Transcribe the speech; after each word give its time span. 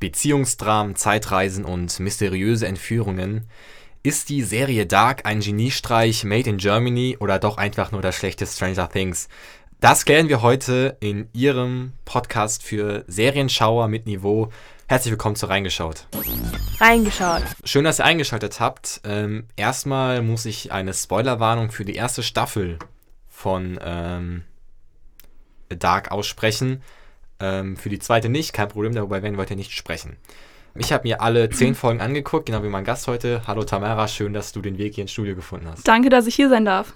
Beziehungsdramen, 0.00 0.96
Zeitreisen 0.96 1.64
und 1.64 1.98
mysteriöse 2.00 2.66
Entführungen. 2.66 3.46
Ist 4.02 4.28
die 4.28 4.42
Serie 4.42 4.86
Dark 4.86 5.26
ein 5.26 5.40
Geniestreich 5.40 6.24
made 6.24 6.48
in 6.48 6.58
Germany 6.58 7.16
oder 7.18 7.38
doch 7.38 7.58
einfach 7.58 7.90
nur 7.90 8.00
das 8.00 8.16
schlechte 8.16 8.46
Stranger 8.46 8.88
Things? 8.88 9.28
Das 9.80 10.04
klären 10.04 10.28
wir 10.28 10.42
heute 10.42 10.96
in 11.00 11.28
Ihrem 11.32 11.92
Podcast 12.04 12.62
für 12.62 13.04
Serienschauer 13.06 13.88
mit 13.88 14.06
Niveau. 14.06 14.50
Herzlich 14.88 15.12
willkommen 15.12 15.36
zu 15.36 15.46
Reingeschaut. 15.46 16.06
Reingeschaut. 16.80 17.42
Schön, 17.64 17.84
dass 17.84 18.00
ihr 18.00 18.04
eingeschaltet 18.04 18.58
habt. 18.58 19.00
Ähm, 19.04 19.46
erstmal 19.56 20.22
muss 20.22 20.46
ich 20.46 20.72
eine 20.72 20.94
Spoilerwarnung 20.94 21.70
für 21.70 21.84
die 21.84 21.94
erste 21.94 22.22
Staffel 22.22 22.78
von 23.28 23.78
ähm, 23.82 24.44
Dark 25.68 26.10
aussprechen. 26.10 26.82
Ähm, 27.40 27.76
für 27.76 27.88
die 27.88 27.98
zweite 27.98 28.28
nicht, 28.28 28.52
kein 28.52 28.68
Problem, 28.68 28.94
darüber 28.94 29.22
werden 29.22 29.34
wir 29.34 29.42
heute 29.42 29.56
nicht 29.56 29.72
sprechen. 29.72 30.16
Ich 30.74 30.92
habe 30.92 31.06
mir 31.06 31.20
alle 31.20 31.48
zehn 31.50 31.74
Folgen 31.76 32.00
angeguckt, 32.00 32.46
genau 32.46 32.62
wie 32.62 32.68
mein 32.68 32.84
Gast 32.84 33.06
heute. 33.06 33.42
Hallo 33.46 33.64
Tamara, 33.64 34.08
schön, 34.08 34.32
dass 34.32 34.52
du 34.52 34.60
den 34.60 34.78
Weg 34.78 34.94
hier 34.94 35.02
ins 35.02 35.12
Studio 35.12 35.34
gefunden 35.34 35.68
hast. 35.68 35.86
Danke, 35.86 36.08
dass 36.08 36.26
ich 36.26 36.34
hier 36.34 36.48
sein 36.48 36.64
darf. 36.64 36.92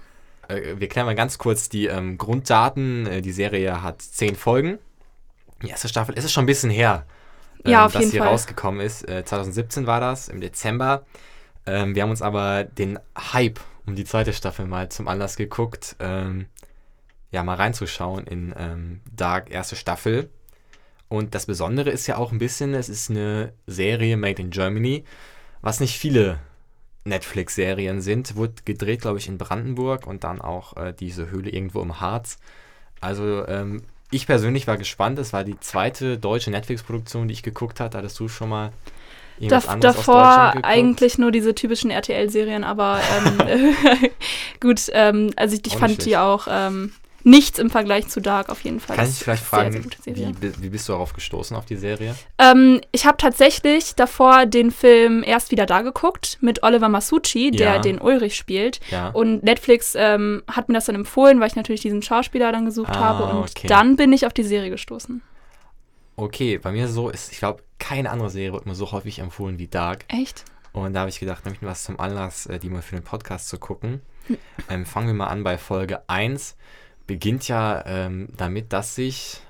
Äh, 0.49 0.75
wir 0.79 0.89
klären 0.89 1.07
mal 1.07 1.15
ganz 1.15 1.39
kurz 1.39 1.69
die 1.69 1.87
ähm, 1.87 2.19
Grunddaten. 2.19 3.07
Äh, 3.07 3.23
die 3.23 3.33
Serie 3.33 3.83
hat 3.83 4.03
zehn 4.03 4.35
Folgen. 4.37 4.79
Die 5.63 5.69
erste 5.69 5.89
Staffel 5.89 6.17
ist 6.17 6.25
es 6.25 6.33
schon 6.33 6.43
ein 6.45 6.47
bisschen 6.47 6.71
her, 6.71 7.07
ähm, 7.65 7.71
Ja, 7.71 7.87
auf 7.87 7.93
dass 7.93 8.01
jeden 8.01 8.13
sie 8.13 8.19
Fall. 8.19 8.29
rausgekommen 8.29 8.81
ist. 8.81 9.09
Äh, 9.09 9.25
2017 9.25 9.87
war 9.87 10.01
das, 10.01 10.29
im 10.29 10.41
Dezember. 10.41 11.05
Ähm, 11.67 11.95
wir 11.95 12.03
haben 12.03 12.11
uns 12.11 12.23
aber 12.23 12.65
den 12.65 12.99
Hype 13.33 13.61
um 13.87 13.95
die 13.95 14.05
zweite 14.05 14.33
Staffel 14.33 14.67
mal 14.67 14.89
zum 14.89 15.07
Anlass 15.09 15.37
geguckt, 15.37 15.97
ähm, 16.01 16.47
ja, 17.33 17.43
mal 17.43 17.57
reinzuschauen 17.57 18.27
in 18.27 18.55
ähm, 18.57 19.01
Dark 19.11 19.51
erste 19.51 19.75
Staffel. 19.75 20.31
Und 21.09 21.35
das 21.35 21.47
Besondere 21.47 21.91
ist 21.91 22.07
ja 22.07 22.17
auch 22.17 22.33
ein 22.33 22.39
bisschen, 22.39 22.75
es 22.75 22.89
ist 22.89 23.11
eine 23.11 23.53
Serie 23.67 24.17
made 24.17 24.41
in 24.41 24.51
Germany, 24.51 25.05
was 25.61 25.81
nicht 25.81 25.99
viele 25.99 26.39
Netflix-Serien 27.05 28.01
sind. 28.01 28.37
Wurde 28.37 28.55
gedreht, 28.65 29.01
glaube 29.03 29.19
ich, 29.19 29.29
in 29.29 29.39
Brandenburg 29.39 30.07
und 30.07 30.25
dann 30.25 30.41
auch 30.41 30.77
äh, 30.77 30.95
diese 30.99 31.31
Höhle 31.31 31.51
irgendwo 31.51 31.83
im 31.83 32.01
Harz. 32.01 32.39
Also 33.01 33.47
ähm, 33.49 33.83
ich 34.11 34.27
persönlich 34.27 34.67
war 34.67 34.77
gespannt. 34.77 35.19
Es 35.19 35.33
war 35.33 35.43
die 35.43 35.59
zweite 35.59 36.19
deutsche 36.19 36.51
Netflix-Produktion, 36.51 37.29
die 37.29 37.35
ich 37.35 37.43
geguckt 37.43 37.81
hatte. 37.81 37.99
Hattest 37.99 38.21
du 38.21 38.29
schon 38.29 38.51
mal 38.51 38.73
irgendwas 39.39 39.65
Dav 39.65 39.73
anderes 39.73 39.97
davor 39.97 40.55
eigentlich 40.63 41.19
nur 41.19 41.33
diese 41.33 41.55
typischen 41.55 41.91
RTL-Serien, 41.91 42.63
aber 42.63 43.01
ähm, 43.17 43.75
gut, 44.61 44.83
ähm, 44.93 45.33
also 45.37 45.57
ich, 45.57 45.67
ich 45.67 45.73
fand 45.73 45.89
nicht 45.89 46.01
die 46.01 46.11
schlecht. 46.11 46.19
auch 46.19 46.47
ähm, 46.49 46.93
nichts 47.25 47.59
im 47.59 47.71
Vergleich 47.71 48.09
zu 48.09 48.21
Dark 48.21 48.49
auf 48.49 48.61
jeden 48.63 48.81
Fall. 48.81 48.97
Kann 48.97 49.07
ich 49.07 49.15
dich 49.15 49.25
vielleicht 49.25 49.45
fragen, 49.45 49.73
sehr, 50.03 50.15
sehr 50.15 50.29
wie, 50.41 50.63
wie 50.63 50.69
bist 50.71 50.89
du 50.89 50.93
darauf 50.93 51.13
gestoßen, 51.13 51.57
auf 51.57 51.65
die 51.67 51.77
Serie? 51.77 52.15
Ähm, 52.39 52.81
ich 52.93 53.07
habe 53.07 53.17
tatsächlich 53.17 53.95
davor 53.95 54.47
den 54.47 54.71
Film 54.71 55.23
erst 55.25 55.51
wieder 55.51 55.67
da 55.67 55.83
geguckt 55.83 56.39
mit 56.41 56.63
Oliver 56.63 56.89
Masucci, 56.89 57.51
der 57.51 57.75
Ja. 57.75 57.79
den 57.79 57.99
Ulrich 58.01 58.37
spielt. 58.37 58.81
Ja. 58.91 59.09
Und 59.11 59.43
Netflix 59.43 59.95
ähm, 59.97 60.43
hat 60.49 60.69
mir 60.69 60.75
das 60.75 60.87
dann 60.87 60.95
empfohlen, 60.95 61.41
weil 61.41 61.49
ich 61.49 61.57
natürlich 61.57 61.81
diesen 61.83 62.03
Schauspieler 62.03 62.53
dann 62.53 62.65
gesucht 62.65 62.91
Ah, 62.97 63.01
habe. 63.01 63.25
Und 63.25 63.51
okay. 63.51 63.67
dann 63.67 63.97
bin 63.97 64.13
ich 64.13 64.27
auf 64.27 64.33
die 64.33 64.43
Serie 64.45 64.71
gestoßen. 64.71 65.23
Okay, 66.17 66.59
bei 66.59 66.73
mir 66.73 66.89
so 66.89 67.09
ist, 67.09 67.33
ich 67.33 67.39
glaube, 67.39 67.63
keine 67.79 68.11
andere 68.11 68.31
Serie 68.31 68.53
wird 68.53 68.67
mir 68.67 68.75
so 68.75 68.93
häufig 68.93 69.19
empfohlen 69.19 69.59
wie 69.59 69.67
Dark. 69.69 70.05
Echt? 70.09 70.45
Und 70.73 70.95
da 70.95 71.01
habe 71.01 71.11
ich 71.11 71.21
gedacht, 71.21 71.45
nehme 71.45 71.57
ich 71.57 71.63
mir 71.63 71.69
was 71.69 71.85
zum 71.85 71.99
Anlass, 72.01 72.47
äh, 72.47 72.59
die 72.59 72.69
mal 72.71 72.83
für 72.83 72.97
den 72.97 73.05
Podcast 73.05 73.49
zu 73.49 73.59
gucken. 73.59 74.01
Hm. 74.27 74.39
Ähm, 74.71 74.87
fangen 74.87 75.07
wir 75.09 75.15
mal 75.15 75.27
an 75.27 75.43
bei 75.43 75.59
Folge 75.59 76.03
1. 76.09 76.57
Beginnt 77.07 77.49
ja 77.49 77.85
ähm, 77.87 78.29
damit, 78.37 78.73
dass 78.73 78.95
sich 78.95 79.41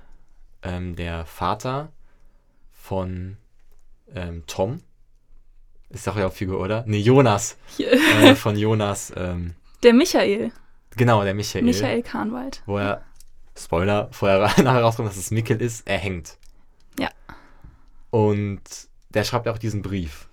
ähm, 0.62 0.96
der 0.96 1.26
Vater 1.26 1.92
von 2.72 3.36
ähm, 4.14 4.44
Tom, 4.46 4.80
ist 5.90 6.06
doch 6.06 6.16
ja 6.16 6.26
auch 6.26 6.32
Figur, 6.32 6.60
oder? 6.60 6.84
Nee, 6.86 6.98
Jonas. 7.00 7.56
äh, 7.78 8.34
von 8.34 8.56
Jonas, 8.56 9.12
ähm, 9.16 9.54
Der 9.82 9.92
Michael. 9.92 10.50
genau, 10.96 11.22
der 11.22 11.34
Michael. 11.34 11.64
Michael 11.64 12.02
Kahnwald. 12.02 12.62
Wo 12.66 12.78
er, 12.78 13.02
Spoiler, 13.56 14.08
vorher 14.12 14.38
nachher 14.62 14.82
rauskommt, 14.82 15.08
dass 15.08 15.16
es 15.16 15.30
Mikkel 15.30 15.60
ist, 15.60 15.86
er 15.86 15.98
hängt. 15.98 16.38
Ja. 16.98 17.10
Und 18.10 18.62
der 19.10 19.24
schreibt 19.24 19.48
auch 19.48 19.58
diesen 19.58 19.82
Brief. 19.82 20.28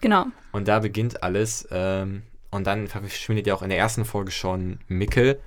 Genau. 0.00 0.26
Und 0.52 0.68
da 0.68 0.78
beginnt 0.80 1.22
alles. 1.22 1.68
Ähm, 1.70 2.22
und 2.50 2.66
dann 2.66 2.88
verschwindet 2.88 3.46
ja 3.46 3.54
auch 3.54 3.62
in 3.62 3.68
der 3.70 3.78
ersten 3.78 4.04
Folge 4.04 4.30
schon 4.30 4.80
Mikkel. 4.88 5.40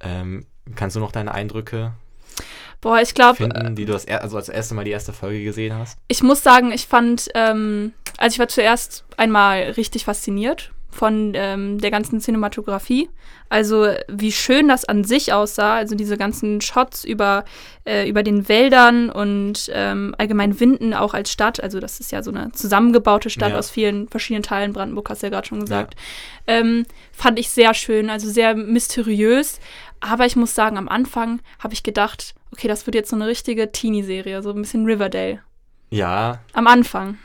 Ähm, 0.00 0.46
kannst 0.74 0.96
du 0.96 1.00
noch 1.00 1.12
deine 1.12 1.32
Eindrücke 1.34 1.92
Boah, 2.80 3.00
ich 3.00 3.14
glaube, 3.14 3.36
finden, 3.36 3.74
die 3.74 3.86
du 3.86 3.92
das 3.92 4.04
er 4.04 4.22
also 4.22 4.36
als 4.36 4.48
erste 4.48 4.74
Mal 4.74 4.84
die 4.84 4.92
erste 4.92 5.12
Folge 5.12 5.42
gesehen 5.42 5.74
hast? 5.74 5.98
ich 6.06 6.22
muss 6.22 6.42
sagen, 6.42 6.70
ich 6.72 6.86
fand, 6.86 7.28
ähm, 7.34 7.92
also 8.18 8.34
ich 8.34 8.38
war 8.38 8.48
zuerst 8.48 9.04
einmal 9.16 9.62
richtig 9.62 10.04
fasziniert 10.04 10.72
von 10.90 11.32
ähm, 11.34 11.78
der 11.78 11.90
ganzen 11.90 12.20
Cinematografie. 12.20 13.08
Also 13.50 13.88
wie 14.08 14.32
schön 14.32 14.68
das 14.68 14.84
an 14.84 15.04
sich 15.04 15.32
aussah, 15.32 15.76
also 15.76 15.94
diese 15.94 16.16
ganzen 16.18 16.60
Shots 16.60 17.04
über, 17.04 17.44
äh, 17.86 18.08
über 18.08 18.22
den 18.22 18.48
Wäldern 18.48 19.08
und 19.08 19.70
ähm, 19.72 20.14
allgemein 20.18 20.60
Winden 20.60 20.92
auch 20.92 21.14
als 21.14 21.32
Stadt. 21.32 21.62
Also 21.62 21.80
das 21.80 22.00
ist 22.00 22.12
ja 22.12 22.22
so 22.22 22.30
eine 22.30 22.52
zusammengebaute 22.52 23.30
Stadt 23.30 23.52
Ja. 23.52 23.58
aus 23.58 23.70
vielen 23.70 24.08
verschiedenen 24.08 24.42
Teilen. 24.42 24.72
Brandenburg 24.72 25.08
hast 25.08 25.22
du 25.22 25.26
ja 25.26 25.30
gerade 25.30 25.46
schon 25.46 25.60
gesagt. 25.60 25.94
Ähm, 26.46 26.84
fand 27.12 27.38
ich 27.38 27.48
sehr 27.48 27.74
schön, 27.74 28.10
also 28.10 28.28
sehr 28.28 28.54
mysteriös. 28.54 29.60
Aber 30.00 30.26
ich 30.26 30.36
muss 30.36 30.54
sagen, 30.54 30.76
am 30.78 30.88
Anfang 30.88 31.40
habe 31.58 31.74
ich 31.74 31.82
gedacht, 31.82 32.34
okay, 32.52 32.68
das 32.68 32.86
wird 32.86 32.94
jetzt 32.94 33.10
so 33.10 33.16
eine 33.16 33.26
richtige 33.26 33.72
Teenie-Serie, 33.72 34.42
so 34.42 34.50
ein 34.50 34.56
bisschen 34.62 34.84
Riverdale. 34.84 35.40
Ja, 35.90 36.40
Am 36.52 36.66
Anfang. 36.66 37.18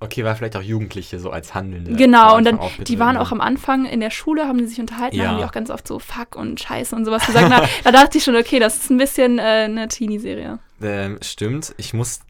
okay, 0.00 0.24
war 0.24 0.34
vielleicht 0.36 0.56
auch 0.56 0.62
Jugendliche 0.62 1.18
so 1.20 1.30
als 1.30 1.54
Handelnde. 1.54 1.92
Genau, 1.94 2.36
und 2.36 2.44
dann, 2.44 2.58
die 2.84 2.98
waren 2.98 3.16
aufgetreten 3.16 3.16
auch 3.18 3.32
am 3.32 3.40
Anfang 3.40 3.86
in 3.86 4.00
der 4.00 4.10
Schule, 4.10 4.46
haben 4.46 4.58
die 4.58 4.66
sich 4.66 4.80
unterhalten, 4.80 5.16
Ja. 5.16 5.28
haben 5.28 5.38
die 5.38 5.44
auch 5.44 5.52
ganz 5.52 5.70
oft 5.70 5.86
so 5.86 5.98
Fuck 5.98 6.36
und 6.36 6.60
Scheiße 6.60 6.94
und 6.96 7.04
sowas 7.04 7.24
gesagt. 7.26 7.46
Na, 7.48 7.62
da 7.84 7.92
dachte 7.92 8.18
ich 8.18 8.24
schon, 8.24 8.36
okay, 8.36 8.58
das 8.58 8.76
ist 8.76 8.90
ein 8.90 8.98
bisschen 8.98 9.38
äh, 9.38 9.42
eine 9.42 9.88
Teenie-Serie. 9.88 10.58
Ähm, 10.82 11.18
stimmt. 11.22 11.74
Ich 11.78 11.94
muss, 11.94 12.20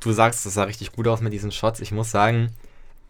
du 0.00 0.12
sagst, 0.12 0.44
das 0.46 0.54
sah 0.54 0.64
richtig 0.64 0.92
gut 0.92 1.06
aus 1.06 1.20
mit 1.20 1.32
diesen 1.32 1.52
Shots. 1.52 1.80
Ich 1.80 1.92
muss 1.92 2.10
sagen, 2.10 2.50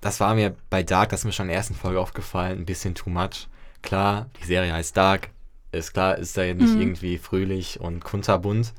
das 0.01 0.19
war 0.21 0.35
mir 0.35 0.55
bei 0.69 0.83
Dark, 0.83 1.11
das 1.11 1.21
ist 1.21 1.25
mir 1.25 1.33
schon 1.33 1.45
in 1.47 1.51
der 1.51 1.57
ersten 1.59 1.75
Folge 1.75 2.01
aufgefallen, 2.01 2.59
ein 2.59 2.67
bisschen 2.67 2.95
too 2.95 3.09
much. 3.11 3.49
Klar, 3.83 4.27
die 4.41 4.47
Serie 4.47 4.73
heißt 4.73 4.97
Dark. 4.97 5.31
Ist 5.73 5.93
klar, 5.95 6.19
ist 6.19 6.37
da 6.37 6.45
ja 6.45 6.55
nicht 6.55 6.75
Mhm. 6.75 6.81
irgendwie 6.81 7.19
fröhlich 7.19 7.81
und 7.81 8.05
kunterbunt. 8.05 8.73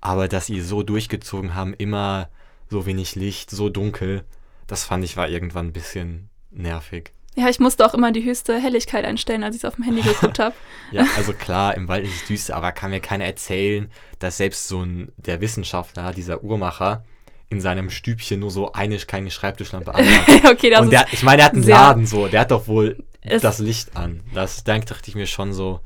Aber 0.00 0.28
dass 0.28 0.46
sie 0.46 0.60
so 0.60 0.82
durchgezogen 0.82 1.54
haben, 1.54 1.74
immer 1.74 2.28
so 2.70 2.86
wenig 2.86 3.14
Licht, 3.16 3.50
so 3.50 3.68
dunkel, 3.70 4.24
das 4.66 4.84
fand 4.84 5.04
ich 5.04 5.16
war 5.16 5.28
irgendwann 5.28 5.68
ein 5.68 5.72
bisschen 5.72 6.28
nervig. 6.50 7.12
Ja, 7.34 7.48
ich 7.48 7.58
musste 7.60 7.84
auch 7.84 7.92
immer 7.94 8.12
die 8.12 8.24
höchste 8.24 8.58
Helligkeit 8.58 9.04
einstellen, 9.04 9.44
als 9.44 9.56
ich 9.56 9.60
es 9.62 9.64
auf 9.68 9.74
dem 9.76 9.84
Handy 9.84 10.02
geguckt 10.02 10.38
habe. 10.38 10.54
Ja, 10.92 11.06
also 11.16 11.32
klar, 11.38 11.74
im 11.74 11.88
Wald 11.88 12.04
ist 12.04 12.14
es 12.22 12.26
düster, 12.28 12.56
aber 12.56 12.72
kann 12.72 12.90
mir 12.90 13.00
keiner 13.00 13.24
erzählen, 13.24 13.90
dass 14.18 14.36
selbst 14.38 14.68
so 14.68 14.82
ein, 14.82 15.12
der 15.16 15.40
Wissenschaftler, 15.40 16.12
dieser 16.12 16.42
Uhrmacher, 16.44 17.04
in 17.48 17.60
seinem 17.60 17.90
Stübchen 17.90 18.40
nur 18.40 18.50
so 18.50 18.72
eine 18.72 18.96
kleine 18.98 19.30
Schreibtischlampe 19.30 19.94
anhat. 19.94 20.44
okay, 20.50 20.70
das 20.70 20.80
Und 20.80 20.90
der, 20.92 21.06
ich 21.12 21.22
meine, 21.22 21.38
der 21.38 21.46
hat 21.46 21.54
einen 21.54 21.62
Laden 21.62 22.06
so, 22.06 22.26
der 22.26 22.40
hat 22.40 22.50
doch 22.50 22.66
wohl 22.68 23.04
das 23.22 23.58
Licht 23.58 23.96
an. 23.96 24.20
Das 24.34 24.64
da 24.64 24.78
dachte 24.78 25.08
ich 25.08 25.14
mir 25.14 25.26
schon 25.26 25.52
so, 25.52 25.80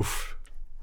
uff. 0.00 0.36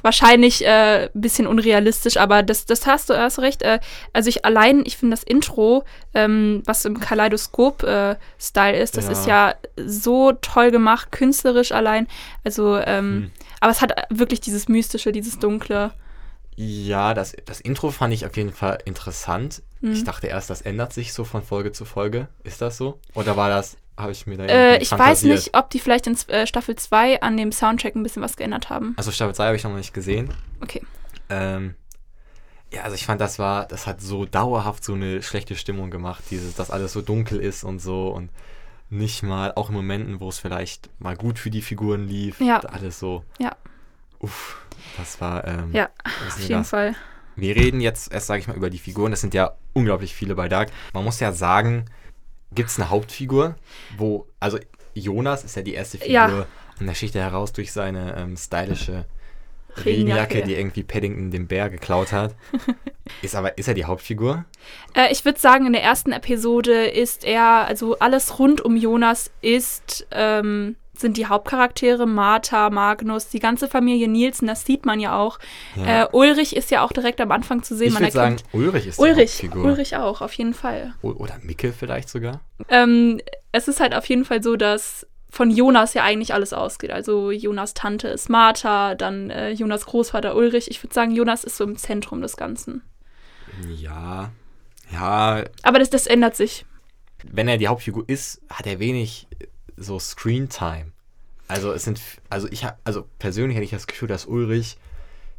wahrscheinlich 0.03 0.63
äh, 0.63 1.09
ein 1.13 1.21
bisschen 1.21 1.47
unrealistisch, 1.47 2.15
aber 2.17 2.41
das, 2.43 2.65
das 2.65 2.85
hast 2.85 3.09
du 3.09 3.17
hast 3.17 3.39
recht. 3.39 3.61
Äh, 3.63 3.79
also 4.13 4.29
ich 4.29 4.45
allein, 4.45 4.83
ich 4.85 4.95
finde 4.95 5.15
das 5.17 5.23
Intro, 5.23 5.83
ähm, 6.13 6.61
was 6.65 6.85
im 6.85 6.97
Kaleidoskop-Style 6.99 8.77
ist, 8.79 8.95
das 8.97 9.05
Ja. 9.05 9.11
ist 9.11 9.25
ja 9.27 9.55
so 9.85 10.31
toll 10.33 10.71
gemacht, 10.71 11.11
künstlerisch 11.11 11.71
allein. 11.71 12.07
Also, 12.43 12.77
ähm, 12.77 12.85
Hm. 12.85 13.31
aber 13.59 13.71
es 13.71 13.81
hat 13.81 13.91
wirklich 14.09 14.39
dieses 14.39 14.67
Mystische, 14.67 15.11
dieses 15.11 15.39
Dunkle. 15.39 15.91
Ja, 16.55 17.13
das, 17.13 17.35
das 17.45 17.59
Intro 17.61 17.91
fand 17.91 18.13
ich 18.13 18.25
auf 18.25 18.35
jeden 18.37 18.51
Fall 18.53 18.79
interessant. 18.85 19.61
Mhm. 19.81 19.91
Ich 19.91 20.03
dachte 20.03 20.27
erst, 20.27 20.49
das 20.49 20.61
ändert 20.61 20.91
sich 20.93 21.13
so 21.13 21.23
von 21.23 21.43
Folge 21.43 21.71
zu 21.71 21.85
Folge. 21.85 22.27
Ist 22.43 22.61
das 22.61 22.77
so? 22.77 22.99
Oder 23.13 23.37
war 23.37 23.49
das, 23.49 23.77
habe 23.97 24.11
ich 24.11 24.27
mir 24.27 24.37
da 24.37 24.45
Äh, 24.45 24.77
ich 24.77 24.91
weiß 24.91 25.23
nicht, 25.23 25.55
ob 25.57 25.69
die 25.69 25.79
vielleicht 25.79 26.07
in 26.07 26.17
äh, 26.27 26.45
Staffel 26.47 26.75
2 26.75 27.21
an 27.21 27.35
dem 27.37 27.51
Soundtrack 27.51 27.95
ein 27.95 28.03
bisschen 28.03 28.21
was 28.21 28.37
geändert 28.37 28.69
haben. 28.69 28.93
Also 28.97 29.11
Staffel 29.11 29.33
2 29.35 29.45
habe 29.47 29.55
ich 29.55 29.63
noch 29.63 29.75
nicht 29.75 29.93
gesehen. 29.93 30.29
Okay. 30.61 30.81
Ähm, 31.29 31.75
ja, 32.71 32.83
also 32.83 32.95
ich 32.95 33.05
fand, 33.05 33.21
das 33.21 33.39
war, 33.39 33.65
das 33.65 33.87
hat 33.87 34.01
so 34.01 34.25
dauerhaft 34.25 34.83
so 34.83 34.93
eine 34.93 35.21
schlechte 35.23 35.55
Stimmung 35.55 35.89
gemacht, 35.89 36.23
dieses, 36.29 36.53
dass 36.55 36.69
alles 36.69 36.93
so 36.93 37.01
dunkel 37.01 37.39
ist 37.39 37.63
und 37.63 37.79
so 37.79 38.09
und 38.09 38.29
nicht 38.89 39.23
mal, 39.23 39.51
auch 39.55 39.69
in 39.69 39.75
Momenten, 39.75 40.19
wo 40.21 40.29
es 40.29 40.39
vielleicht 40.39 40.89
mal 40.99 41.15
gut 41.17 41.39
für 41.39 41.49
die 41.49 41.61
Figuren 41.61 42.07
lief, 42.07 42.39
Ja. 42.39 42.59
alles 42.59 42.99
so. 42.99 43.23
Ja. 43.39 43.55
Uff, 44.19 44.57
das 44.97 45.19
war, 45.21 45.45
ähm, 45.45 45.71
Ja, 45.73 45.89
Auf 46.27 46.39
jeden 46.39 46.59
das. 46.61 46.69
Fall. 46.69 46.95
Wir 47.35 47.55
reden 47.55 47.81
jetzt 47.81 48.11
erst, 48.11 48.27
sage 48.27 48.39
ich 48.41 48.47
mal, 48.47 48.55
über 48.57 48.69
die 48.69 48.79
Figuren. 48.79 49.11
Das 49.11 49.21
sind 49.21 49.33
ja 49.33 49.51
unglaublich 49.73 50.15
viele 50.15 50.33
bei 50.35 50.47
Dark. 50.49 50.71
Man 50.93 51.03
muss 51.03 51.19
ja 51.19 51.31
sagen, 51.33 51.85
gibt 52.53 52.69
es 52.69 52.79
eine 52.79 52.89
Hauptfigur, 52.89 53.55
wo, 53.97 54.27
also 54.39 54.57
Jonas 54.93 55.43
ist 55.43 55.55
ja 55.55 55.61
die 55.61 55.73
erste 55.73 55.97
Figur 55.97 56.13
Ja. 56.13 56.45
und 56.79 56.87
da 56.87 56.93
sticht 56.95 57.15
er 57.15 57.23
heraus 57.23 57.53
durch 57.53 57.71
seine 57.71 58.15
ähm, 58.17 58.35
stylische 58.37 59.05
Regenjacke, 59.85 60.41
die 60.43 60.55
irgendwie 60.55 60.83
Paddington 60.83 61.29
den 61.29 61.47
Bär 61.47 61.69
geklaut 61.69 62.11
hat. 62.11 62.35
ist 63.21 63.35
aber, 63.35 63.57
ist 63.57 63.67
er 63.67 63.75
die 63.75 63.85
Hauptfigur? 63.85 64.45
Äh, 64.95 65.11
ich 65.11 65.23
würde 65.23 65.39
sagen, 65.39 65.67
in 65.67 65.73
der 65.73 65.83
ersten 65.83 66.11
Episode 66.11 66.87
ist 66.87 67.23
er, 67.23 67.65
also 67.67 67.99
alles 67.99 68.39
rund 68.39 68.61
um 68.61 68.75
Jonas 68.75 69.29
ist, 69.41 70.07
ähm, 70.11 70.75
sind 70.99 71.17
die 71.17 71.25
Hauptcharaktere, 71.27 72.05
Martha, 72.05 72.69
Magnus, 72.69 73.29
die 73.29 73.39
ganze 73.39 73.67
Familie 73.67 74.07
Nielsen, 74.07 74.47
das 74.47 74.65
sieht 74.65 74.85
man 74.85 74.99
ja 74.99 75.17
auch. 75.17 75.39
Ja. 75.75 76.03
Äh, 76.03 76.07
Ulrich 76.11 76.55
ist 76.55 76.71
ja 76.71 76.83
auch 76.83 76.91
direkt 76.91 77.19
am 77.21 77.31
Anfang 77.31 77.63
zu 77.63 77.75
sehen. 77.75 77.87
Ich 77.89 77.93
man 77.93 78.03
würde 78.03 78.11
sagen, 78.13 78.35
Ulrich 78.53 78.87
ist 78.87 78.97
die 78.97 79.01
Ulrich, 79.01 79.31
Hauptfigur. 79.33 79.63
Ulrich 79.65 79.95
auch, 79.97 80.21
auf 80.21 80.33
jeden 80.33 80.53
Fall. 80.53 80.93
O- 81.01 81.11
Oder 81.11 81.37
Micke 81.43 81.73
vielleicht 81.73 82.09
sogar? 82.09 82.41
Ähm, 82.69 83.19
es 83.51 83.67
ist 83.67 83.79
halt 83.79 83.93
auf 83.95 84.05
jeden 84.05 84.25
Fall 84.25 84.41
so, 84.43 84.55
dass 84.55 85.05
von 85.29 85.51
Jonas 85.51 85.93
ja 85.93 86.03
eigentlich 86.03 86.33
alles 86.33 86.53
ausgeht. 86.53 86.91
Also 86.91 87.31
Jonas 87.31 87.73
Tante 87.73 88.07
ist 88.07 88.29
Martha, 88.29 88.95
dann 88.95 89.29
äh, 89.29 89.51
Jonas 89.51 89.85
Großvater 89.85 90.35
Ulrich. 90.35 90.71
Ich 90.71 90.81
würde 90.83 90.93
sagen, 90.93 91.11
Jonas 91.11 91.43
ist 91.43 91.57
so 91.57 91.63
im 91.65 91.75
Zentrum 91.77 92.21
des 92.21 92.37
Ganzen. 92.37 92.81
Ja. 93.77 94.31
Ja, 94.91 95.43
Aber 95.63 95.79
das, 95.79 95.89
das 95.89 96.07
ändert 96.07 96.35
sich. 96.37 96.65
wenn 97.29 97.47
er 97.49 97.57
die 97.57 97.67
Hauptfigur 97.67 98.05
ist, 98.07 98.41
hat 98.49 98.65
er 98.67 98.79
wenig 98.79 99.27
so 99.77 99.99
Screentime. 99.99 100.91
Also 101.47 101.71
es 101.71 101.83
sind, 101.83 102.01
also 102.29 102.47
ich 102.51 102.65
habe, 102.65 102.75
also 102.83 103.07
persönlich 103.19 103.55
hätte 103.55 103.63
ich 103.65 103.71
das 103.71 103.87
Gefühl, 103.87 104.07
dass 104.09 104.25
Ulrich 104.25 104.77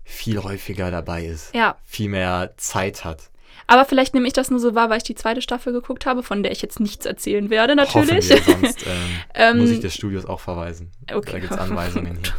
viel 0.04 0.42
häufiger 0.42 0.90
dabei 0.90 1.24
ist. 1.24 1.54
Ja. 1.54 1.76
Viel 1.84 2.08
mehr 2.08 2.54
Zeit 2.56 3.04
hat. 3.04 3.30
Aber 3.66 3.84
vielleicht 3.84 4.14
nehme 4.14 4.26
ich 4.26 4.32
das 4.32 4.50
nur 4.50 4.60
so 4.60 4.74
wahr, 4.74 4.88
weil 4.88 4.96
ich 4.98 5.02
die 5.02 5.14
zweite 5.14 5.42
Staffel 5.42 5.74
geguckt 5.74 6.06
habe, 6.06 6.22
von 6.22 6.42
der 6.42 6.52
ich 6.52 6.62
jetzt 6.62 6.80
nichts 6.80 7.04
erzählen 7.04 7.50
werde, 7.50 7.76
natürlich. 7.76 8.30
Hoffen 8.30 8.62
wir, 8.62 8.70
sonst 8.72 8.86
ähm, 8.86 8.92
Ähm, 9.34 9.58
muss 9.58 9.68
ich 9.70 9.80
des 9.80 9.94
Studios 9.94 10.24
auch 10.24 10.40
verweisen. 10.40 10.90
okay. 11.12 11.32
Da 11.32 11.38
gibt 11.40 11.52
es 11.52 11.58
Anweisungen 11.58 12.18
hier. 12.22 12.32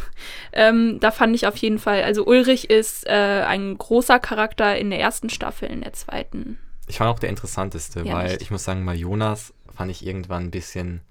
ähm, 0.53 0.99
da 0.99 1.11
fand 1.11 1.35
ich 1.35 1.45
auf 1.45 1.55
jeden 1.57 1.77
Fall, 1.77 2.01
also 2.03 2.25
Ulrich 2.25 2.71
ist 2.71 3.05
äh, 3.05 3.11
ein 3.45 3.77
großer 3.77 4.17
Charakter 4.19 4.75
in 4.77 4.89
der 4.89 4.99
ersten 4.99 5.29
Staffel, 5.29 5.69
in 5.69 5.81
der 5.81 5.93
zweiten. 5.93 6.57
Ich 6.87 6.97
fand 6.97 7.11
auch 7.11 7.19
der 7.19 7.29
interessanteste, 7.29 8.01
Ja, 8.01 8.13
weil 8.15 8.29
nicht. 8.29 8.41
ich 8.41 8.49
muss 8.49 8.63
sagen, 8.63 8.83
bei 8.83 8.95
Jonas 8.95 9.53
fand 9.75 9.91
ich 9.91 10.03
irgendwann 10.03 10.45
ein 10.45 10.51
bisschen 10.51 11.01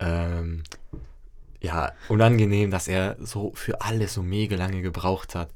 ähm, 0.00 0.62
ja, 1.60 1.92
unangenehm, 2.08 2.70
dass 2.70 2.86
er 2.88 3.16
so 3.20 3.52
für 3.54 3.80
alles 3.80 4.14
so 4.14 4.22
mega 4.22 4.56
lange 4.56 4.82
gebraucht 4.82 5.34
hat. 5.34 5.48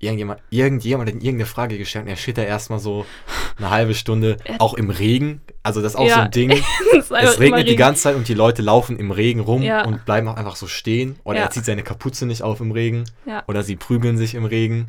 Irgendjemand, 0.00 0.40
irgendjemand 0.50 1.08
hat 1.08 1.14
irgendeine 1.16 1.46
Frage 1.46 1.78
gestellt 1.78 2.04
und 2.04 2.10
er 2.10 2.16
steht 2.16 2.36
da 2.36 2.42
erstmal 2.42 2.78
so 2.80 3.06
eine 3.56 3.70
halbe 3.70 3.94
Stunde, 3.94 4.36
auch 4.58 4.74
im 4.74 4.90
Regen. 4.90 5.40
Also 5.62 5.80
das 5.80 5.92
ist 5.92 5.96
auch 5.96 6.02
so 6.04 6.08
Ja. 6.10 6.22
ein 6.24 6.30
Ding. 6.30 6.50
Es 6.92 7.10
regnet 7.38 7.66
die 7.66 7.70
Regen. 7.70 7.78
ganze 7.78 8.02
Zeit 8.02 8.16
und 8.16 8.28
die 8.28 8.34
Leute 8.34 8.60
laufen 8.62 8.98
im 8.98 9.10
Regen 9.10 9.40
rum 9.40 9.62
Ja. 9.62 9.84
und 9.84 10.04
bleiben 10.04 10.26
auch 10.28 10.36
einfach 10.36 10.56
so 10.56 10.66
stehen. 10.66 11.16
Oder 11.24 11.38
Ja. 11.38 11.44
er 11.44 11.50
zieht 11.50 11.64
seine 11.64 11.82
Kapuze 11.82 12.26
nicht 12.26 12.42
auf 12.42 12.60
im 12.60 12.72
Regen. 12.72 13.04
Oder 13.46 13.62
sie 13.62 13.76
prügeln 13.76 14.16
sich 14.18 14.34
im 14.34 14.44
Regen. 14.44 14.88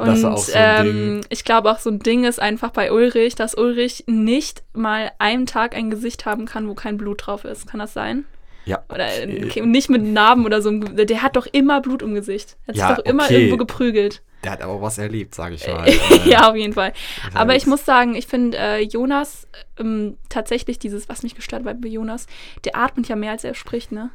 Und 0.00 0.16
so 0.16 0.52
ähm, 0.54 1.20
ich 1.28 1.44
glaube 1.44 1.70
auch 1.70 1.78
so 1.78 1.90
ein 1.90 1.98
Ding 1.98 2.24
ist 2.24 2.40
einfach 2.40 2.70
bei 2.70 2.92
Ulrich, 2.92 3.34
dass 3.34 3.54
Ulrich 3.56 4.04
nicht 4.06 4.62
mal 4.72 5.12
einen 5.18 5.46
Tag 5.46 5.74
ein 5.76 5.90
Gesicht 5.90 6.26
haben 6.26 6.46
kann, 6.46 6.68
wo 6.68 6.74
kein 6.74 6.96
Blut 6.96 7.26
drauf 7.26 7.44
ist. 7.44 7.68
Kann 7.68 7.80
das 7.80 7.92
sein? 7.92 8.24
Ja. 8.64 8.82
Oder 8.88 9.28
Äh, 9.28 9.44
okay, 9.44 9.60
nicht 9.64 9.90
mit 9.90 10.02
Narben 10.02 10.44
oder 10.44 10.62
so. 10.62 10.70
Der 10.70 11.22
hat 11.22 11.36
doch 11.36 11.46
immer 11.46 11.80
Blut 11.80 12.02
im 12.02 12.14
Gesicht. 12.14 12.56
Er 12.66 12.68
hat 12.68 12.76
Ja, 12.76 12.88
sich 12.88 12.96
doch 12.98 13.04
immer 13.04 13.24
okay. 13.24 13.34
irgendwo 13.34 13.56
geprügelt. 13.56 14.22
Der 14.44 14.52
hat 14.52 14.62
aber 14.62 14.80
was 14.80 14.96
erlebt, 14.96 15.34
sage 15.34 15.56
ich 15.56 15.66
mal. 15.66 15.86
Äh, 15.86 15.98
ja, 16.24 16.48
auf 16.48 16.56
jeden 16.56 16.72
Fall. 16.72 16.92
Aber 17.34 17.56
ich 17.56 17.66
muss 17.66 17.84
sagen, 17.84 18.14
ich 18.14 18.26
finde 18.26 18.56
äh, 18.56 18.82
Jonas 18.82 19.46
ähm, 19.78 20.16
tatsächlich 20.28 20.78
dieses, 20.78 21.08
was 21.08 21.22
mich 21.22 21.34
gestört 21.34 21.64
hat 21.66 21.80
bei 21.80 21.88
Jonas, 21.88 22.26
der 22.64 22.76
atmet 22.76 23.08
ja 23.08 23.16
mehr 23.16 23.32
als 23.32 23.44
er 23.44 23.54
spricht, 23.54 23.92
ne? 23.92 24.10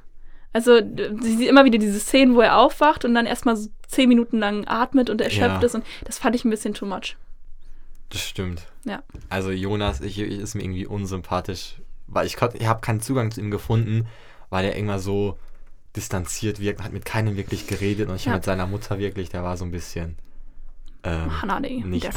Also, 0.55 0.79
sie 1.21 1.35
sieht 1.35 1.49
immer 1.49 1.65
wieder 1.65 1.77
diese 1.79 1.99
Szenen, 1.99 2.33
wo 2.35 2.39
er 2.39 2.57
aufwacht 2.57 3.03
und 3.03 3.13
dann 3.13 3.25
erstmal 3.25 3.57
so 3.57 3.67
zehn 3.87 4.07
Minuten 4.07 4.39
lang 4.39 4.65
atmet 4.67 5.09
und 5.09 5.19
erschöpft 5.19 5.61
Ja. 5.61 5.65
ist. 5.65 5.75
Und 5.75 5.83
das 6.05 6.17
fand 6.17 6.33
ich 6.33 6.45
ein 6.45 6.49
bisschen 6.49 6.73
too 6.73 6.85
much. 6.85 7.17
Das 8.09 8.21
stimmt. 8.21 8.65
Ja. 8.85 9.03
Also 9.27 9.51
Jonas 9.51 9.99
ich, 9.99 10.17
ich 10.17 10.39
ist 10.39 10.55
mir 10.55 10.63
irgendwie 10.63 10.85
unsympathisch, 10.85 11.75
weil 12.07 12.25
ich, 12.25 12.37
ich 12.53 12.67
habe 12.67 12.79
keinen 12.79 13.01
Zugang 13.01 13.31
zu 13.31 13.41
ihm 13.41 13.51
gefunden, 13.51 14.05
weil 14.49 14.63
er 14.63 14.75
immer 14.77 14.99
so 14.99 15.37
distanziert 15.95 16.59
wirkt, 16.61 16.81
hat 16.83 16.93
mit 16.93 17.03
keinem 17.03 17.35
wirklich 17.35 17.67
geredet 17.67 18.07
und 18.09 18.15
ich 18.15 18.25
Ja. 18.25 18.33
mit 18.35 18.43
seiner 18.45 18.65
Mutter 18.67 18.97
wirklich, 18.97 19.29
der 19.29 19.43
war 19.43 19.57
so 19.57 19.65
ein 19.65 19.71
bisschen 19.71 20.17
ähm, 21.05 21.41
Hanade. 21.41 21.69
nicht. 21.87 22.09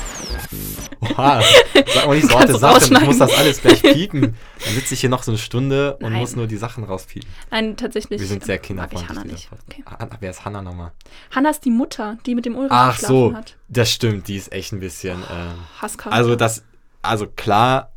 Oha, 1.01 1.41
sag 1.95 2.07
mal 2.07 2.17
nicht 2.17 2.29
so 2.29 2.39
harte 2.39 2.59
Sachen, 2.59 2.97
ich 2.97 3.03
muss 3.03 3.19
das 3.19 3.37
alles 3.37 3.61
gleich 3.61 3.83
piepen. 3.93 4.21
Dann 4.23 4.75
sitze 4.75 4.95
ich 4.95 5.01
hier 5.01 5.11
noch 5.11 5.23
so 5.23 5.31
eine 5.31 5.39
Stunde 5.39 5.97
und 5.97 6.11
Nein. 6.13 6.21
muss 6.21 6.35
nur 6.35 6.47
die 6.47 6.57
Sachen 6.57 6.85
rauspiepen. 6.85 7.29
nein, 7.51 7.77
tatsächlich. 7.77 8.21
Wir 8.21 8.27
sind 8.27 8.45
sehr 8.45 8.57
mag 8.57 8.63
ich 8.63 8.67
kinderfreundlich. 8.69 9.09
Hannah 9.09 9.23
dieser 9.23 9.33
nicht. 9.35 9.51
Okay. 9.69 9.85
Ah, 9.85 10.09
wer 10.21 10.31
ist 10.31 10.45
Hannah 10.45 10.63
nochmal? 10.63 10.93
Hannah 11.31 11.51
ist 11.51 11.65
die 11.65 11.71
Mutter, 11.71 12.19
die 12.27 12.35
mit 12.35 12.47
dem 12.47 12.57
Ulrich 12.57 12.73
Ach 12.73 12.99
so, 12.99 13.35
hat. 13.35 13.57
das 13.69 13.93
stimmt, 13.93 14.29
die 14.29 14.37
ist 14.37 14.53
echt 14.53 14.73
ein 14.73 14.81
bisschen... 14.81 15.23
Ähm, 15.31 15.55
Hasscharakter. 15.81 16.13
Also 16.13 16.35
das, 16.35 16.65
also 17.03 17.27
klar, 17.27 17.93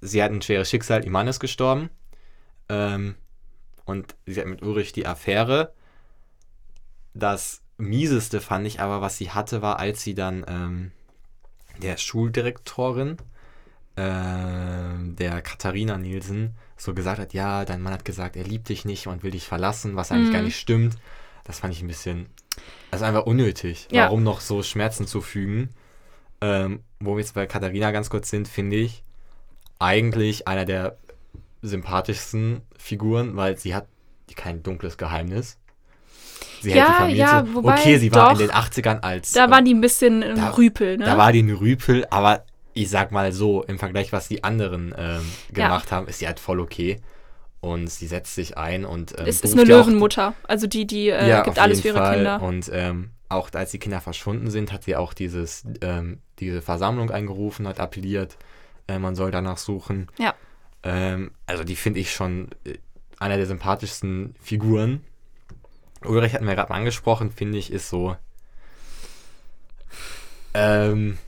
sie 0.00 0.22
hat 0.22 0.32
ein 0.32 0.42
schweres 0.42 0.70
Schicksal, 0.70 1.04
ihr 1.04 1.10
Mann 1.10 1.28
ist 1.28 1.40
gestorben. 1.40 1.90
Ähm, 2.68 3.16
und 3.84 4.14
sie 4.26 4.40
hat 4.40 4.46
mit 4.46 4.62
Ulrich 4.62 4.92
die 4.92 5.06
Affäre. 5.06 5.72
Das 7.12 7.60
mieseste 7.80 8.40
fand 8.40 8.66
ich 8.66 8.80
aber, 8.80 9.00
was 9.00 9.16
sie 9.16 9.30
hatte, 9.30 9.62
war, 9.62 9.78
als 9.78 10.02
sie 10.02 10.14
dann 10.14 10.44
ähm, 10.48 10.92
der 11.82 11.96
Schuldirektorin, 11.96 13.16
ähm, 13.96 15.16
der 15.16 15.42
Katharina 15.42 15.98
Nielsen, 15.98 16.54
so 16.76 16.94
gesagt 16.94 17.18
hat, 17.20 17.34
ja, 17.34 17.64
dein 17.64 17.82
Mann 17.82 17.92
hat 17.92 18.04
gesagt, 18.04 18.36
er 18.36 18.44
liebt 18.44 18.68
dich 18.68 18.84
nicht 18.84 19.06
und 19.06 19.22
will 19.22 19.32
dich 19.32 19.46
verlassen, 19.46 19.96
was 19.96 20.10
eigentlich 20.12 20.28
Mhm. 20.30 20.34
gar 20.34 20.42
nicht 20.42 20.58
stimmt. 20.58 20.96
Das 21.44 21.60
fand 21.60 21.74
ich 21.74 21.82
ein 21.82 21.88
bisschen, 21.88 22.26
also 22.90 23.04
einfach 23.04 23.26
unnötig. 23.26 23.88
Ja. 23.90 24.04
Warum 24.04 24.22
noch 24.22 24.40
so 24.40 24.62
Schmerzen 24.62 25.06
zufügen? 25.06 25.70
Ähm, 26.40 26.80
wo 27.00 27.14
wir 27.16 27.20
jetzt 27.20 27.34
bei 27.34 27.46
Katharina 27.46 27.90
ganz 27.90 28.08
kurz 28.08 28.30
sind, 28.30 28.48
finde 28.48 28.76
ich 28.76 29.02
eigentlich 29.78 30.48
einer 30.48 30.64
der 30.64 30.96
sympathischsten 31.62 32.62
Figuren, 32.78 33.36
weil 33.36 33.58
sie 33.58 33.74
hat 33.74 33.86
kein 34.36 34.62
dunkles 34.62 34.96
Geheimnis. 34.96 35.58
Sie 36.60 36.70
Ja, 36.70 36.74
hält 36.76 36.88
die 36.88 36.92
Familie 36.94 37.20
ja, 37.20 37.44
zu. 37.44 37.54
wobei 37.54 37.74
Okay, 37.78 37.98
sie 37.98 38.12
war 38.14 38.32
in 38.32 38.38
doch. 38.38 38.46
den 38.46 38.50
80ern 38.50 39.00
als. 39.00 39.32
da 39.32 39.50
waren 39.50 39.64
die 39.64 39.74
ein 39.74 39.80
bisschen 39.80 40.22
ein 40.22 40.36
da- 40.36 40.50
Rüpel, 40.50 40.98
ne? 40.98 41.04
da 41.04 41.16
war 41.18 41.32
die 41.32 41.42
ein 41.42 41.50
Rüpel, 41.50 42.06
aber 42.10 42.44
ich 42.74 42.88
sag 42.90 43.10
mal 43.12 43.32
so, 43.32 43.62
im 43.64 43.78
Vergleich, 43.78 44.12
was 44.12 44.28
die 44.28 44.44
anderen 44.44 44.94
ähm, 44.96 45.22
gemacht 45.52 45.90
haben, 45.92 46.06
ist 46.06 46.18
sie 46.20 46.26
halt 46.26 46.38
voll 46.40 46.60
okay. 46.60 47.00
Und 47.60 47.88
sie 47.90 48.06
setzt 48.06 48.34
sich 48.34 48.56
ein 48.56 48.84
und 48.86 49.12
ähm, 49.18 49.26
es 49.26 49.40
ist 49.42 49.52
eine 49.58 49.68
ja 49.68 49.80
auch- 49.80 49.86
Löwenmutter. 49.86 50.34
Also 50.44 50.66
die, 50.66 50.86
die 50.86 51.08
äh, 51.10 51.28
ja, 51.28 51.42
gibt 51.42 51.58
alles 51.58 51.80
für 51.82 51.88
ihre 51.88 51.98
Fall. 51.98 52.14
Kinder. 52.14 52.42
Und 52.42 52.70
ähm, 52.72 53.10
auch 53.28 53.50
als 53.52 53.70
die 53.72 53.78
Kinder 53.78 54.00
verschwunden 54.00 54.50
sind, 54.50 54.72
hat 54.72 54.84
sie 54.84 54.96
auch 54.96 55.12
dieses, 55.12 55.64
ähm, 55.82 56.20
diese 56.38 56.62
Versammlung 56.62 57.10
eingerufen, 57.10 57.68
hat 57.68 57.78
appelliert, 57.78 58.38
äh, 58.88 58.98
man 58.98 59.14
soll 59.14 59.30
danach 59.30 59.58
suchen. 59.58 60.06
Ja. 60.18 60.34
Ähm, 60.82 61.32
also 61.46 61.62
die 61.64 61.76
finde 61.76 62.00
ich 62.00 62.12
schon 62.12 62.48
äh, 62.64 62.78
einer 63.18 63.36
der 63.36 63.46
sympathischsten 63.46 64.34
Figuren. 64.40 65.02
Ulrich 66.04 66.32
hatten 66.34 66.46
wir 66.46 66.54
gerade 66.54 66.70
mal 66.70 66.78
angesprochen, 66.78 67.30
finde 67.30 67.58
ich, 67.58 67.72
ist 67.72 67.88
so. 67.88 68.16
Ähm, 70.54 71.18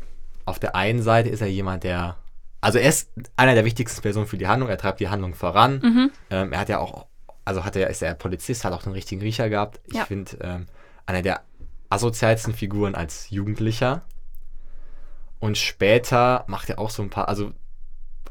auf 0.45 0.59
der 0.59 0.75
einen 0.75 1.03
Seite 1.03 1.29
ist 1.29 1.41
er 1.41 1.49
jemand, 1.49 1.85
der. 1.85 2.17
Also 2.61 2.79
er 2.79 2.89
ist 2.89 3.11
einer 3.37 3.55
der 3.55 3.65
wichtigsten 3.65 4.03
Personen 4.03 4.27
für 4.27 4.39
die 4.39 4.47
Handlung, 4.47 4.71
er 4.71 4.79
treibt 4.79 5.01
die 5.01 5.09
Handlung 5.09 5.35
voran. 5.35 5.81
Mhm. 5.83 6.11
Ähm, 6.31 6.53
er 6.53 6.61
hat 6.61 6.69
ja 6.69 6.79
auch, 6.79 7.07
also 7.45 7.65
hat 7.65 7.75
er, 7.77 7.91
ist 7.91 8.03
er 8.03 8.15
Polizist, 8.15 8.65
hat 8.65 8.73
auch 8.73 8.83
den 8.83 8.93
richtigen 8.93 9.21
Riecher 9.21 9.49
gehabt. 9.49 9.81
Ich 9.87 9.95
Ja. 9.95 10.05
finde, 10.05 10.37
ähm, 10.41 10.67
einer 11.07 11.23
der 11.23 11.43
asozialsten 11.91 12.55
Figuren 12.55 12.95
als 12.95 13.31
Jugendlicher. 13.31 14.03
Und 15.41 15.59
später 15.59 16.45
macht 16.47 16.71
er 16.71 16.79
auch 16.79 16.91
so 16.91 17.03
ein 17.03 17.11
paar, 17.11 17.29
also 17.29 17.53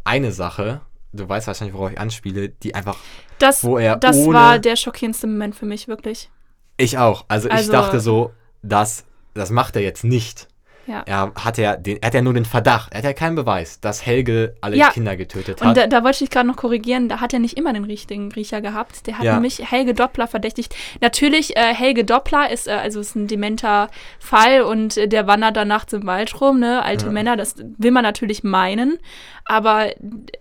eine 0.06 0.32
Sache, 0.32 0.80
du 1.12 1.28
weißt 1.28 1.48
wahrscheinlich, 1.48 1.76
worauf 1.76 1.92
ich 1.92 2.00
anspiele, 2.00 2.48
die 2.50 2.74
einfach, 2.74 2.98
Das, 3.42 3.64
wo 3.64 3.78
er 3.78 3.96
das 3.98 4.16
ohne- 4.18 4.34
war 4.38 4.60
der 4.60 4.76
schockierendste 4.76 5.28
Moment 5.28 5.56
für 5.56 5.66
mich, 5.66 5.88
wirklich. 5.88 6.30
ich 6.78 6.98
auch, 6.98 7.26
also, 7.28 7.48
ich 7.48 7.54
Also- 7.54 7.72
dachte 7.72 8.00
so, 8.00 8.32
das, 8.64 9.06
das 9.34 9.50
macht 9.50 9.76
er 9.76 9.82
jetzt 9.82 10.04
nicht. 10.04 10.48
Ja. 10.88 11.04
Er 11.06 11.32
hat 11.36 11.58
ja, 11.58 11.76
den, 11.78 11.98
er 12.02 12.08
hat 12.08 12.14
ja 12.16 12.22
nur 12.22 12.34
den 12.34 12.46
Verdacht, 12.46 12.92
er 12.92 12.98
hat 12.98 13.06
ja 13.06 13.14
keinen 13.14 13.36
Beweis, 13.36 13.80
dass 13.80 14.06
Helge 14.06 14.56
alle 14.62 14.76
Ja. 14.76 14.90
Kinder 14.90 15.16
getötet 15.16 15.62
Und 15.62 15.68
hat. 15.70 15.78
da, 15.78 15.88
da 15.88 16.04
wollte 16.04 16.24
ich 16.24 16.30
gerade 16.30 16.48
noch 16.48 16.56
korrigieren, 16.58 17.08
da 17.08 17.22
hat 17.22 17.34
er 17.34 17.40
nicht 17.40 17.58
immer 17.58 17.72
den 17.72 17.84
richtigen 17.84 18.32
Riecher 18.32 18.62
gehabt. 18.62 19.06
Der 19.08 19.18
hat 19.18 19.24
Ja. 19.26 19.34
nämlich 19.36 19.70
Helge 19.72 19.94
Doppler 19.94 20.28
verdächtigt. 20.28 20.76
Natürlich, 21.00 21.56
äh, 21.56 21.74
Helge 21.74 22.04
Doppler 22.04 22.52
ist, 22.52 22.68
äh, 22.68 22.72
also 22.72 23.00
ist 23.00 23.16
ein 23.16 23.28
dementer 23.28 23.90
Fall 24.20 24.62
und 24.62 24.98
äh, 24.98 25.08
der 25.08 25.28
wandert 25.28 25.56
dann 25.58 25.68
nachts 25.68 25.94
im 25.94 26.06
Wald 26.08 26.42
rum, 26.42 26.60
ne? 26.60 26.84
Alte 26.84 27.06
Ja. 27.06 27.12
Männer, 27.12 27.38
das 27.38 27.56
will 27.78 27.92
man 27.92 28.04
natürlich 28.04 28.44
meinen. 28.44 28.98
Aber 29.46 29.88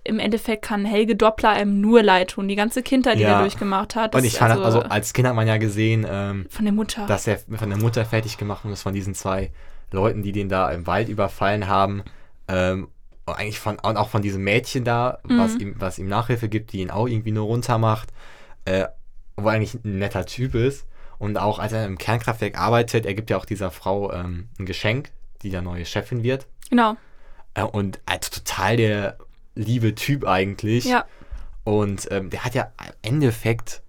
im 0.05 0.19
Endeffekt 0.19 0.63
kann 0.63 0.85
Helge 0.85 1.17
Doppler 1.17 1.51
einem 1.51 1.81
nur 1.81 2.03
leid 2.03 2.31
tun. 2.31 2.49
Die 2.49 2.57
ganze 2.57 2.83
Kindheit, 2.83 3.19
die 3.19 3.23
er 3.25 3.41
durchgemacht 3.41 3.97
hat. 3.97 4.15
Und 4.15 4.25
ich 4.25 4.37
fand, 4.37 4.53
also, 4.53 4.63
also 4.65 4.81
als 4.83 5.13
Kind 5.13 5.27
hat 5.27 5.35
man 5.35 5.47
ja 5.49 5.57
gesehen, 5.57 6.07
ähm, 6.09 6.47
von 6.51 6.65
der 6.65 6.75
Mutter. 6.75 7.07
dass 7.07 7.27
er 7.27 7.39
von 7.39 7.69
der 7.71 7.79
Mutter 7.79 8.05
fertig 8.05 8.37
gemacht 8.39 8.65
ist, 8.67 8.83
von 8.83 8.95
diesen 8.95 9.15
zwei 9.15 9.51
Leuten, 9.93 10.23
die 10.23 10.33
den 10.33 10.49
da 10.49 10.71
im 10.71 10.87
Wald 10.87 11.09
überfallen 11.09 11.67
haben. 11.69 12.03
Ähm, 12.49 12.89
und 13.27 13.35
eigentlich 13.35 13.59
von, 13.61 13.79
und 13.79 13.97
auch 13.97 14.09
von 14.09 14.23
diesem 14.23 14.43
Mädchen 14.43 14.85
da, 14.85 15.19
was, 15.25 15.55
Mhm. 15.55 15.61
ihm, 15.61 15.75
was 15.79 15.99
ihm 15.99 16.09
Nachhilfe 16.09 16.49
gibt, 16.49 16.73
die 16.73 16.81
ihn 16.81 16.91
auch 16.91 17.07
irgendwie 17.07 17.33
nur 17.33 17.45
runter 17.47 17.79
macht. 17.79 18.11
Äh, 18.65 18.87
wo 19.37 19.49
er 19.49 19.55
eigentlich 19.55 19.75
ein 19.75 19.99
netter 19.99 20.27
Typ 20.27 20.55
ist. 20.55 20.87
Und 21.19 21.39
auch 21.39 21.59
als 21.59 21.73
er 21.73 21.87
im 21.87 21.99
Kernkraftwerk 21.99 22.59
arbeitet, 22.59 23.07
er 23.07 23.15
gibt 23.15 23.31
ja 23.31 23.37
auch 23.37 23.45
dieser 23.45 23.71
Frau 23.71 24.13
ähm, 24.13 24.49
ein 24.59 24.67
Geschenk, 24.67 25.11
die 25.43 25.51
der 25.51 25.63
neue 25.63 25.85
Chefin 25.87 26.23
wird. 26.23 26.47
Genau. 26.69 26.97
Äh, 27.55 27.63
und 27.63 28.01
also 28.07 28.31
total 28.31 28.77
der 28.77 29.19
liebe 29.55 29.95
Typ 29.95 30.27
eigentlich. 30.27 30.85
Ja. 30.85 31.05
Und 31.65 32.09
ähm, 32.11 32.31
der 32.31 32.45
hat 32.45 32.55
ja 32.55 32.73
im 33.03 33.15
Endeffekt 33.15 33.83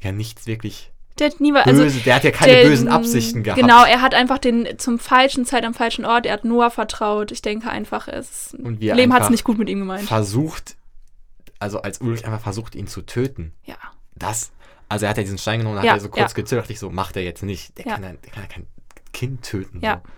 ja 0.00 0.12
nichts 0.12 0.46
wirklich 0.46 0.92
Der 1.18 1.30
hat 1.30 1.40
nie 1.40 1.52
was. 1.52 1.66
Also, 1.66 1.82
böse, 1.82 2.00
der 2.00 2.14
hat 2.16 2.24
ja 2.24 2.30
keine 2.30 2.52
der- 2.52 2.68
bösen 2.68 2.88
Absichten 2.88 3.42
gehabt. 3.42 3.60
Genau, 3.60 3.84
er 3.84 4.00
hat 4.00 4.14
einfach 4.14 4.38
den 4.38 4.78
zum 4.78 4.98
falschen 4.98 5.44
Zeit 5.44 5.64
am 5.64 5.74
falschen 5.74 6.04
Ort. 6.04 6.26
Er 6.26 6.34
hat 6.34 6.44
Noah 6.44 6.70
vertraut. 6.70 7.32
Ich 7.32 7.42
denke 7.42 7.70
einfach, 7.70 8.08
es 8.08 8.54
Und 8.62 8.80
wie 8.80 8.88
er 8.88 8.94
Leben 8.96 9.12
hat 9.12 9.22
es 9.24 9.30
nicht 9.30 9.44
gut 9.44 9.58
mit 9.58 9.68
ihm 9.68 9.80
gemeint. 9.80 10.06
Versucht, 10.06 10.76
also 11.58 11.82
als 11.82 12.00
Ulrich 12.00 12.24
einfach 12.24 12.40
versucht, 12.40 12.74
ihn 12.74 12.86
zu 12.86 13.02
töten. 13.02 13.52
Ja. 13.64 13.76
Das, 14.14 14.50
also 14.88 15.06
er 15.06 15.10
hat 15.10 15.16
ja 15.16 15.22
diesen 15.24 15.38
Stein 15.38 15.58
genommen 15.60 15.78
und 15.78 15.84
Ja, 15.84 15.92
hat 15.92 15.98
ja 15.98 16.02
so 16.04 16.08
kurz 16.08 16.32
ja. 16.32 16.34
gezögert, 16.36 16.64
dachte 16.64 16.72
ich 16.72 16.78
so, 16.78 16.90
macht 16.90 17.16
er 17.16 17.22
jetzt 17.22 17.42
nicht. 17.42 17.76
Der, 17.78 17.86
Ja. 17.86 17.94
kann, 17.94 18.02
ja, 18.04 18.12
der 18.12 18.32
kann 18.32 18.42
ja 18.44 18.48
kein 18.48 18.66
Kind 19.12 19.42
töten. 19.42 19.80
Ja. 19.82 20.02
So. 20.04 20.10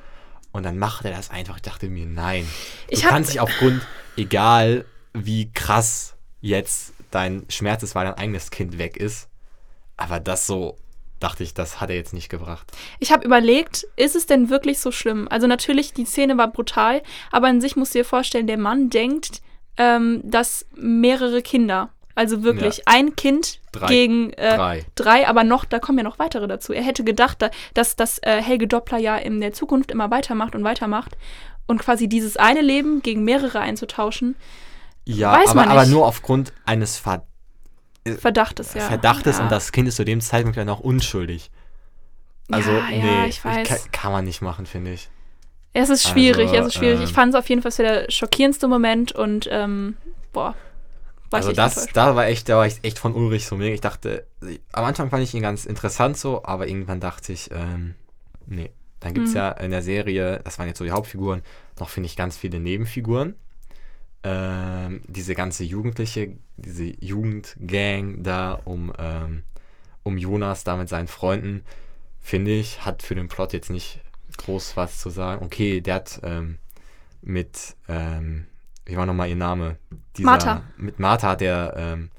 Und 0.52 0.64
dann 0.64 0.78
macht 0.78 1.04
er 1.04 1.12
das 1.12 1.30
einfach. 1.30 1.57
Ich 1.57 1.62
dachte 1.62 1.88
mir, 1.88 2.07
nein. 2.07 2.47
Ich 2.88 3.00
du 3.00 3.04
hab- 3.07 3.12
kannst 3.12 3.30
dich 3.33 3.40
aufgrund, 3.40 3.87
egal 4.16 4.85
wie 5.12 5.50
krass 5.52 6.14
jetzt 6.40 6.92
dein 7.11 7.45
Schmerz 7.49 7.83
ist, 7.83 7.95
weil 7.95 8.04
dein 8.07 8.14
eigenes 8.14 8.50
Kind 8.50 8.78
weg 8.78 8.97
ist, 8.97 9.28
aber 9.97 10.19
das 10.21 10.47
so, 10.47 10.76
dachte 11.21 11.43
ich, 11.45 11.55
das 11.55 11.81
hat 11.81 11.91
er 11.91 11.97
jetzt 11.97 12.12
nicht 12.12 12.29
gebracht. 12.29 12.71
Ich 12.99 13.12
habe 13.12 13.25
überlegt, 13.25 13.87
ist 13.97 14.17
es 14.17 14.27
denn 14.27 14.50
wirklich 14.50 14.79
so 14.81 14.91
schlimm? 14.91 15.29
Also 15.31 15.47
natürlich, 15.47 15.93
die 15.93 16.05
Szene 16.07 16.37
war 16.39 16.49
brutal, 16.49 17.03
aber 17.31 17.47
an 17.49 17.61
sich 17.61 17.77
musst 17.77 17.95
du 17.95 17.99
dir 18.00 18.05
vorstellen, 18.05 18.47
der 18.47 18.59
Mann 18.59 18.91
denkt, 18.91 19.41
ähm, 19.77 20.21
dass 20.25 20.67
mehrere 20.75 21.43
Kinder, 21.43 21.91
also 22.15 22.43
wirklich 22.43 22.79
Ja. 22.79 22.83
ein 22.87 23.15
Kind 23.17 23.61
Drei. 23.73 23.87
gegen 23.87 24.33
äh, 24.33 24.57
Drei. 24.57 24.85
drei, 24.97 25.29
aber 25.29 25.45
noch, 25.45 25.65
da 25.65 25.79
kommen 25.79 25.99
ja 25.99 26.05
noch 26.05 26.19
weitere 26.19 26.49
dazu. 26.49 26.73
Er 26.73 26.83
hätte 26.83 27.05
gedacht, 27.05 27.41
da- 27.41 27.50
dass 27.75 27.97
das 27.97 28.19
äh, 28.23 28.43
Helge 28.43 28.67
Doppler 28.67 28.99
ja 28.99 29.17
in 29.17 29.41
der 29.41 29.53
Zukunft 29.53 29.91
immer 29.91 30.11
weitermacht 30.11 30.55
und 30.55 30.65
weitermacht 30.65 31.17
und 31.67 31.79
quasi 31.81 32.09
dieses 32.09 32.37
eine 32.37 32.62
Leben 32.62 33.00
gegen 33.03 33.23
mehrere 33.25 33.61
einzutauschen, 33.61 34.35
Ja, 35.07 35.33
Weiß 35.33 35.50
aber, 35.50 35.61
man 35.61 35.69
aber 35.71 35.87
nur 35.87 36.05
aufgrund 36.07 36.53
eines 36.67 36.99
Ver 38.07 38.16
Verdachtes, 38.19 38.75
ja. 38.75 38.83
Verdachtes 38.88 39.38
ja. 39.38 39.45
und 39.45 39.52
das 39.52 39.73
Kind 39.73 39.87
ist 39.88 39.97
zu 39.97 40.04
dem 40.04 40.21
Zeitpunkt 40.21 40.57
ja 40.57 40.64
noch 40.64 40.80
unschuldig. 40.80 41.50
Also, 42.50 42.71
ja, 42.73 42.88
nee, 42.90 43.07
ja, 43.07 43.26
ich 43.26 43.45
weiß. 43.45 43.69
Kann, 43.69 43.78
kann 43.92 44.12
man 44.12 44.25
nicht 44.25 44.40
machen, 44.42 44.66
finde 44.66 44.92
ich. 44.92 45.09
Es 45.73 45.88
ist 45.90 46.09
schwierig, 46.09 46.49
Also, 46.50 46.61
es 46.62 46.66
ist 46.69 46.75
schwierig. 46.75 46.99
ähm, 46.99 47.04
ich 47.04 47.12
fand 47.12 47.33
es 47.35 47.38
auf 47.38 47.49
jeden 47.49 47.62
Fall 47.62 47.71
der 47.78 48.11
schockierendste 48.11 48.66
Moment 48.66 49.12
und 49.12 49.49
ähm, 49.52 49.97
boah, 50.33 50.54
war 51.30 51.37
Also 51.38 51.52
das, 51.52 51.87
da 51.92 52.16
war 52.16 52.26
echt, 52.26 52.49
da 52.49 52.57
war 52.57 52.66
ich 52.66 52.78
echt 52.83 52.99
von 52.99 53.14
Ulrich 53.14 53.47
so 53.47 53.54
mega. 53.57 53.73
Ich 53.73 53.80
dachte, 53.80 54.26
am 54.73 54.85
Anfang 54.85 55.11
fand 55.11 55.23
ich 55.23 55.33
ihn 55.35 55.42
ganz 55.42 55.64
interessant 55.66 56.16
so, 56.16 56.42
aber 56.45 56.66
irgendwann 56.66 56.99
dachte 57.00 57.33
ich, 57.33 57.50
ähm, 57.52 57.95
nee. 58.47 58.71
Dann 58.99 59.14
gibt 59.14 59.28
es 59.28 59.33
Mhm. 59.33 59.38
ja 59.38 59.50
in 59.52 59.71
der 59.71 59.80
Serie, 59.83 60.40
das 60.45 60.59
waren 60.59 60.66
jetzt 60.69 60.76
so 60.78 60.85
die 60.85 60.90
Hauptfiguren, 60.90 61.42
noch 61.78 61.88
finde 61.88 62.07
ich 62.09 62.16
ganz 62.16 62.37
viele 62.37 62.59
Nebenfiguren. 62.61 63.35
Ähm, 64.23 65.00
diese 65.07 65.35
ganze 65.35 65.65
Jugendliche, 65.65 66.37
diese 66.57 66.85
Jugendgang 67.03 68.23
da 68.23 68.53
um, 68.65 68.93
ähm, 68.99 69.45
um 70.03 70.19
Jonas 70.19 70.62
da 70.62 70.77
mit 70.77 70.89
seinen 70.91 71.09
Freunden, 71.09 71.65
finde 72.21 72.50
ich, 72.50 72.85
hat 72.85 73.03
für 73.03 73.15
den 73.15 73.29
Plot 73.29 73.55
jetzt 73.55 73.71
nicht 73.71 74.00
groß 74.37 74.77
was 74.77 74.99
zu 74.99 75.11
sagen. 75.11 75.45
Okay, 75.45 75.81
der 75.81 75.95
hat 75.97 76.21
ähm, 76.23 76.59
mit, 77.23 77.77
ähm, 77.89 78.47
wie 78.85 78.97
war 78.97 79.07
nochmal 79.07 79.29
ihr 79.29 79.37
Name? 79.37 79.77
Dieser, 80.17 80.27
Martha. 80.27 80.65
Mit 80.77 80.99
Martha 80.99 81.29
hat 81.31 81.43
er, 81.43 81.75
ähm, 81.77 82.11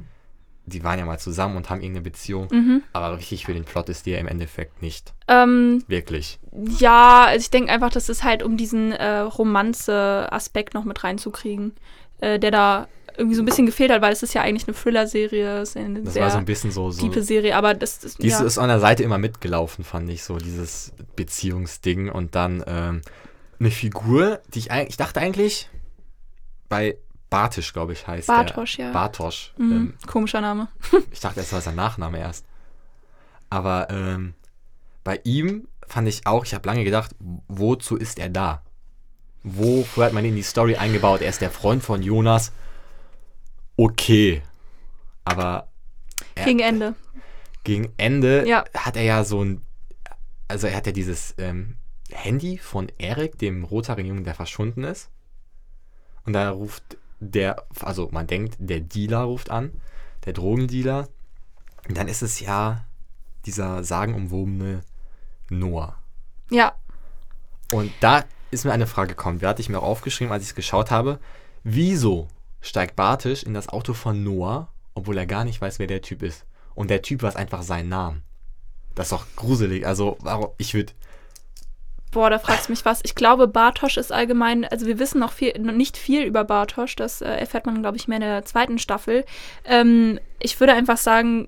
die 0.74 0.84
waren 0.84 1.00
ja 1.00 1.06
mal 1.06 1.20
zusammen 1.20 1.58
und 1.58 1.70
haben 1.70 1.82
irgendeine 1.82 2.04
Beziehung. 2.04 2.48
Mhm. 2.52 2.84
Aber 2.94 3.18
richtig 3.18 3.46
für 3.46 3.54
den 3.54 3.66
Plot 3.66 3.90
ist 3.90 4.06
die 4.06 4.12
ja 4.12 4.20
im 4.20 4.28
Endeffekt 4.28 4.82
nicht. 4.82 5.14
Ähm, 5.28 5.84
Wirklich. 5.88 6.40
ja, 6.80 7.26
also 7.26 7.44
ich 7.44 7.50
denke 7.50 7.72
einfach, 7.72 7.90
das 7.90 8.10
ist 8.10 8.24
halt, 8.24 8.44
um 8.44 8.58
diesen 8.58 8.92
äh, 8.92 9.20
Romanze-Aspekt 9.20 10.74
noch 10.74 10.86
mit 10.86 11.04
reinzukriegen, 11.04 11.74
äh, 12.20 12.40
der 12.40 12.52
da 12.52 12.88
irgendwie 13.18 13.36
so 13.36 13.42
ein 13.42 13.46
bisschen 13.46 13.66
gefehlt 13.66 13.92
hat, 13.92 14.02
weil 14.02 14.14
es 14.14 14.24
ist 14.24 14.34
ja 14.34 14.42
eigentlich 14.42 14.68
eine 14.68 14.76
Thriller-Serie, 14.76 15.60
es 15.60 15.70
ist 15.70 15.78
eine 15.78 16.02
Das 16.02 16.14
sehr 16.14 16.24
war 16.24 16.32
so 16.32 16.38
ein 16.38 16.46
bisschen 16.46 16.72
so. 16.72 16.92
so 16.92 17.02
tiefe 17.02 17.22
Serie, 17.24 17.56
aber 17.56 17.74
das, 17.74 18.00
das 18.00 18.16
Dies 18.16 18.40
ja. 18.40 18.46
ist 18.46 18.58
an 18.58 18.70
der 18.70 18.80
Seite 18.80 19.04
immer 19.04 19.18
mitgelaufen, 19.18 19.84
fand 19.84 20.10
ich, 20.10 20.24
so 20.24 20.38
dieses 20.38 20.94
Beziehungsding. 21.16 22.10
Und 22.10 22.36
dann 22.36 22.64
ähm, 22.66 23.02
eine 23.60 23.72
Figur, 23.72 24.42
die 24.54 24.60
ich 24.60 24.72
eigentlich, 24.72 24.90
ich 24.92 24.98
dachte 24.98 25.20
eigentlich, 25.20 25.70
bei 26.70 26.98
Bartisch, 27.32 27.72
glaube 27.74 27.94
ich, 27.94 28.06
heißt 28.06 28.28
Bartosch, 28.28 28.76
der. 28.78 28.88
ja. 28.88 28.92
Bartosch. 28.92 29.54
Mhm. 29.58 29.72
Ähm, 29.72 29.94
Komischer 30.06 30.42
Name. 30.42 30.68
ich 31.12 31.20
dachte, 31.22 31.40
das 31.40 31.52
war 31.54 31.62
sein 31.62 31.76
Nachname 31.76 32.20
erst. 32.20 32.46
Aber 33.50 33.90
ähm, 33.90 34.34
bei 35.04 35.20
ihm 35.24 35.68
fand 35.88 36.08
ich 36.08 36.28
auch, 36.28 36.46
ich 36.46 36.54
habe 36.54 36.68
lange 36.68 36.84
gedacht, 36.84 37.16
wozu 37.48 37.96
ist 37.98 38.20
er 38.20 38.30
da? 38.30 38.62
Wofür 39.44 40.06
hat 40.06 40.14
man 40.14 40.24
ihn 40.26 40.32
in 40.32 40.36
die 40.36 40.44
Story 40.44 40.76
eingebaut? 40.76 41.22
Er 41.22 41.30
ist 41.30 41.42
der 41.42 41.50
Freund 41.52 41.82
von 41.84 42.04
Jonas. 42.04 42.52
Okay. 43.78 44.44
Aber 45.26 45.70
er, 46.36 46.46
Gegen 46.46 46.60
Ende. 46.60 46.96
gegen 47.64 47.92
Ende 47.98 48.48
Ja. 48.48 48.66
hat 48.76 48.96
er 48.98 49.04
ja 49.04 49.24
so 49.24 49.44
ein, 49.44 49.62
also 50.48 50.68
er 50.68 50.76
hat 50.76 50.86
ja 50.86 50.92
dieses 50.92 51.34
ähm, 51.38 51.78
Handy 52.12 52.58
von 52.58 52.92
Erik, 52.98 53.38
dem 53.40 53.64
rothaarigen 53.64 54.10
Jungen, 54.10 54.24
der 54.26 54.36
verschwunden 54.36 54.84
ist. 54.84 55.10
Und 56.26 56.34
da 56.34 56.52
ruft 56.52 56.98
der, 57.22 57.64
also 57.80 58.10
man 58.12 58.28
denkt, 58.28 58.58
der 58.60 58.82
Dealer 58.82 59.22
ruft 59.22 59.50
an, 59.50 59.72
der 60.26 60.34
Drogendealer. 60.34 61.08
Und 61.88 61.98
dann 61.98 62.08
ist 62.10 62.22
es 62.22 62.40
ja 62.42 62.86
dieser 63.46 63.84
sagenumwobene 63.84 64.82
Noah. 65.50 65.98
Ja, 66.50 66.74
Und 67.72 67.92
da 68.02 68.26
ist 68.52 68.66
mir 68.66 68.74
eine 68.74 68.88
Frage 68.88 69.10
gekommen, 69.10 69.40
die 69.40 69.48
hatte 69.48 69.62
ich 69.62 69.70
mir 69.70 69.80
auch 69.80 69.84
aufgeschrieben, 69.88 70.34
als 70.34 70.44
ich 70.44 70.50
es 70.50 70.56
geschaut 70.56 70.92
habe. 70.92 71.20
Wieso 71.64 72.28
steigt 72.60 72.96
Bartisch 72.96 73.44
in 73.44 73.54
das 73.54 73.70
Auto 73.70 73.94
von 73.94 74.24
Noah, 74.24 74.68
obwohl 74.94 75.18
er 75.18 75.26
gar 75.26 75.46
nicht 75.46 75.62
weiß, 75.62 75.80
wer 75.80 75.88
der 75.88 76.02
Typ 76.02 76.22
ist? 76.22 76.46
Und 76.76 76.90
der 76.90 77.02
Typ 77.02 77.24
weiß 77.24 77.36
einfach 77.36 77.64
seinen 77.64 77.90
Namen. 77.90 78.24
Das 78.94 79.08
ist 79.08 79.12
doch 79.14 79.26
gruselig. 79.36 79.88
Also, 79.88 80.18
warum? 80.20 80.50
Ich 80.58 80.74
würde. 80.74 80.94
Boah, 82.12 82.30
da 82.30 82.40
fragst 82.40 82.68
du 82.68 82.74
mich 82.74 82.86
was. 82.86 83.00
Ich 83.04 83.16
glaube, 83.16 83.48
Bartosch 83.48 83.98
ist 83.98 84.12
allgemein, 84.12 84.66
also 84.66 84.86
wir 84.86 85.00
wissen 85.00 85.20
noch, 85.20 85.32
viel, 85.32 85.58
noch 85.60 85.74
nicht 85.74 85.98
viel 85.98 86.24
über 86.24 86.44
Bartosch, 86.44 86.96
das 86.96 87.22
äh, 87.22 87.30
erfährt 87.30 87.66
man, 87.66 87.82
glaube 87.82 87.98
ich, 87.98 88.08
mehr 88.08 88.18
in 88.18 88.24
der 88.24 88.46
zweiten 88.46 88.78
Staffel. 88.78 89.26
Ähm, 89.66 90.20
ich 90.40 90.60
würde 90.60 90.74
einfach 90.74 90.98
sagen, 90.98 91.48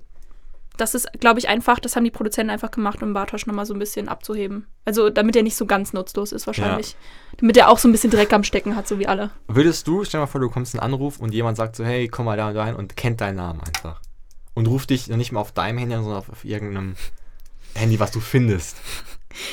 das 0.76 0.94
ist, 0.94 1.08
glaube 1.20 1.38
ich, 1.38 1.48
einfach, 1.48 1.78
das 1.78 1.94
haben 1.94 2.02
die 2.04 2.10
Produzenten 2.10 2.50
einfach 2.50 2.70
gemacht, 2.70 3.02
um 3.02 3.12
Bartosch 3.12 3.46
nochmal 3.46 3.64
so 3.64 3.74
ein 3.74 3.78
bisschen 3.78 4.08
abzuheben. 4.08 4.66
Also, 4.84 5.08
damit 5.08 5.36
er 5.36 5.44
nicht 5.44 5.56
so 5.56 5.66
ganz 5.66 5.92
nutzlos 5.92 6.32
ist, 6.32 6.46
wahrscheinlich. 6.48 6.96
Damit 7.38 7.56
er 7.56 7.68
auch 7.68 7.78
so 7.78 7.88
ein 7.88 7.92
bisschen 7.92 8.10
Dreck 8.10 8.32
am 8.32 8.42
Stecken 8.42 8.74
hat, 8.74 8.88
so 8.88 8.98
wie 8.98 9.06
alle. 9.06 9.30
Würdest 9.46 9.86
du, 9.86 10.04
stell 10.04 10.18
dir 10.18 10.22
mal 10.22 10.26
vor, 10.26 10.40
du 10.40 10.50
kommst 10.50 10.74
einen 10.74 10.82
Anruf 10.82 11.20
und 11.20 11.32
jemand 11.32 11.56
sagt 11.56 11.76
so, 11.76 11.84
hey, 11.84 12.08
komm 12.08 12.24
mal 12.24 12.36
da 12.36 12.48
und 12.48 12.54
dahin 12.54 12.74
und 12.74 12.96
kennt 12.96 13.20
deinen 13.20 13.36
Namen 13.36 13.60
einfach. 13.60 14.00
Und 14.54 14.66
ruft 14.66 14.90
dich 14.90 15.06
nicht 15.08 15.30
mal 15.30 15.40
auf 15.40 15.52
deinem 15.52 15.78
Handy 15.78 15.94
an, 15.94 16.02
sondern 16.02 16.18
auf, 16.18 16.28
auf 16.28 16.44
irgendeinem 16.44 16.96
Handy, 17.74 18.00
was 18.00 18.10
du 18.10 18.20
findest. 18.20 18.76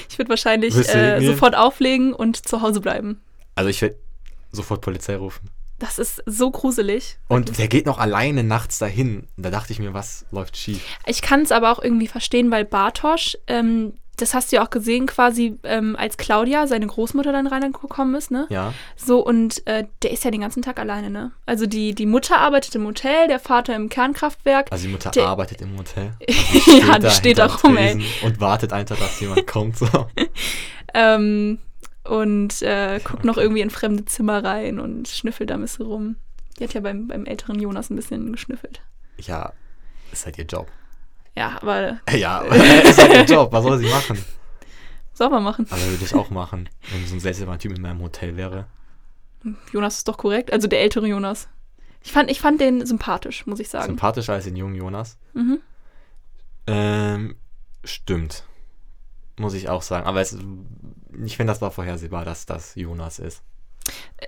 Ich 0.10 0.18
würde 0.18 0.30
wahrscheinlich 0.30 0.76
äh, 0.76 1.20
sofort 1.26 1.56
auflegen 1.56 2.14
und 2.14 2.48
zu 2.48 2.62
Hause 2.62 2.82
bleiben. 2.82 3.22
Also 3.56 3.70
ich 3.70 3.82
werde 3.82 3.96
sofort 4.52 4.82
Polizei 4.82 5.16
rufen. 5.16 5.50
Das 5.80 5.98
ist 5.98 6.22
so 6.28 6.52
gruselig. 6.52 7.18
Und 7.28 7.58
der 7.58 7.68
geht 7.68 7.88
noch 7.88 7.98
alleine 7.98 8.44
nachts 8.44 8.78
dahin. 8.78 9.28
Da 9.36 9.50
dachte 9.50 9.74
ich 9.74 9.80
mir, 9.80 9.96
was 9.96 10.26
läuft 10.32 10.56
schief? 10.56 10.86
Ich 11.08 11.24
kann 11.24 11.42
es 11.42 11.52
aber 11.52 11.72
auch 11.72 11.82
irgendwie 11.82 12.08
verstehen, 12.08 12.52
weil 12.52 12.66
Bartosch, 12.66 13.36
ähm, 13.48 13.94
das 14.18 14.34
hast 14.34 14.52
du 14.52 14.58
ja 14.58 14.64
auch 14.64 14.70
gesehen, 14.70 15.08
quasi 15.08 15.58
ähm, 15.64 15.96
als 15.96 16.18
Claudia, 16.18 16.68
seine 16.68 16.86
Großmutter, 16.86 17.32
dann 17.32 17.48
reingekommen 17.48 18.14
ist, 18.16 18.30
ne? 18.30 18.46
Ja. 18.50 18.74
So, 18.96 19.26
und 19.26 19.66
äh, 19.66 19.86
der 20.04 20.12
ist 20.12 20.24
ja 20.24 20.30
den 20.32 20.42
ganzen 20.42 20.62
Tag 20.62 20.80
alleine, 20.80 21.10
ne? 21.10 21.32
Also 21.48 21.66
die, 21.66 21.96
die 21.96 22.06
Mutter 22.06 22.38
arbeitet 22.38 22.76
im 22.76 22.86
Hotel, 22.86 23.28
der 23.28 23.40
Vater 23.40 23.76
im 23.76 23.90
Kernkraftwerk. 23.90 24.72
Also 24.72 24.86
die 24.86 24.92
Mutter 24.92 25.10
Der- 25.12 25.28
arbeitet 25.28 25.62
im 25.62 25.76
Hotel. 25.78 26.12
ja, 26.68 27.00
die 27.00 27.10
steht 27.10 27.40
da 27.40 27.48
rum, 27.48 27.78
ey. 27.78 27.94
Tresen 27.94 28.06
Und 28.28 28.40
wartet 28.40 28.74
einfach, 28.74 28.98
dass 29.00 29.20
jemand 29.20 29.48
kommt. 29.48 29.78
So. 29.78 29.88
Ähm, 30.94 31.58
und 32.04 32.62
äh, 32.62 33.00
guckt 33.04 33.24
noch 33.26 33.38
irgendwie 33.38 33.62
in 33.62 33.70
fremde 33.70 34.06
Zimmer 34.06 34.44
rein 34.44 34.80
und 34.80 35.08
schnüffelt 35.08 35.50
da 35.50 35.56
ein 35.56 35.62
bisschen 35.62 35.86
rum. 35.86 36.16
Die 36.60 36.64
hat 36.64 36.74
ja 36.74 36.82
beim, 36.82 37.08
beim 37.08 37.26
älteren 37.26 37.60
Jonas 37.60 37.90
ein 37.90 37.96
bisschen 37.96 38.32
geschnüffelt. 38.32 38.82
Ja, 39.18 39.54
ist 40.12 40.26
halt 40.26 40.38
ihr 40.38 40.46
Job. 40.46 40.68
Ja, 41.36 41.58
aber 41.62 42.00
Ja, 42.14 42.40
ist 42.84 43.02
halt 43.02 43.14
ihr 43.14 43.36
Job. 43.36 43.52
Was 43.52 43.64
soll 43.64 43.78
sie 43.78 43.88
machen? 43.90 44.24
soll 45.14 45.30
man 45.30 45.44
machen. 45.44 45.68
Aber 45.70 45.82
würde 45.82 46.04
ich 46.04 46.16
auch 46.16 46.30
machen, 46.32 46.68
wenn 46.92 47.06
so 47.06 47.16
ein 47.16 47.20
seltsamer 47.20 47.60
Typ 47.60 47.76
in 47.76 47.82
meinem 47.82 48.02
Hotel 48.02 48.38
wäre. 48.38 48.66
Jonas 49.72 49.98
ist 49.98 50.08
doch 50.08 50.18
korrekt. 50.18 50.52
Also 50.52 50.68
der 50.68 50.82
ältere 50.82 51.08
Jonas. 51.08 51.48
Ich 52.04 52.12
fand, 52.12 52.32
ich 52.32 52.42
fand 52.42 52.60
den 52.60 52.86
sympathisch, 52.86 53.46
muss 53.46 53.60
ich 53.60 53.70
sagen. 53.70 53.86
Sympathischer 53.86 54.34
als 54.34 54.46
den 54.46 54.56
jungen 54.56 54.76
Jonas. 54.76 55.18
Mhm. 55.34 55.60
Ähm, 56.68 57.36
stimmt. 57.84 58.46
Muss 59.38 59.54
ich 59.54 59.70
auch 59.70 59.82
sagen. 59.84 60.06
Aber 60.08 60.22
es, 60.22 60.38
ich 61.24 61.38
finde, 61.38 61.52
das 61.54 61.62
war 61.62 61.72
vorhersehbar, 61.72 62.26
dass 62.26 62.46
das 62.46 62.76
Jonas 62.76 63.20
ist. 63.20 63.44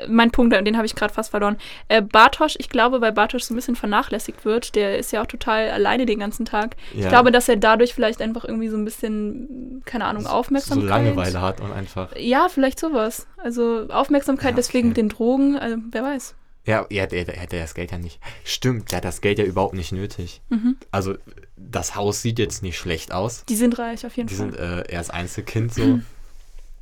Mein 0.07 0.31
Punkt, 0.31 0.53
den 0.53 0.75
habe 0.77 0.85
ich 0.87 0.95
gerade 0.95 1.13
fast 1.13 1.29
verloren. 1.29 1.57
Äh, 1.87 2.01
Bartosch, 2.01 2.55
ich 2.57 2.69
glaube, 2.69 2.99
weil 3.01 3.11
Bartosch 3.11 3.43
so 3.43 3.53
ein 3.53 3.55
bisschen 3.55 3.75
vernachlässigt 3.75 4.43
wird, 4.43 4.73
der 4.75 4.97
ist 4.97 5.11
ja 5.11 5.21
auch 5.21 5.27
total 5.27 5.69
alleine 5.69 6.05
den 6.07 6.17
ganzen 6.19 6.45
Tag. 6.45 6.75
Ja. 6.93 7.01
Ich 7.01 7.07
glaube, 7.09 7.31
dass 7.31 7.47
er 7.47 7.57
dadurch 7.57 7.93
vielleicht 7.93 8.21
einfach 8.21 8.43
irgendwie 8.43 8.69
so 8.69 8.77
ein 8.77 8.85
bisschen, 8.85 9.83
keine 9.85 10.05
Ahnung, 10.05 10.23
so 10.23 10.29
Aufmerksamkeit. 10.29 10.89
Langeweile 10.89 11.41
hat 11.41 11.61
und 11.61 11.71
einfach. 11.71 12.09
Ja, 12.17 12.49
vielleicht 12.49 12.79
sowas. 12.79 13.27
Also 13.37 13.85
Aufmerksamkeit 13.89 14.51
Ja, 14.51 14.55
deswegen 14.55 14.87
okay. 14.87 14.87
mit 14.89 14.97
den 14.97 15.09
Drogen, 15.09 15.57
also 15.59 15.77
wer 15.91 16.03
weiß. 16.03 16.33
Ja, 16.65 16.85
er 16.89 17.01
hätte, 17.03 17.17
er 17.17 17.41
hätte 17.41 17.59
das 17.59 17.75
Geld 17.75 17.91
ja 17.91 17.97
nicht. 17.97 18.19
Stimmt, 18.45 18.91
der 18.91 18.97
hat 18.97 19.05
das 19.05 19.21
Geld 19.21 19.37
ja 19.37 19.43
überhaupt 19.45 19.73
nicht 19.75 19.91
nötig. 19.91 20.41
Mhm. 20.49 20.77
Also, 20.91 21.15
das 21.57 21.95
Haus 21.95 22.21
sieht 22.21 22.39
jetzt 22.39 22.63
nicht 22.63 22.77
schlecht 22.77 23.11
aus. 23.11 23.43
Die 23.49 23.55
sind 23.55 23.77
reich 23.77 24.05
auf 24.05 24.15
jeden 24.15 24.27
Die 24.29 24.35
Fall. 24.35 24.51
sind, 24.51 24.59
äh, 24.59 24.81
er 24.87 25.01
ist 25.01 25.13
Einzelkind 25.13 25.73
so. 25.73 25.99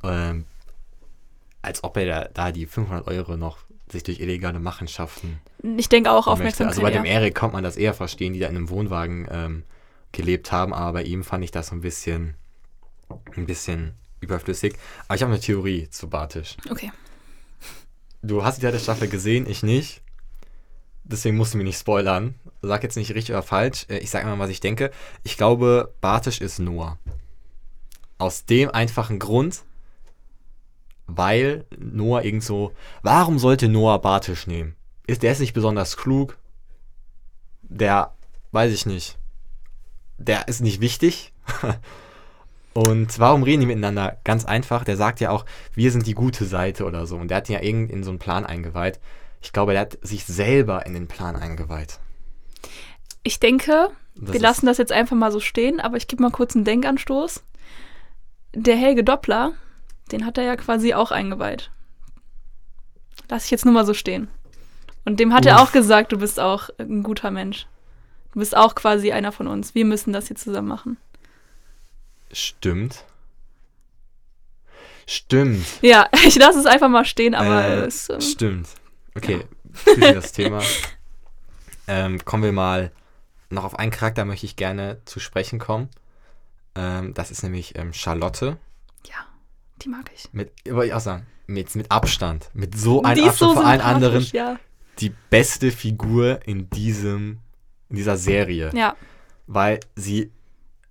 ähm, 0.04 0.44
als 1.62 1.84
ob 1.84 1.96
er 1.96 2.06
da, 2.06 2.28
da 2.32 2.52
die 2.52 2.66
500 2.66 3.06
Euro 3.06 3.36
noch 3.36 3.58
sich 3.90 4.02
durch 4.02 4.20
illegale 4.20 4.58
Machenschaften 4.58 5.40
ich 5.76 5.88
denke 5.88 6.10
auch 6.10 6.26
möchte. 6.26 6.30
Aufmerksamkeit. 6.30 6.68
Also 6.70 6.82
bei 6.82 6.90
dem 6.90 7.04
ja. 7.04 7.12
Erik 7.12 7.34
kommt 7.34 7.52
man 7.52 7.62
das 7.62 7.76
eher 7.76 7.94
verstehen, 7.94 8.32
die 8.32 8.40
da 8.40 8.48
in 8.48 8.56
einem 8.56 8.68
Wohnwagen 8.70 9.28
ähm, 9.30 9.62
gelebt 10.12 10.50
haben, 10.50 10.72
aber 10.74 10.94
bei 10.94 11.02
ihm 11.04 11.24
fand 11.24 11.44
ich 11.44 11.50
das 11.50 11.68
so 11.68 11.74
ein 11.74 11.80
bisschen, 11.82 12.34
ein 13.36 13.46
bisschen 13.46 13.94
überflüssig. 14.20 14.74
Aber 15.06 15.16
ich 15.16 15.22
habe 15.22 15.32
eine 15.32 15.40
Theorie 15.40 15.88
zu 15.90 16.08
Bartisch. 16.08 16.56
Okay. 16.70 16.90
Du 18.22 18.44
hast 18.44 18.56
die 18.56 18.60
zweite 18.62 18.78
Staffel 18.78 19.08
gesehen, 19.08 19.46
ich 19.48 19.62
nicht. 19.62 20.00
Deswegen 21.04 21.36
musst 21.36 21.54
du 21.54 21.58
mich 21.58 21.66
nicht 21.66 21.78
spoilern. 21.78 22.36
Sag 22.62 22.82
jetzt 22.84 22.96
nicht 22.96 23.10
richtig 23.14 23.34
oder 23.34 23.42
falsch. 23.42 23.86
Äh, 23.88 23.98
Ich 23.98 24.10
sag 24.10 24.24
mal, 24.24 24.38
was 24.38 24.50
ich 24.50 24.60
denke. 24.60 24.90
Ich 25.24 25.36
glaube, 25.36 25.92
Bartisch 26.00 26.40
ist 26.40 26.58
Noah. 26.60 26.98
Aus 28.18 28.44
dem 28.46 28.70
einfachen 28.70 29.18
Grund, 29.18 29.64
weil 31.16 31.64
Noah 31.78 32.24
irgend 32.24 32.44
so. 32.44 32.72
Warum 33.02 33.38
sollte 33.38 33.68
Noah 33.68 34.00
Bartisch 34.00 34.46
nehmen? 34.46 34.74
Ist, 35.06 35.22
der 35.22 35.32
ist 35.32 35.40
nicht 35.40 35.52
besonders 35.52 35.96
klug. 35.96 36.38
Der, 37.62 38.14
weiß 38.52 38.72
ich 38.72 38.86
nicht. 38.86 39.18
Der 40.18 40.48
ist 40.48 40.60
nicht 40.60 40.80
wichtig. 40.80 41.32
Und 42.74 43.18
warum 43.18 43.42
reden 43.42 43.60
die 43.60 43.66
miteinander? 43.66 44.18
Ganz 44.24 44.44
einfach, 44.44 44.84
der 44.84 44.96
sagt 44.96 45.20
ja 45.20 45.30
auch, 45.30 45.44
wir 45.74 45.90
sind 45.90 46.06
die 46.06 46.14
gute 46.14 46.46
Seite 46.46 46.84
oder 46.84 47.06
so. 47.06 47.16
Und 47.16 47.28
der 47.28 47.38
hat 47.38 47.48
ihn 47.48 47.54
ja 47.54 47.62
irgend 47.62 47.90
in 47.90 48.02
so 48.02 48.10
einen 48.10 48.18
Plan 48.18 48.46
eingeweiht. 48.46 48.98
Ich 49.42 49.52
glaube, 49.52 49.72
der 49.72 49.82
hat 49.82 49.98
sich 50.02 50.24
selber 50.24 50.86
in 50.86 50.94
den 50.94 51.08
Plan 51.08 51.36
eingeweiht. 51.36 51.98
Ich 53.24 53.40
denke, 53.40 53.88
Das 54.14 54.32
wir 54.32 54.40
lassen 54.40 54.66
das 54.66 54.78
jetzt 54.78 54.92
einfach 54.92 55.16
mal 55.16 55.32
so 55.32 55.40
stehen, 55.40 55.80
aber 55.80 55.96
ich 55.96 56.08
gebe 56.08 56.22
mal 56.22 56.30
kurz 56.30 56.54
einen 56.54 56.64
Denkanstoß. 56.64 57.42
Der 58.54 58.76
Helge 58.76 59.04
Doppler, 59.04 59.52
den 60.12 60.26
hat 60.26 60.38
er 60.38 60.44
ja 60.44 60.56
quasi 60.56 60.94
auch 60.94 61.10
eingeweiht. 61.10 61.70
Lass 63.28 63.46
ich 63.46 63.50
jetzt 63.50 63.64
nur 63.64 63.74
mal 63.74 63.86
so 63.86 63.94
stehen. 63.94 64.28
Und 65.04 65.18
dem 65.18 65.32
hat 65.34 65.46
er 65.46 65.56
Uff. 65.56 65.62
auch 65.62 65.72
gesagt, 65.72 66.12
du 66.12 66.18
bist 66.18 66.38
auch 66.38 66.68
ein 66.78 67.02
guter 67.02 67.30
Mensch. 67.30 67.66
Du 68.32 68.38
bist 68.38 68.56
auch 68.56 68.74
quasi 68.74 69.12
einer 69.12 69.32
von 69.32 69.46
uns. 69.48 69.74
Wir 69.74 69.84
müssen 69.84 70.12
das 70.12 70.28
hier 70.28 70.36
zusammen 70.36 70.68
machen. 70.68 70.96
Stimmt. 72.30 73.04
Stimmt. 75.06 75.66
Ja, 75.82 76.08
ich 76.26 76.36
lasse 76.36 76.58
es 76.60 76.66
einfach 76.66 76.88
mal 76.88 77.04
stehen, 77.04 77.34
aber 77.34 77.64
Äh, 77.64 77.84
es, 77.86 78.08
ähm, 78.08 78.20
Stimmt. 78.20 78.68
Okay, 79.14 79.44
schließen 79.74 80.00
das 80.14 80.32
Thema. 80.32 80.62
Ähm, 81.86 82.24
kommen 82.24 82.42
wir 82.44 82.52
mal 82.52 82.92
noch 83.50 83.64
auf 83.64 83.78
einen 83.78 83.90
Charakter, 83.90 84.24
möchte 84.24 84.46
ich 84.46 84.56
gerne 84.56 85.00
zu 85.04 85.20
sprechen 85.20 85.58
kommen. 85.58 85.90
Ähm, 86.74 87.12
das 87.12 87.30
ist 87.30 87.42
nämlich 87.42 87.76
ähm, 87.76 87.92
Charlotte. 87.92 88.56
ja, 89.06 89.14
die 89.84 89.88
mag 89.88 90.10
ich. 90.14 90.28
Mit, 90.32 90.52
wollte 90.68 90.88
ich 90.88 90.94
auch 90.94 91.00
sagen, 91.00 91.26
mit, 91.46 91.74
mit 91.74 91.90
Abstand. 91.90 92.50
Mit 92.54 92.76
so 92.76 93.02
einem 93.02 93.24
Abstand 93.24 93.38
so 93.38 93.54
vor 93.54 93.66
allen 93.66 93.80
anderen. 93.80 94.26
Ja. 94.32 94.58
Die 94.98 95.12
beste 95.30 95.70
Figur 95.70 96.40
in 96.46 96.70
diesem, 96.70 97.38
in 97.88 97.96
dieser 97.96 98.16
Serie. 98.16 98.70
ja, 98.74 98.94
weil 99.46 99.80
sie 99.96 100.30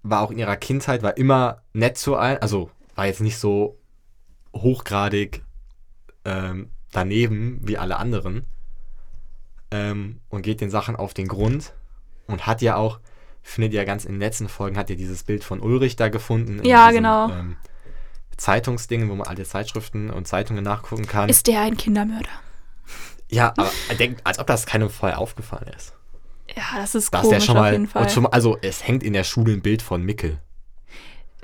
war 0.03 0.21
auch 0.21 0.31
in 0.31 0.39
ihrer 0.39 0.57
Kindheit, 0.57 1.03
war 1.03 1.17
immer 1.17 1.62
nett 1.74 1.98
zu 1.98 2.15
allen, 2.15 2.39
also 2.39 2.71
war 2.95 3.05
jetzt 3.05 3.21
nicht 3.21 3.38
so 3.38 3.77
hochgradig 4.53 5.43
ähm, 6.25 6.69
daneben 6.91 7.60
wie 7.63 7.77
alle 7.77 7.98
anderen 7.98 8.45
ähm, 9.71 10.19
und 10.29 10.41
geht 10.41 10.62
den 10.62 10.69
Sachen 10.69 10.95
auf 10.95 11.13
den 11.13 11.27
Grund 11.27 11.74
und 12.27 12.48
hat 12.48 12.62
ja 12.62 12.75
auch, 12.75 13.00
findet 13.41 13.74
ja 13.74 13.83
ganz 13.83 14.05
in 14.05 14.13
den 14.13 14.19
letzten 14.19 14.50
Folgen, 14.50 14.77
hat 14.77 14.89
ja 14.89 14.96
dieses 14.96 15.24
Bild 15.24 15.44
von 15.44 15.61
Ulrich 15.61 15.96
da 15.96 16.09
gefunden. 16.09 16.63
Ja, 16.63 16.89
diesem, 16.89 17.03
genau. 17.03 17.29
Ähm, 17.29 17.57
Zeitungsdingen, 18.41 19.07
wo 19.09 19.15
man 19.15 19.27
alte 19.27 19.43
Zeitschriften 19.43 20.09
und 20.09 20.27
Zeitungen 20.27 20.63
nachgucken 20.63 21.05
kann. 21.07 21.29
ist 21.29 21.45
der 21.47 21.61
ein 21.61 21.77
Kindermörder? 21.77 22.29
ja, 23.29 23.49
aber 23.55 23.71
er 23.89 23.95
denkt, 23.95 24.21
als 24.25 24.39
ob 24.39 24.47
das 24.47 24.65
keinem 24.65 24.89
vorher 24.89 25.19
aufgefallen 25.19 25.69
ist. 25.77 25.93
Ja, 26.55 26.63
das 26.79 26.95
ist 26.95 27.13
Da 27.13 27.19
ist 27.19 27.23
komisch 27.25 27.39
ja 27.39 27.45
schon 27.45 27.57
auf 27.57 27.61
mal, 27.61 27.71
jeden 27.73 27.87
Fall. 27.87 28.21
mal, 28.21 28.29
also 28.29 28.57
es 28.61 28.85
hängt 28.85 29.03
in 29.03 29.13
der 29.13 29.23
Schule 29.23 29.53
ein 29.53 29.61
Bild 29.61 29.81
von 29.83 30.01
Mickel. 30.03 30.39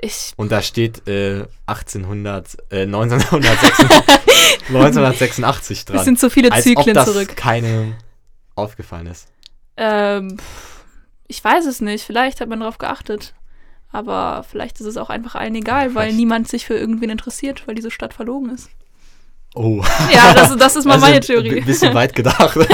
ich, 0.00 0.32
Und 0.36 0.50
da 0.52 0.60
steht 0.60 1.06
äh, 1.08 1.46
1800, 1.66 2.58
äh, 2.70 2.82
1986, 2.82 3.86
1986 4.68 5.84
dran. 5.86 5.96
es 5.98 6.04
sind 6.04 6.18
so 6.18 6.28
viele 6.28 6.50
als 6.52 6.66
ob 6.66 6.76
Zyklen 6.76 6.94
das 6.94 7.06
zurück. 7.06 7.36
keinem 7.36 7.94
aufgefallen 8.54 9.06
ist. 9.06 9.28
Ähm, 9.76 10.36
ich 11.28 11.42
weiß 11.42 11.64
es 11.66 11.80
nicht. 11.80 12.04
Vielleicht 12.04 12.40
hat 12.40 12.48
man 12.48 12.60
darauf 12.60 12.78
geachtet. 12.78 13.34
Aber 13.90 14.44
vielleicht 14.48 14.80
ist 14.80 14.86
es 14.86 14.96
auch 14.96 15.08
einfach 15.10 15.34
allen 15.34 15.54
egal, 15.54 15.94
weil 15.94 16.04
vielleicht- 16.06 16.16
niemand 16.16 16.48
sich 16.48 16.66
für 16.66 16.74
irgendwen 16.74 17.10
interessiert, 17.10 17.66
weil 17.66 17.74
diese 17.74 17.90
Stadt 17.90 18.12
verlogen 18.14 18.50
ist. 18.50 18.68
Oh. 19.54 19.82
Ja, 20.12 20.34
das, 20.34 20.54
das 20.56 20.76
ist 20.76 20.84
mal 20.84 20.94
Also 20.94 21.06
meine 21.06 21.16
Ein 21.16 21.22
Theorie. 21.22 21.60
bisschen 21.62 21.94
weit 21.94 22.14
gedacht. 22.14 22.58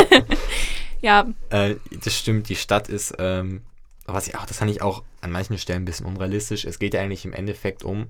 Ja, 1.01 1.27
äh, 1.51 1.75
das 2.03 2.17
stimmt, 2.19 2.49
die 2.49 2.57
Stadt 2.57 2.89
ist, 2.89 3.15
ähm, 3.19 3.61
was 4.07 4.27
ich 4.27 4.37
auch, 4.39 4.47
das 4.47 4.57
fand 4.57 4.71
ich 4.71 4.81
auch 4.81 5.03
an 5.21 5.31
manchen 5.33 5.59
Stellen 5.59 5.83
ein 5.83 5.85
bisschen 5.85 6.07
unrealistisch. 6.07 6.65
Es 6.65 6.79
geht 6.79 6.95
ja 6.95 7.03
eigentlich 7.03 7.27
im 7.27 7.35
Endeffekt 7.35 7.85
um 7.85 8.07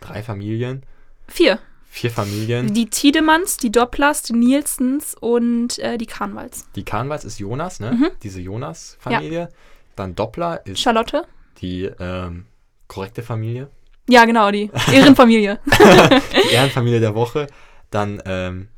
drei 0.00 0.22
Familien, 0.22 0.82
vier. 1.26 1.58
vier 1.90 2.10
Familien. 2.10 2.72
Die 2.72 2.86
Tiedemanns, 2.88 3.58
die 3.58 3.70
Dopplers, 3.70 4.22
die 4.22 4.32
Nielsens 4.32 5.14
und 5.20 5.78
äh, 5.78 5.98
die 5.98 6.06
Karnwals. 6.06 6.64
Die 6.74 6.84
Karnwals 6.86 7.26
ist 7.26 7.38
Jonas, 7.38 7.80
ne? 7.80 7.92
Mhm. 7.92 8.10
Diese 8.22 8.40
Jonas-Familie. 8.40 9.50
Dann 9.94 10.14
Doppler 10.14 10.64
ist 10.64 10.80
Charlotte? 10.80 11.26
Die 11.60 11.84
ähm, 11.98 12.46
korrekte 12.86 13.22
Familie. 13.22 13.68
Ja, 14.08 14.24
genau, 14.24 14.50
die 14.50 14.70
Ehrenfamilie. 14.92 15.58
Die 16.48 16.54
Ehrenfamilie 16.54 16.98
der 17.00 17.14
Woche. 17.14 17.46
Dann 17.90 18.22
ähm, 18.24 18.68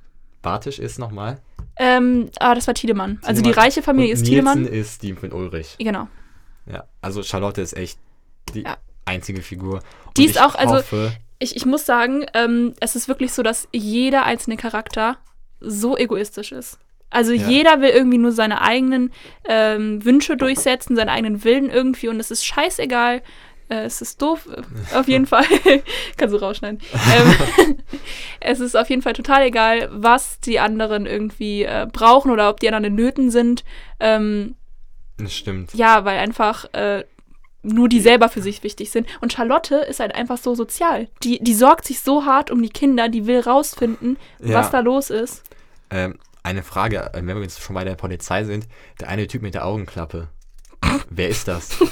Bartisch 0.43 0.79
ist 0.81 0.99
nochmal. 0.99 1.41
ähm, 1.77 2.31
ah, 2.41 2.55
das 2.55 2.67
war 2.67 2.75
Tiedemann. 2.75 3.19
Also 3.23 3.41
die 3.43 3.49
Tiedemann. 3.49 3.65
reiche 3.65 3.83
Familie 3.83 4.09
Und 4.09 4.15
ist 4.15 4.21
Nielsen 4.29 4.47
Tiedemann. 4.55 4.67
ist 4.67 5.03
die 5.03 5.13
mit 5.13 5.33
Ulrich. 5.33 5.77
Genau. 5.79 6.09
Ja, 6.67 6.85
also 7.01 7.23
Charlotte 7.23 7.61
ist 7.61 7.77
echt 7.77 7.99
die 8.55 8.63
Ja. 8.63 8.77
einzige 9.05 9.43
Figur. 9.43 9.83
Und 10.07 10.17
Die 10.19 10.25
ist 10.25 10.41
auch, 10.41 10.55
also- 10.57 10.77
Hoffe, 10.77 11.13
Ich, 11.39 11.55
ich 11.57 11.65
muss 11.67 11.87
sagen, 11.87 12.25
ähm, 12.35 12.75
es 12.81 12.97
ist 12.97 13.07
wirklich 13.09 13.33
so, 13.33 13.43
dass 13.43 13.69
jeder 13.73 14.25
einzelne 14.25 14.57
Charakter 14.57 15.17
so 15.61 15.97
egoistisch 15.97 16.53
ist. 16.53 16.79
Also 17.11 17.33
Ja. 17.33 17.49
jeder 17.49 17.81
will 17.81 17.91
irgendwie 17.91 18.19
nur 18.19 18.33
seine 18.33 18.63
eigenen 18.63 19.13
ähm, 19.45 20.05
Wünsche 20.05 20.37
durchsetzen, 20.37 20.97
seinen 20.97 21.09
eigenen 21.09 21.43
Willen 21.45 21.69
irgendwie 21.71 22.09
und 22.09 22.21
es 22.21 22.31
ist 22.31 22.45
scheißegal. 22.47 23.23
Äh, 23.69 23.85
es 23.85 24.01
ist 24.03 24.21
doof, 24.23 24.49
äh, 24.49 24.97
auf 24.97 25.09
jeden 25.09 25.27
Fall. 25.33 25.45
Kannst 26.17 26.35
du 26.35 26.39
rausschneiden. 26.39 26.81
ähm, 27.17 27.77
es 28.41 28.61
ist 28.61 28.77
auf 28.77 28.89
jeden 28.91 29.03
Fall 29.03 29.13
total 29.13 29.43
egal, 29.47 29.89
was 29.93 30.41
die 30.41 30.59
anderen 30.61 31.07
irgendwie 31.07 31.65
äh, 31.65 31.87
brauchen 31.93 32.31
oder 32.31 32.49
ob 32.49 32.61
die 32.61 32.69
anderen 32.69 32.85
in 32.85 32.95
Nöten 32.95 33.31
sind. 33.31 33.65
Ähm, 34.01 34.55
das 35.19 35.35
stimmt. 35.35 35.75
ja, 35.75 36.05
weil 36.05 36.19
einfach 36.19 36.73
äh, 36.73 37.05
nur 37.63 37.89
die 37.89 38.01
selber 38.01 38.29
für 38.31 38.41
sich 38.41 38.63
wichtig 38.63 38.91
sind. 38.91 39.07
Und 39.21 39.33
Charlotte 39.35 39.75
ist 39.77 40.01
halt 40.01 40.15
einfach 40.15 40.39
so 40.39 40.55
sozial. 40.55 41.09
Die, 41.23 41.39
die 41.43 41.55
sorgt 41.55 41.85
sich 41.85 42.01
so 42.01 42.25
hart 42.25 42.51
um 42.51 42.63
die 42.63 42.71
Kinder, 42.71 43.09
die 43.11 43.27
will 43.27 43.41
rausfinden, 43.41 44.17
Ja. 44.43 44.55
was 44.61 44.71
da 44.71 44.81
los 44.81 45.11
ist. 45.11 45.43
Ähm, 45.91 46.19
eine 46.43 46.63
Frage, 46.63 47.13
äh, 47.13 47.17
wenn 47.25 47.27
wir 47.37 47.43
jetzt 47.43 47.61
schon 47.61 47.75
bei 47.75 47.85
der 47.85 47.95
Polizei 47.95 48.45
sind. 48.45 48.67
Der 49.01 49.09
eine 49.09 49.27
Typ 49.27 49.43
mit 49.43 49.55
der 49.55 49.67
Augenklappe. 49.67 50.29
Wer 51.11 51.29
ist 51.29 51.49
das? 51.49 51.71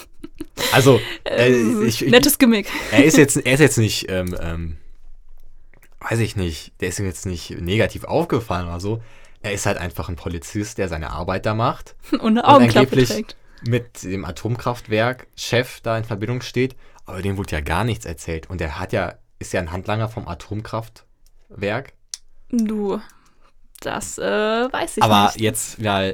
Also, 0.72 1.00
äh, 1.24 1.52
ich, 1.86 2.02
ich, 2.02 2.10
Nettes 2.10 2.36
Gimmick. 2.36 2.68
er 2.90 3.04
ist 3.04 3.16
jetzt, 3.16 3.36
er 3.36 3.54
ist 3.54 3.60
jetzt 3.60 3.78
nicht, 3.78 4.06
ähm, 4.10 4.36
ähm, 4.40 4.76
weiß 6.00 6.18
ich 6.18 6.34
nicht, 6.36 6.72
der 6.80 6.88
ist 6.88 6.98
ihm 6.98 7.06
jetzt 7.06 7.26
nicht 7.26 7.50
negativ 7.60 8.04
aufgefallen 8.04 8.66
oder 8.66 8.80
so. 8.80 9.00
Er 9.40 9.52
ist 9.52 9.66
halt 9.66 9.78
einfach 9.78 10.08
ein 10.08 10.16
Polizist, 10.16 10.76
der 10.78 10.88
seine 10.88 11.10
Arbeit 11.10 11.46
da 11.46 11.54
macht, 11.54 11.94
Und 12.12 12.20
eine 12.38 12.44
Augenklappe 12.46 12.88
angeblich- 12.88 13.08
trägt. 13.08 13.36
mit 13.66 14.02
dem 14.02 14.24
Atomkraftwerk-Chef 14.24 15.80
da 15.80 15.96
in 15.96 16.04
Verbindung 16.04 16.42
steht, 16.42 16.76
aber 17.06 17.22
dem 17.22 17.36
wurde 17.36 17.52
ja 17.52 17.60
gar 17.60 17.84
nichts 17.84 18.04
erzählt. 18.04 18.50
Und 18.50 18.60
der 18.60 18.78
hat 18.80 18.92
ja, 18.92 19.14
ist 19.38 19.52
ja 19.52 19.60
ein 19.60 19.70
Handlanger 19.72 20.08
vom 20.08 20.26
Atomkraftwerk. 20.28 21.92
Du, 22.50 23.00
das 23.80 24.18
äh, 24.18 24.22
weiß 24.22 24.96
ich 24.98 25.02
aber 25.02 25.26
nicht. 25.26 25.40
jetzt, 25.40 25.78
ja, 25.78 26.10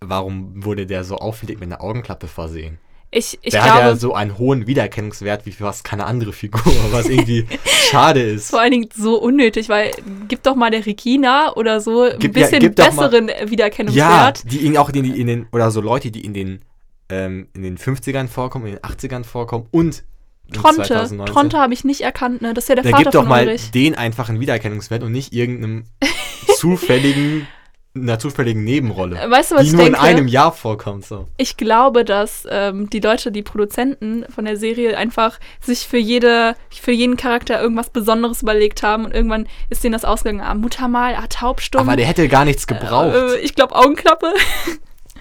warum 0.00 0.64
wurde 0.64 0.86
der 0.86 1.04
so 1.04 1.16
auffällig 1.16 1.58
mit 1.60 1.70
einer 1.72 1.80
Augenklappe 1.82 2.28
versehen? 2.28 2.78
Ich, 3.12 3.38
ich 3.42 3.52
der 3.52 3.62
glaube, 3.62 3.72
hat 3.76 3.82
ja 3.84 3.96
so 3.96 4.14
einen 4.14 4.36
hohen 4.36 4.66
Wiedererkennungswert 4.66 5.46
wie 5.46 5.52
fast 5.52 5.84
keine 5.84 6.04
andere 6.04 6.32
Figur, 6.32 6.60
was 6.90 7.08
irgendwie 7.08 7.46
schade 7.90 8.20
ist. 8.32 8.50
vor 8.50 8.60
allen 8.60 8.72
Dingen 8.72 8.88
so 8.94 9.18
unnötig, 9.20 9.68
weil 9.68 9.92
gib 10.28 10.42
doch 10.42 10.56
mal 10.56 10.70
der 10.70 10.84
Regina 10.84 11.52
oder 11.54 11.80
so 11.80 12.02
ein 12.02 12.18
Gib- 12.18 12.36
ja, 12.36 12.42
bisschen 12.42 12.60
gib 12.60 12.76
doch 12.76 12.92
mal- 12.92 13.08
besseren 13.08 13.28
Ja, 13.28 13.50
Wiedererkennungswert. 13.50 14.50
die 14.50 14.66
in, 14.66 14.76
auch 14.76 14.90
in, 14.90 15.04
in 15.04 15.26
den, 15.28 15.46
oder 15.52 15.70
so 15.70 15.80
Leute, 15.80 16.10
die 16.10 16.24
in 16.24 16.34
den, 16.34 16.60
ähm, 17.08 17.48
in 17.54 17.62
den 17.62 17.78
50ern 17.78 18.26
vorkommen, 18.28 18.66
in 18.66 18.72
den 18.74 18.80
80ern 18.82 19.24
vorkommen 19.24 19.66
und 19.70 20.04
Tronte, 20.52 20.82
2019. 20.84 21.34
Tronte 21.34 21.58
habe 21.58 21.74
ich 21.74 21.84
nicht 21.84 22.02
erkannt, 22.02 22.40
ne? 22.42 22.54
Das 22.54 22.64
ist 22.64 22.68
ja 22.68 22.74
der 22.76 22.84
Da 22.84 22.90
Vater 22.90 23.02
gibt 23.02 23.14
doch 23.14 23.20
von 23.22 23.28
mal 23.28 23.44
Ulrich. 23.46 23.70
den 23.72 23.94
einfachen 23.96 24.38
Wiedererkennungswert 24.40 25.02
und 25.02 25.12
nicht 25.12 25.32
irgendeinem 25.32 25.84
zufälligen, 26.56 27.46
einer 27.94 28.18
zufälligen 28.18 28.62
Nebenrolle, 28.64 29.16
Weißt 29.30 29.50
du, 29.50 29.54
was 29.56 29.62
die 29.62 29.68
ich 29.68 29.72
nur 29.74 29.84
denke? 29.84 29.98
in 29.98 30.04
einem 30.04 30.28
Jahr 30.28 30.52
vorkommt. 30.52 31.04
So. 31.06 31.28
Ich 31.36 31.56
glaube, 31.56 32.04
dass 32.04 32.46
ähm, 32.50 32.90
die 32.90 33.00
Leute, 33.00 33.32
die 33.32 33.42
Produzenten 33.42 34.24
von 34.30 34.44
der 34.44 34.56
Serie 34.56 34.96
einfach 34.96 35.38
sich 35.60 35.80
für 35.86 35.96
jede, 35.98 36.54
für 36.70 36.92
jeden 36.92 37.16
Charakter 37.16 37.60
irgendwas 37.60 37.90
Besonderes 37.90 38.42
überlegt 38.42 38.82
haben 38.82 39.04
und 39.06 39.14
irgendwann 39.14 39.48
ist 39.70 39.82
denen 39.82 39.92
das 39.94 40.04
ausgegangen. 40.04 40.42
Ah, 40.42 40.54
Muttermal, 40.54 41.14
ah, 41.16 41.26
taubstumm. 41.28 41.80
Aber 41.80 41.96
der 41.96 42.06
hätte 42.06 42.28
gar 42.28 42.44
nichts 42.44 42.66
gebraucht. 42.66 43.14
Äh, 43.14 43.38
ich 43.38 43.54
glaube 43.54 43.74
Augenklappe. 43.74 44.32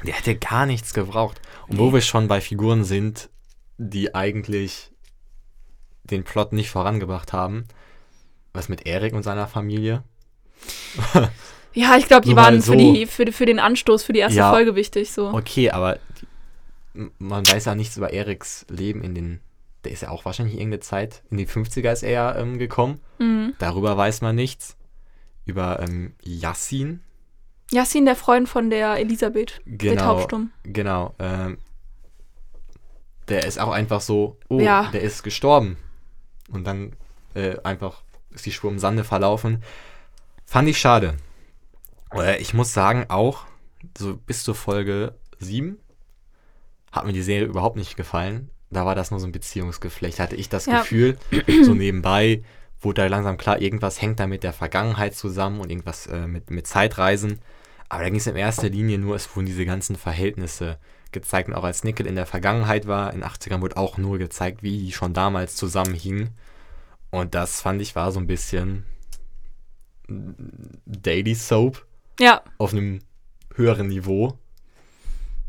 Der 0.06 0.14
hätte 0.14 0.36
gar 0.36 0.66
nichts 0.66 0.94
gebraucht. 0.94 1.40
Und 1.68 1.80
wo 1.80 1.92
wir 1.94 2.02
schon 2.02 2.28
bei 2.28 2.42
Figuren 2.42 2.84
sind, 2.84 3.30
die 3.78 4.14
eigentlich 4.14 4.92
den 6.06 6.24
Plot 6.24 6.54
nicht 6.54 6.70
vorangebracht 6.70 7.34
haben, 7.34 7.66
was 8.54 8.70
mit 8.70 8.86
Erik 8.86 9.14
und 9.14 9.24
seiner 9.24 9.48
Familie? 9.48 10.04
Ja, 11.78 11.98
ich 11.98 12.08
glaube, 12.08 12.26
die 12.26 12.38
waren 12.38 12.62
so. 12.62 12.72
für, 12.72 12.78
die, 12.78 13.06
für, 13.06 13.30
für 13.34 13.46
den 13.46 13.60
Anstoß, 13.60 14.04
für 14.04 14.14
die 14.14 14.20
erste 14.20 14.38
Ja. 14.38 14.50
Folge 14.50 14.76
wichtig. 14.76 15.12
So. 15.12 15.28
Okay, 15.34 15.72
aber 15.72 16.00
die, 16.22 17.10
man 17.20 17.46
weiß 17.46 17.66
ja 17.66 17.76
nichts 17.76 17.98
über 17.98 18.14
Eriks 18.14 18.66
Leben 18.70 19.04
in 19.04 19.14
den. 19.14 19.40
Der 19.84 19.92
ist 19.92 20.02
ja 20.02 20.10
auch 20.10 20.24
wahrscheinlich 20.24 20.56
irgendeine 20.56 20.80
Zeit. 20.80 21.22
In 21.30 21.38
die 21.38 21.46
50er 21.48 21.92
ist 21.92 22.02
er 22.04 22.12
ja 22.12 22.36
ähm, 22.38 22.58
gekommen. 22.60 23.02
Mhm. 23.20 23.56
Darüber 23.60 23.98
weiß 23.98 24.22
man 24.22 24.36
nichts. 24.38 24.78
Über 25.46 25.82
ähm, 25.82 26.16
Yassin. 26.24 27.02
Yassin, 27.72 28.06
der 28.06 28.16
Freund 28.16 28.48
von 28.48 28.70
der 28.70 28.98
Elisabeth, 28.98 29.62
Genau. 29.66 30.26
Genau. 30.64 31.14
Ähm, 31.20 31.58
der 33.28 33.46
ist 33.46 33.60
auch 33.60 33.72
einfach 33.72 34.00
so, 34.00 34.38
oh, 34.48 34.60
Ja. 34.62 34.90
der 34.94 35.02
ist 35.02 35.24
gestorben. 35.24 35.78
Und 36.50 36.66
dann 36.66 36.94
äh, 37.34 37.58
einfach 37.64 38.04
ist 38.32 38.46
die 38.46 38.52
Spur 38.52 38.72
im 38.72 38.80
Sande 38.80 39.04
verlaufen. 39.04 39.64
Fand 40.46 40.68
ich 40.70 40.78
schade. 40.78 41.18
Äh, 42.14 42.40
ich 42.42 42.54
muss 42.54 42.74
sagen, 42.74 43.06
auch 43.10 43.46
so 43.98 44.16
bis 44.18 44.44
zur 44.44 44.56
Folge 44.56 45.16
7 45.40 45.78
hat 46.92 47.06
mir 47.06 47.14
die 47.14 47.24
Serie 47.24 47.48
überhaupt 47.48 47.78
nicht 47.78 47.98
gefallen. 47.98 48.50
Da 48.70 48.86
war 48.86 48.96
das 48.96 49.12
nur 49.12 49.20
so 49.20 49.28
ein 49.28 49.32
Beziehungsgeflecht. 49.32 50.20
Hatte 50.20 50.36
ich 50.36 50.50
das 50.50 50.66
Ja. 50.66 50.80
Gefühl, 50.80 51.18
so 51.64 51.74
nebenbei 51.74 52.44
wurde 52.82 53.02
da 53.02 53.08
langsam 53.08 53.38
klar, 53.38 53.62
irgendwas 53.62 54.02
hängt 54.02 54.20
da 54.20 54.28
mit 54.28 54.44
der 54.44 54.54
Vergangenheit 54.54 55.16
zusammen 55.16 55.60
und 55.60 55.70
irgendwas 55.70 56.08
äh, 56.08 56.28
mit, 56.28 56.52
mit 56.52 56.68
Zeitreisen. 56.68 57.40
Aber 57.90 58.04
da 58.04 58.10
ging 58.10 58.20
es 58.20 58.28
in 58.28 58.36
erster 58.36 58.70
Linie 58.70 58.98
nur, 58.98 59.16
es 59.16 59.36
wurden 59.36 59.46
diese 59.46 59.66
ganzen 59.66 59.96
Verhältnisse 59.96 60.78
gezeigt. 61.16 61.50
Und 61.50 61.56
auch 61.56 61.64
als 61.64 61.84
Nickel 61.84 62.06
in 62.06 62.16
der 62.16 62.28
Vergangenheit 62.28 62.86
war, 62.88 63.12
in 63.12 63.22
den 63.22 63.30
80ern 63.30 63.62
wurde 63.62 63.78
auch 63.78 63.98
nur 63.98 64.20
gezeigt, 64.20 64.62
wie 64.62 64.78
die 64.78 64.92
schon 64.92 65.14
damals 65.14 65.56
zusammenhingen. 65.56 66.30
Und 67.10 67.34
das 67.34 67.62
fand 67.62 67.82
ich 67.82 67.96
war 67.96 68.12
so 68.12 68.20
ein 68.20 68.28
bisschen 68.28 68.86
Daily 70.86 71.34
Soap 71.34 71.84
Ja, 72.20 72.44
auf 72.60 72.74
einem 72.74 73.00
höheren 73.56 73.88
Niveau 73.88 74.38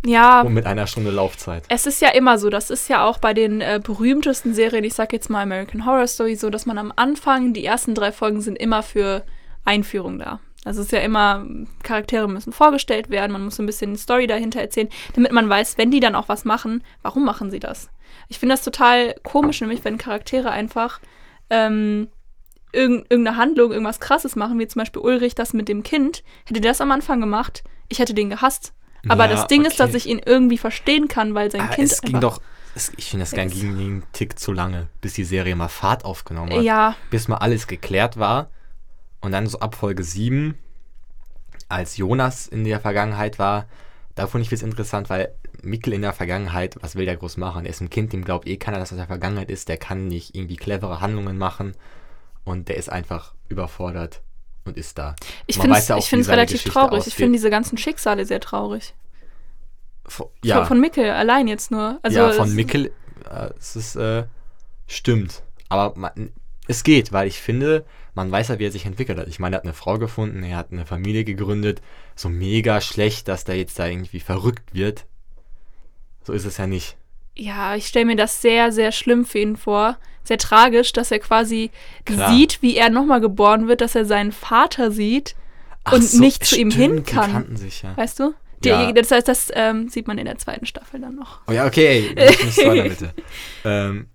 ja. 0.07 0.43
und 0.43 0.55
mit 0.55 0.67
einer 0.67 0.87
Stunde 0.87 1.11
Laufzeit. 1.11 1.65
Es 1.69 1.87
ist 1.87 2.01
ja 2.01 2.11
immer 2.11 2.39
so, 2.39 2.51
das 2.51 2.71
ist 2.71 2.89
ja 2.89 3.05
auch 3.05 3.19
bei 3.19 3.35
den 3.35 3.61
äh, 3.61 3.81
berühmtesten 3.83 4.55
Serien, 4.55 4.85
ich 4.85 4.95
sag 4.95 5.13
jetzt 5.13 5.29
mal 5.29 5.43
American 5.43 5.85
Horror 5.85 6.07
Story, 6.07 6.37
so, 6.37 6.51
dass 6.51 6.67
man 6.67 6.79
am 6.79 6.93
Anfang, 6.95 7.53
die 7.53 7.65
ersten 7.65 7.95
drei 7.95 8.13
Folgen 8.13 8.41
sind 8.41 8.57
immer 8.57 8.83
für 8.83 9.25
Einführung 9.65 10.19
da. 10.19 10.41
Also 10.67 10.81
es 10.81 10.87
ist 10.87 10.93
ja 10.93 10.99
immer, 10.99 11.47
Charaktere 11.85 12.29
müssen 12.29 12.53
vorgestellt 12.53 13.09
werden, 13.09 13.31
man 13.31 13.45
muss 13.45 13.55
so 13.55 13.63
ein 13.63 13.67
bisschen 13.67 13.95
die 13.95 14.01
Story 14.01 14.27
dahinter 14.27 14.61
erzählen, 14.61 14.89
damit 15.15 15.31
man 15.31 15.49
weiß, 15.49 15.79
wenn 15.79 15.93
die 15.93 16.01
dann 16.01 16.17
auch 16.17 16.29
was 16.29 16.45
machen, 16.45 16.83
warum 17.03 17.25
machen 17.25 17.53
sie 17.53 17.61
das? 17.61 17.89
Ich 18.27 18.41
finde 18.41 18.55
das 18.55 18.65
total 18.65 19.15
komisch, 19.23 19.61
nämlich 19.61 19.85
wenn 19.85 19.97
Charaktere 19.97 20.51
einfach 20.51 21.01
ähm, 21.51 22.09
irgend, 22.73 23.07
irgendeine 23.11 23.37
Handlung, 23.37 23.71
irgendwas 23.71 24.01
krasses 24.01 24.35
machen, 24.35 24.59
wie 24.59 24.67
zum 24.67 24.81
Beispiel 24.81 25.03
Ulrich 25.03 25.37
das 25.37 25.53
mit 25.53 25.69
dem 25.69 25.85
Kind. 25.85 26.25
Hätte 26.47 26.61
der 26.61 26.73
das 26.73 26.81
am 26.81 26.91
Anfang 26.91 27.21
gemacht, 27.21 27.63
ich 27.89 28.01
hätte 28.01 28.15
den 28.15 28.31
gehasst. 28.31 28.73
Aber 29.09 29.27
Ja, 29.27 29.31
das 29.31 29.47
Ding 29.47 29.65
ist, 29.65 29.79
dass 29.79 29.91
okay. 29.91 29.99
ich 29.99 30.07
ihn 30.07 30.21
irgendwie 30.25 30.59
verstehen 30.59 31.07
kann, 31.07 31.33
weil 31.37 31.49
sein 31.49 31.61
Aber 31.61 31.75
Kind 31.75 31.93
es 31.93 32.01
ging 32.01 32.19
doch, 32.19 32.41
es, 32.75 32.93
ich 32.97 33.11
finde, 33.11 33.25
das 33.25 33.31
ging 33.31 33.79
einen 33.79 34.03
Tick 34.13 34.37
zu 34.37 34.51
lange, 34.51 34.89
bis 35.01 35.15
die 35.15 35.23
Serie 35.23 35.55
mal 35.55 35.69
Fahrt 35.69 36.05
aufgenommen 36.05 36.53
hat. 36.53 36.63
Ja, 36.63 36.97
Bis 37.11 37.29
mal 37.29 37.37
alles 37.37 37.69
geklärt 37.69 38.19
war. 38.19 38.51
Und 39.21 39.33
dann 39.33 39.47
so 39.47 39.61
ab 39.61 39.75
Folge 39.75 40.03
7, 40.03 40.57
als 41.69 41.97
Jonas 41.97 42.47
in 42.47 42.65
der 42.65 42.81
Vergangenheit 42.81 43.39
war, 43.39 43.67
da 44.15 44.27
fand 44.27 44.45
ich 44.45 44.53
es 44.53 44.63
interessant, 44.63 45.11
weil 45.11 45.35
Mikkel 45.63 45.93
in 45.93 46.03
der 46.03 46.13
Vergangenheit, 46.13 46.77
was 46.81 46.97
will 46.97 47.05
der 47.05 47.17
groß 47.17 47.37
machen? 47.37 47.65
Er 47.65 47.71
ist 47.71 47.81
ein 47.81 47.91
Kind, 47.91 48.13
dem 48.13 48.25
glaubt 48.25 48.47
eh 48.47 48.57
keiner, 48.57 48.79
dass 48.79 48.91
er 48.91 48.95
in 48.95 48.99
der 48.99 49.07
Vergangenheit 49.07 49.51
ist. 49.51 49.69
Der 49.69 49.77
kann 49.77 50.07
nicht 50.07 50.35
irgendwie 50.35 50.57
clevere 50.57 51.01
Handlungen 51.01 51.39
machen. 51.39 51.75
Und 52.45 52.69
der 52.69 52.77
ist 52.77 52.89
einfach 52.89 53.35
überfordert 53.49 54.23
und 54.65 54.77
ist 54.77 54.99
da. 54.99 55.17
ich 55.47 55.59
finde 55.59 55.77
es 55.77 55.89
ja 55.89 55.99
ich 55.99 56.13
relativ 56.13 56.59
Geschichte 56.59 56.71
traurig. 56.71 56.93
Ich 56.93 56.99
ausgeht. 56.99 57.15
finde 57.15 57.33
diese 57.33 57.51
ganzen 57.51 57.77
Schicksale 57.77 58.25
sehr 58.25 58.41
traurig. 58.41 58.95
Von, 60.07 60.29
Von, 60.45 60.67
von 60.67 60.81
Mickel 60.81 61.11
allein 61.11 61.49
jetzt 61.49 61.71
nur. 61.71 61.99
Also 62.03 62.19
ja, 62.19 62.33
von 62.33 62.55
Mickel, 62.55 62.93
äh, 63.29 63.51
es 63.59 63.75
ist, 63.75 63.97
äh, 63.97 64.25
stimmt. 64.87 65.43
Aber 65.69 65.99
man, 65.99 66.33
es 66.69 66.83
geht, 66.83 67.13
weil 67.13 67.29
ich 67.29 67.39
finde, 67.39 67.85
man 68.15 68.31
weiß 68.31 68.49
ja, 68.49 68.59
wie 68.59 68.67
er 68.67 68.73
sich 68.73 68.87
entwickelt 68.87 69.19
hat. 69.19 69.29
Ich 69.29 69.39
meine, 69.39 69.57
er 69.57 69.59
hat 69.59 69.65
eine 69.65 69.75
Frau 69.75 69.99
gefunden, 69.99 70.43
er 70.43 70.57
hat 70.57 70.73
eine 70.73 70.87
Familie 70.87 71.25
gegründet. 71.25 71.83
So 72.15 72.29
mega 72.29 72.81
schlecht, 72.81 73.29
dass 73.29 73.45
der 73.45 73.57
jetzt 73.57 73.79
da 73.79 73.87
irgendwie 73.87 74.21
verrückt 74.21 74.75
wird. 74.75 75.07
So 76.25 76.33
ist 76.33 76.45
es 76.45 76.57
ja 76.57 76.67
nicht. 76.67 76.97
Ja, 77.37 77.77
ich 77.77 77.87
stelle 77.87 78.07
mir 78.07 78.17
das 78.17 78.41
sehr, 78.41 78.73
sehr 78.73 78.91
schlimm 78.91 79.25
für 79.27 79.39
ihn 79.39 79.57
vor. 79.57 79.99
Sehr 80.25 80.39
tragisch, 80.39 80.93
dass 80.93 81.11
er 81.11 81.21
quasi 81.21 81.71
Klar. 82.05 82.33
sieht, 82.33 82.63
wie 82.63 82.77
er 82.77 82.91
nochmal 82.91 83.21
geboren 83.21 83.69
wird, 83.69 83.81
dass 83.81 83.95
er 83.95 84.07
seinen 84.07 84.33
Vater 84.33 84.91
sieht 84.91 85.37
Ach 85.85 85.93
und 85.93 86.03
so, 86.03 86.19
nicht 86.19 86.45
zu 86.45 86.59
ihm 86.59 86.71
hin 86.71 87.05
kann. 87.05 87.27
Die 87.27 87.33
kannten 87.33 87.57
sich 87.57 87.83
ja. 87.83 87.97
Weißt 87.97 88.19
du? 88.19 88.35
Die, 88.65 88.71
Ja. 88.71 88.91
Das 88.91 89.11
heißt, 89.11 89.29
das 89.29 89.53
ähm, 89.55 89.89
sieht 89.89 90.09
man 90.09 90.19
in 90.19 90.25
der 90.25 90.39
zweiten 90.39 90.67
Staffel 90.67 91.01
dann 91.01 91.15
noch. 91.15 91.41
Oh 91.47 91.53
ja, 91.53 91.67
okay, 91.67 92.13
nicht 92.17 92.57
nicht 92.57 92.99
bitte. 92.99 93.15
ähm, 93.65 94.09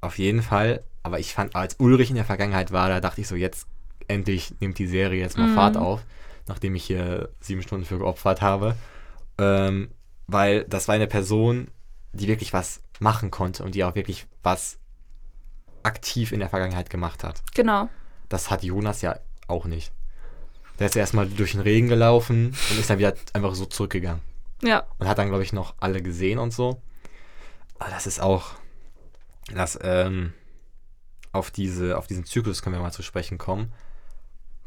auf 0.00 0.18
jeden 0.18 0.42
Fall. 0.42 0.84
Aber 1.02 1.18
ich 1.18 1.32
fand, 1.34 1.54
als 1.54 1.76
Ulrich 1.78 2.10
in 2.10 2.16
der 2.16 2.24
Vergangenheit 2.24 2.72
war, 2.72 2.88
da 2.88 3.00
dachte 3.00 3.20
ich 3.20 3.28
so, 3.28 3.34
jetzt 3.36 3.66
endlich 4.08 4.54
nimmt 4.60 4.78
die 4.78 4.86
Serie 4.86 5.20
jetzt 5.20 5.38
mal 5.38 5.48
Mhm. 5.48 5.54
Fahrt 5.54 5.76
auf, 5.76 6.04
nachdem 6.46 6.74
ich 6.74 6.84
hier 6.84 7.28
sieben 7.40 7.62
Stunden 7.62 7.84
für 7.84 7.98
geopfert 7.98 8.40
habe. 8.42 8.74
Ähm, 9.38 9.90
weil 10.26 10.64
das 10.64 10.88
war 10.88 10.94
eine 10.94 11.06
Person, 11.06 11.68
die 12.12 12.26
wirklich 12.28 12.52
was 12.52 12.82
machen 13.00 13.30
konnte 13.30 13.62
und 13.64 13.74
die 13.74 13.84
auch 13.84 13.94
wirklich 13.94 14.26
was 14.42 14.78
aktiv 15.82 16.32
in 16.32 16.40
der 16.40 16.48
Vergangenheit 16.48 16.90
gemacht 16.90 17.22
hat. 17.24 17.42
Genau. 17.54 17.88
Das 18.28 18.50
hat 18.50 18.62
Jonas 18.64 19.00
ja 19.02 19.18
auch 19.46 19.64
nicht. 19.66 19.92
Der 20.78 20.86
ist 20.86 20.96
erstmal 20.96 21.26
durch 21.28 21.52
den 21.52 21.60
Regen 21.60 21.88
gelaufen 21.88 22.54
und 22.70 22.78
ist 22.78 22.90
dann 22.90 22.98
wieder 22.98 23.14
einfach 23.32 23.54
so 23.54 23.64
zurückgegangen 23.66 24.20
Ja. 24.62 24.84
und 24.98 25.08
hat 25.08 25.18
dann, 25.18 25.28
glaube 25.28 25.42
ich, 25.44 25.52
noch 25.52 25.74
alle 25.80 26.02
gesehen 26.02 26.38
und 26.38 26.52
so. 26.52 26.80
Aber 27.78 27.90
das 27.90 28.06
ist 28.06 28.20
auch, 28.20 28.50
das, 29.54 29.78
ähm, 29.82 30.32
auf, 31.32 31.50
diese, 31.50 31.96
auf 31.98 32.06
diesen 32.06 32.24
Zyklus 32.24 32.62
können 32.62 32.76
wir 32.76 32.82
mal 32.82 32.92
zu 32.92 33.02
sprechen 33.02 33.38
kommen. 33.38 33.72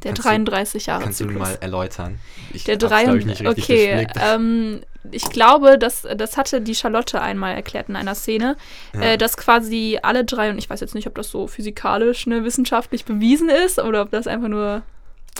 Der 0.04 0.14
Kannst 0.14 0.26
du- 0.26 0.30
33 0.30 0.86
Jahre 0.88 1.04
Kannst 1.04 1.20
du 1.20 1.26
mir 1.26 1.34
Zyklus. 1.34 1.48
mal 1.50 1.58
erläutern? 1.62 2.20
Ich 2.54 2.64
Der 2.64 2.74
hab's, 2.76 2.80
glaub 2.80 2.92
drei 2.92 3.16
ich, 3.18 3.26
nicht 3.26 3.42
richtig 3.42 3.64
Okay, 3.66 3.94
durchblickt. 3.96 4.18
ähm, 4.20 4.82
ich 5.12 5.24
glaube, 5.30 5.78
dass, 5.78 6.08
das 6.16 6.38
hatte 6.38 6.62
die 6.62 6.74
Charlotte 6.76 7.22
einmal 7.22 7.54
erklärt 7.56 7.88
in 7.90 7.96
einer 7.96 8.16
Szene, 8.16 8.56
Ja. 8.94 9.02
äh, 9.02 9.18
dass 9.18 9.38
quasi 9.38 10.00
alle 10.02 10.26
drei, 10.26 10.50
und 10.50 10.58
ich 10.58 10.70
weiß 10.70 10.80
jetzt 10.80 10.96
nicht, 10.96 11.08
ob 11.08 11.16
das 11.16 11.30
so 11.30 11.48
physikalisch, 11.48 12.26
ne, 12.28 12.44
wissenschaftlich 12.44 13.06
bewiesen 13.06 13.50
ist 13.50 13.78
oder 13.80 14.02
ob 14.02 14.10
das 14.12 14.26
einfach 14.28 14.48
nur 14.48 14.82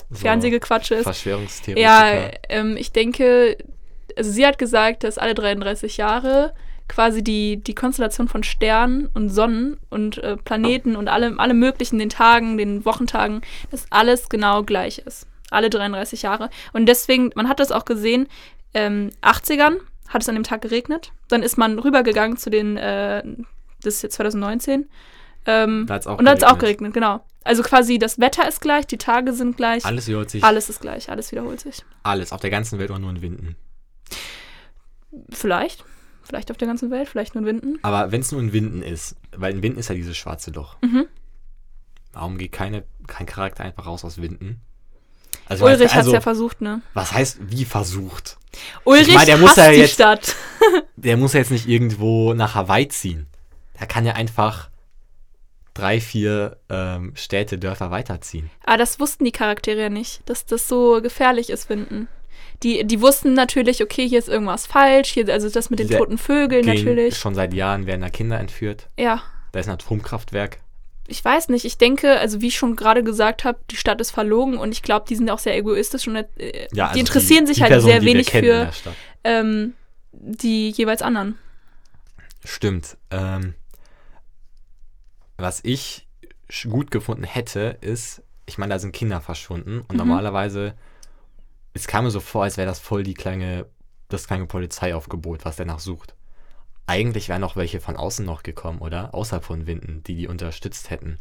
So 0.10 0.18
Fernsehgequatsche 0.20 0.96
ist. 0.96 1.04
Verschwörungstheoretiker. 1.04 1.82
Ja, 1.82 2.30
ähm, 2.50 2.78
ich 2.78 2.92
denke, 2.92 3.58
also 4.16 4.30
sie 4.32 4.46
hat 4.46 4.58
gesagt, 4.60 5.04
dass 5.04 5.18
alle 5.18 5.34
33 5.34 5.98
Jahre 5.98 6.54
quasi 6.88 7.24
die, 7.24 7.58
die 7.58 7.76
Konstellation 7.76 8.28
von 8.28 8.44
Sternen 8.44 9.08
und 9.14 9.30
Sonnen 9.30 9.78
und 9.90 10.18
äh, 10.20 10.38
Planeten 10.38 10.96
und 10.96 11.08
alle, 11.08 11.36
alle 11.38 11.54
möglichen, 11.54 12.00
den 12.00 12.10
Tagen, 12.10 12.58
den 12.58 12.86
Wochentagen, 12.86 13.42
dass 13.72 13.86
alles 13.90 14.30
genau 14.30 14.64
gleich 14.64 15.00
ist. 15.00 15.28
Alle 15.50 15.70
33 15.70 16.22
Jahre. 16.22 16.50
Und 16.74 16.86
deswegen, 16.88 17.32
man 17.36 17.48
hat 17.50 17.60
das 17.60 17.72
auch 17.72 17.86
gesehen, 17.86 18.28
ähm, 18.74 19.10
80ern 19.22 19.78
hat 20.10 20.22
es 20.22 20.30
an 20.30 20.36
dem 20.36 20.44
Tag 20.44 20.62
geregnet. 20.62 21.12
Dann 21.30 21.44
ist 21.44 21.58
man 21.58 21.80
rübergegangen 21.80 22.38
zu 22.38 22.50
den, 22.50 22.78
äh, 22.78 23.24
das 23.84 23.96
ist 23.96 24.04
jetzt 24.04 24.16
2019. 24.16 24.90
Ähm, 25.46 25.86
Da 25.88 25.96
hat's 25.96 26.08
auch 26.08 26.20
und 26.20 26.26
da 26.26 26.32
hat 26.32 26.38
es 26.38 26.44
auch 26.44 26.58
geregnet. 26.58 26.94
genau. 26.94 27.22
Also 27.44 27.64
quasi 27.64 27.98
das 27.98 28.20
Wetter 28.20 28.48
ist 28.48 28.62
gleich, 28.62 28.86
die 28.86 28.98
Tage 29.00 29.34
sind 29.34 29.58
gleich. 29.58 29.84
Alles 29.86 30.08
wiederholt 30.08 30.30
sich. 30.30 30.44
Alles 30.44 30.70
ist 30.70 30.80
gleich, 30.80 31.10
alles 31.10 31.32
wiederholt 31.32 31.60
sich. 31.60 31.84
Alles. 32.04 32.32
Auf 32.32 32.42
der 32.42 32.52
ganzen 32.52 32.78
Welt 32.78 32.92
oder 32.92 33.00
nur 33.00 33.10
in 33.10 33.22
Winden. 33.22 33.56
Vielleicht. 35.32 35.84
Vielleicht 36.32 36.50
auf 36.50 36.56
der 36.56 36.70
ganzen 36.70 36.90
Welt, 36.92 37.10
vielleicht 37.10 37.36
nur 37.36 37.42
in 37.42 37.46
Winden. 37.46 37.80
Aber 37.82 38.14
wenn 38.14 38.22
es 38.22 38.32
nur 38.32 38.40
in 38.40 38.54
Winden 38.54 38.82
ist, 38.82 39.18
weil 39.36 39.54
in 39.54 39.62
Winden 39.62 39.78
ist 39.80 39.90
ja 39.90 39.96
dieses 39.96 40.16
schwarze 40.16 40.52
Loch. 40.52 40.78
Mhm. 40.82 41.06
Warum 42.14 42.38
geht 42.38 42.54
keine, 42.54 42.86
kein 43.06 43.26
Charakter 43.26 43.66
einfach 43.66 43.86
raus 43.86 44.06
aus 44.06 44.22
Winden? 44.22 44.62
Also, 45.48 45.66
Ulrich 45.66 45.82
hat 45.82 45.92
es 45.92 45.98
also, 45.98 46.14
ja 46.14 46.22
versucht, 46.22 46.62
ne? 46.62 46.82
was 46.94 47.12
heißt 47.12 47.40
wie 47.52 47.66
versucht? 47.66 48.38
Ulrich 48.86 49.14
mein, 49.14 49.26
der 49.26 49.40
muss 49.40 49.58
ja 49.58 49.72
die 49.72 49.80
jetzt- 49.80 49.96
Stadt. 49.96 50.38
Der 50.96 51.18
muss 51.18 51.34
ja 51.34 51.40
jetzt 51.40 51.52
nicht 51.52 51.68
irgendwo 51.68 52.34
nach 52.34 52.56
Hawaii 52.56 52.88
ziehen. 52.88 53.28
Der 53.78 53.88
kann 53.88 54.06
ja 54.06 54.14
einfach 54.14 54.70
drei, 55.74 56.00
vier 56.00 56.60
ähm, 56.70 57.12
Städte, 57.16 57.58
Dörfer 57.58 57.92
weiterziehen. 57.92 58.50
Aber 58.64 58.78
das 58.78 59.02
wussten 59.02 59.26
die 59.26 59.34
Charaktere 59.34 59.82
ja 59.82 59.90
nicht, 59.90 60.22
dass 60.30 60.46
das 60.46 60.70
so 60.70 61.02
gefährlich 61.02 61.50
ist, 61.50 61.68
Winden. 61.68 62.08
Die, 62.64 62.84
die 62.86 63.02
wussten 63.02 63.34
natürlich, 63.34 63.82
okay, 63.82 64.08
hier 64.08 64.20
ist 64.20 64.30
irgendwas 64.30 64.66
falsch, 64.68 65.10
hier, 65.10 65.28
also 65.30 65.50
das 65.50 65.70
mit 65.70 65.80
den 65.80 65.88
Diese 65.88 66.00
toten 66.00 66.18
Vögeln 66.18 66.64
Gehen 66.64 66.76
natürlich. 66.76 67.18
Schon 67.18 67.34
seit 67.36 67.54
Jahren 67.54 67.86
werden 67.88 68.02
da 68.02 68.10
Kinder 68.10 68.40
entführt. 68.40 68.88
Ja, 69.00 69.22
Da 69.52 69.60
ist 69.60 69.68
ein 69.68 69.74
Atomkraftwerk. 69.74 70.60
ich 71.08 71.24
weiß 71.26 71.50
nicht. 71.50 71.66
Ich 71.66 71.78
denke, 71.78 72.20
also 72.20 72.40
wie 72.42 72.48
ich 72.48 72.56
schon 72.56 72.76
gerade 72.76 73.04
gesagt 73.04 73.44
habe, 73.44 73.60
die 73.70 73.76
Stadt 73.78 74.00
ist 74.00 74.12
verlogen 74.12 74.58
und 74.58 74.72
ich 74.72 74.82
glaube, 74.84 75.06
die 75.10 75.16
sind 75.16 75.30
auch 75.30 75.40
sehr 75.40 75.58
egoistisch 75.58 76.08
und 76.08 76.16
äh, 76.16 76.68
Ja, 76.72 76.86
also 76.86 76.94
die 76.94 77.00
interessieren 77.02 77.46
sich 77.48 77.62
halt 77.62 77.72
Personen, 77.72 77.92
sehr 77.92 78.00
die 78.02 78.06
wenig 78.06 78.30
für 78.32 78.70
ähm, 79.24 79.74
die 80.14 80.70
jeweils 80.70 81.02
anderen. 81.02 81.38
Stimmt. 82.46 82.98
Ähm, 83.10 83.56
was 85.38 85.60
ich 85.64 86.08
gut 86.70 86.92
gefunden 86.92 87.24
hätte, 87.24 87.78
ist, 87.82 88.22
ich 88.46 88.58
meine, 88.58 88.74
da 88.74 88.80
sind 88.80 88.92
Kinder 88.92 89.22
verschwunden 89.22 89.80
und 89.82 89.92
Mhm. 89.94 89.98
normalerweise, 89.98 90.74
es 91.74 91.88
kam 91.88 92.06
mir 92.06 92.12
so 92.12 92.20
vor, 92.20 92.44
als 92.44 92.58
wäre 92.58 92.68
das 92.68 92.80
voll 92.80 93.04
die 93.04 93.14
kleine, 93.14 93.66
das 94.10 94.28
kleine 94.28 94.46
Polizeiaufgebot, 94.46 95.46
was 95.46 95.56
der 95.56 95.66
nach 95.66 95.80
sucht. 95.80 96.16
Eigentlich 96.88 97.30
wären 97.30 97.42
noch 97.42 97.56
welche 97.56 97.80
von 97.80 97.96
außen 97.96 98.26
noch 98.26 98.44
gekommen, 98.44 98.80
oder? 98.80 99.14
Außerhalb 99.14 99.44
von 99.44 99.68
Winden, 99.68 100.04
die 100.06 100.16
die 100.16 100.28
unterstützt 100.28 100.90
hätten. 100.90 101.18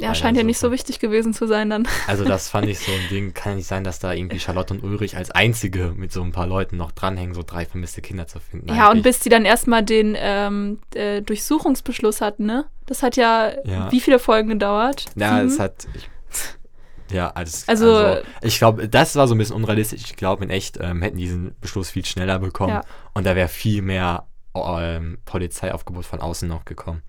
Ja, 0.00 0.08
Leider 0.08 0.14
scheint 0.16 0.36
ja 0.36 0.42
so. 0.42 0.46
nicht 0.46 0.58
so 0.58 0.72
wichtig 0.72 0.98
gewesen 0.98 1.32
zu 1.34 1.46
sein 1.46 1.70
dann. 1.70 1.86
Also 2.08 2.24
das 2.24 2.48
fand 2.48 2.66
ich 2.68 2.78
so 2.84 2.90
ein 2.90 3.08
Ding. 3.10 3.32
Kann 3.32 3.52
ja 3.52 3.56
nicht 3.58 3.68
sein, 3.68 3.84
dass 3.84 4.00
da 4.00 4.12
irgendwie 4.12 4.40
Charlotte 4.40 4.74
und 4.74 4.82
Ulrich 4.82 5.16
als 5.16 5.30
einzige 5.30 5.92
mit 5.94 6.10
so 6.10 6.20
ein 6.22 6.32
paar 6.32 6.48
Leuten 6.48 6.76
noch 6.76 6.90
dranhängen, 6.90 7.32
so 7.34 7.44
drei 7.46 7.64
vermisste 7.64 8.02
Kinder 8.02 8.26
zu 8.26 8.40
finden. 8.40 8.68
Ja, 8.70 8.86
und 8.86 8.92
Eigentlich- 8.92 9.02
bis 9.04 9.20
die 9.20 9.28
dann 9.28 9.44
erstmal 9.44 9.84
den 9.84 10.16
ähm, 10.18 10.80
äh, 10.96 11.22
Durchsuchungsbeschluss 11.22 12.20
hatten, 12.20 12.44
ne? 12.44 12.64
Das 12.86 13.04
hat 13.04 13.14
ja, 13.16 13.52
Ja. 13.64 13.92
wie 13.92 14.00
viele 14.00 14.18
Folgen 14.18 14.48
gedauert? 14.48 15.04
Ja, 15.14 15.40
es 15.42 15.60
hat. 15.60 15.86
Ich, 15.94 16.08
ja, 17.10 17.30
als, 17.30 17.68
Also- 17.68 17.94
also, 17.96 18.22
ich 18.42 18.58
glaube, 18.58 18.88
das 18.88 19.14
war 19.16 19.28
so 19.28 19.34
ein 19.34 19.38
bisschen 19.38 19.56
unrealistisch. 19.56 20.02
Ich 20.04 20.16
glaube, 20.16 20.44
in 20.44 20.50
echt 20.50 20.78
ähm, 20.80 21.02
hätten 21.02 21.16
diesen 21.18 21.54
Beschluss 21.60 21.90
viel 21.90 22.04
schneller 22.04 22.38
bekommen 22.38 22.72
Ja. 22.74 22.84
und 23.12 23.24
da 23.24 23.36
wäre 23.36 23.48
viel 23.48 23.82
mehr 23.82 24.26
ähm, 24.54 25.18
Polizeiaufgebot 25.24 26.04
von 26.06 26.20
außen 26.20 26.48
noch 26.48 26.64
gekommen. 26.64 27.02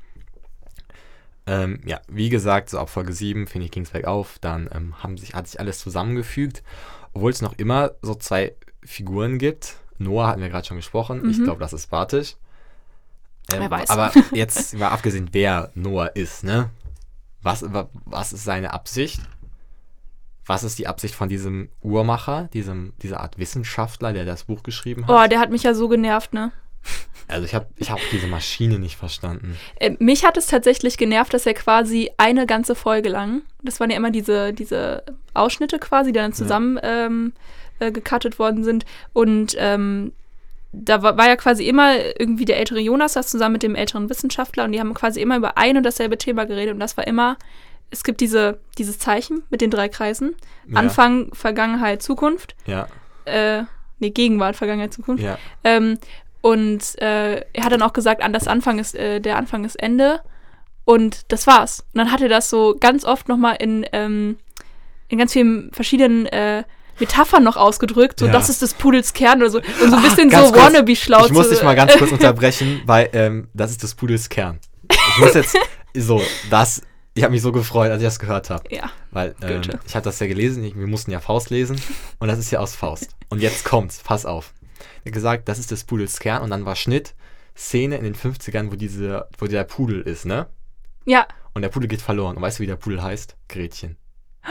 Ähm, 1.47 1.79
ja, 1.86 2.01
wie 2.08 2.29
gesagt, 2.29 2.69
so 2.71 2.79
ab 2.79 2.89
Folge 2.89 3.13
7, 3.13 3.45
finde 3.47 3.65
ich, 3.65 3.71
ging 3.71 3.84
es 3.84 3.91
bergauf. 3.91 4.39
Dann 4.41 4.67
ähm, 4.73 4.95
haben 5.03 5.17
sich, 5.17 5.36
hat 5.36 5.47
sich 5.47 5.60
alles 5.60 5.79
zusammengefügt, 5.79 6.63
obwohl 7.13 7.31
es 7.31 7.41
noch 7.41 7.53
immer 7.58 7.91
so 8.01 8.15
zwei 8.15 8.55
Figuren 8.84 9.38
gibt. 9.38 9.75
Noah 9.99 10.27
hatten 10.27 10.41
wir 10.41 10.49
gerade 10.49 10.65
schon 10.67 10.77
gesprochen. 10.77 11.29
Ich 11.29 11.38
Mhm. 11.38 11.43
glaube, 11.45 11.60
das 11.60 11.71
ist 11.73 11.88
Bartisch. 11.91 12.36
Ähm, 13.53 13.60
Wer 13.62 13.71
weiß. 13.71 13.89
Aber 13.91 14.12
jetzt 14.34 14.73
mal 14.73 14.89
abgesehen, 14.89 15.29
wer 15.34 15.69
Noah 15.75 16.15
ist, 16.15 16.43
ne? 16.43 16.71
Was, 17.43 17.62
wa- 17.71 17.89
was 18.05 18.34
ist 18.34 18.43
seine 18.43 18.73
Absicht? 18.73 19.21
Was 20.45 20.63
ist 20.63 20.77
die 20.77 20.88
Absicht 20.88 21.15
von 21.15 21.29
diesem 21.29 21.69
Uhrmacher, 21.81 22.49
diesem, 22.53 22.93
dieser 23.01 23.19
Art 23.19 23.39
Wissenschaftler, 23.39 24.13
der 24.13 24.25
das 24.25 24.43
Buch 24.43 24.63
geschrieben 24.63 25.08
hat? 25.08 25.25
Oh, 25.25 25.29
der 25.29 25.39
hat 25.39 25.49
mich 25.49 25.63
ja 25.63 25.73
so 25.73 25.88
genervt, 25.88 26.34
ne? 26.34 26.51
Also 27.27 27.45
ich 27.45 27.55
habe 27.55 27.65
ich 27.77 27.89
hab 27.89 27.99
diese 28.12 28.27
Maschine 28.27 28.77
nicht 28.77 28.97
verstanden. 28.97 29.58
Äh, 29.79 29.95
mich 29.97 30.23
hat 30.23 30.38
es 30.38 30.45
tatsächlich 30.45 30.97
genervt, 30.97 31.34
dass 31.34 31.47
er 31.47 31.55
quasi 31.55 32.12
eine 32.17 32.45
ganze 32.45 32.75
Folge 32.75 33.10
lang, 33.10 33.41
das 33.63 33.79
waren 33.79 33.89
ja 33.89 33.97
immer 33.97 34.12
diese, 34.12 34.53
diese 34.53 35.03
Ausschnitte 35.34 35.79
quasi, 35.79 36.12
die 36.12 36.19
dann 36.19 36.34
zusammen 36.34 36.79
ähm, 36.84 37.34
äh, 37.79 37.91
gecuttet 37.91 38.38
worden 38.38 38.63
sind. 38.63 38.86
Und 39.13 39.55
ähm, 39.58 40.13
da 40.71 41.01
war, 41.01 41.17
war 41.17 41.27
ja 41.27 41.36
quasi 41.36 41.67
immer 41.67 41.95
irgendwie 42.19 42.45
der 42.45 42.58
ältere 42.58 42.79
Jonas 42.79 43.13
das 43.13 43.29
zusammen 43.29 43.53
mit 43.53 43.63
dem 43.63 43.75
älteren 43.75 44.10
Wissenschaftler 44.10 44.65
und 44.65 44.73
die 44.73 44.79
haben 44.79 44.93
quasi 44.93 45.21
immer 45.21 45.38
über 45.38 45.58
ein 45.58 45.77
und 45.77 45.84
dasselbe 45.84 46.17
Thema 46.17 46.45
geredet 46.45 46.73
und 46.73 46.79
das 46.79 46.97
war 46.97 47.08
immer, 47.08 47.38
es 47.95 48.03
gibt 48.03 48.19
diese, 48.21 48.60
dieses 48.77 48.99
Zeichen 48.99 49.43
mit 49.49 49.62
den 49.62 49.71
drei 49.71 49.88
Kreisen. 49.89 50.36
Ja. 50.67 50.79
Anfang, 50.79 51.34
Vergangenheit, 51.34 52.01
Zukunft. 52.03 52.55
Ja, 52.65 52.88
Äh, 53.25 53.63
nee, 53.99 54.10
Gegenwart, 54.12 54.55
Vergangenheit, 54.55 54.93
Zukunft. 54.93 55.23
ja. 55.23 55.38
Ähm, 55.63 55.97
und 56.41 57.01
äh, 57.01 57.38
er 57.53 57.63
hat 57.63 57.71
dann 57.71 57.81
auch 57.81 57.93
gesagt, 57.93 58.21
an 58.21 58.34
das 58.34 58.47
Anfang 58.47 58.77
ist, 58.79 58.93
äh, 58.95 59.19
der 59.21 59.38
Anfang 59.38 59.63
ist 59.65 59.75
Ende. 59.75 60.19
Und 60.84 61.31
das 61.31 61.47
war's. 61.47 61.79
Und 61.93 61.97
dann 61.99 62.12
hat 62.12 62.21
er 62.21 62.29
das 62.29 62.49
so 62.49 62.75
ganz 62.79 63.05
oft 63.05 63.27
nochmal 63.29 63.55
in, 63.60 63.86
ähm, 63.93 64.38
in 65.08 65.17
ganz 65.17 65.34
vielen 65.34 65.71
verschiedenen 65.71 66.27
äh, 66.27 66.63
Metaphern 66.99 67.43
noch 67.43 67.58
ausgedrückt. 67.58 68.19
So, 68.19 68.27
Ja. 68.27 68.31
das 68.34 68.49
ist 68.49 68.62
des 68.62 68.75
Pudels 68.75 69.13
Kern 69.13 69.39
oder 69.41 69.49
so. 69.49 69.58
Und 69.58 69.65
so 69.79 69.86
ein 69.86 69.93
Ah, 69.93 69.99
bisschen 70.01 70.29
ganz 70.29 70.49
so 70.49 70.55
wannabe-schlau 70.55 71.25
Ich 71.25 71.31
muss 71.31 71.49
dich 71.49 71.63
mal 71.63 71.75
ganz 71.75 71.93
kurz 71.97 72.12
unterbrechen, 72.12 72.81
weil 72.86 73.10
ähm, 73.13 73.47
das 73.55 73.71
ist 73.71 73.81
des 73.81 73.95
Pudels 73.95 74.29
Kern. 74.29 74.60
Ich 74.91 75.17
muss 75.17 75.34
jetzt 75.34 75.58
so, 75.95 76.21
das, 76.51 76.81
ich 77.15 77.23
habe 77.23 77.32
mich 77.32 77.41
so 77.41 77.51
gefreut, 77.51 77.91
als 77.91 78.01
ich 78.01 78.08
das 78.08 78.19
gehört 78.19 78.49
habe. 78.49 78.63
Ja. 78.69 78.91
Weil 79.12 79.36
ähm, 79.41 79.62
ich 79.88 79.95
hatte 79.95 80.06
das 80.06 80.19
ja 80.19 80.28
gelesen, 80.28 80.63
ich, 80.63 80.78
wir 80.78 80.86
mussten 80.86 81.12
ja 81.12 81.21
Faust 81.21 81.49
lesen 81.49 81.80
und 82.19 82.28
das 82.28 82.38
ist 82.38 82.51
ja 82.51 82.60
aus 82.60 82.75
Faust. 82.75 83.15
Und 83.30 83.41
jetzt 83.41 83.63
kommt's, 83.65 83.99
pass 84.04 84.25
auf. 84.25 84.54
Er 85.04 85.10
hat 85.10 85.13
gesagt, 85.13 85.47
das 85.49 85.58
ist 85.58 85.71
des 85.71 85.86
Pudels 85.86 86.19
Kern 86.19 86.43
und 86.43 86.49
dann 86.49 86.65
war 86.65 86.75
Schnitt, 86.75 87.15
Szene 87.58 87.95
in 87.97 88.04
den 88.04 88.15
50ern, 88.15 88.69
wo, 88.69 88.75
diese, 88.75 89.28
wo 89.38 89.47
der 89.47 89.63
Pudel 89.63 90.01
ist, 90.01 90.25
ne? 90.25 90.47
Ja. 91.06 91.25
Und 91.54 91.62
der 91.62 91.69
Pudel 91.69 91.88
geht 91.88 92.01
verloren. 92.01 92.36
Und 92.36 92.41
weißt 92.41 92.60
du, 92.60 92.63
wie 92.63 92.67
der 92.67 92.75
Pudel 92.75 93.01
heißt? 93.01 93.36
Gretchen. 93.47 93.97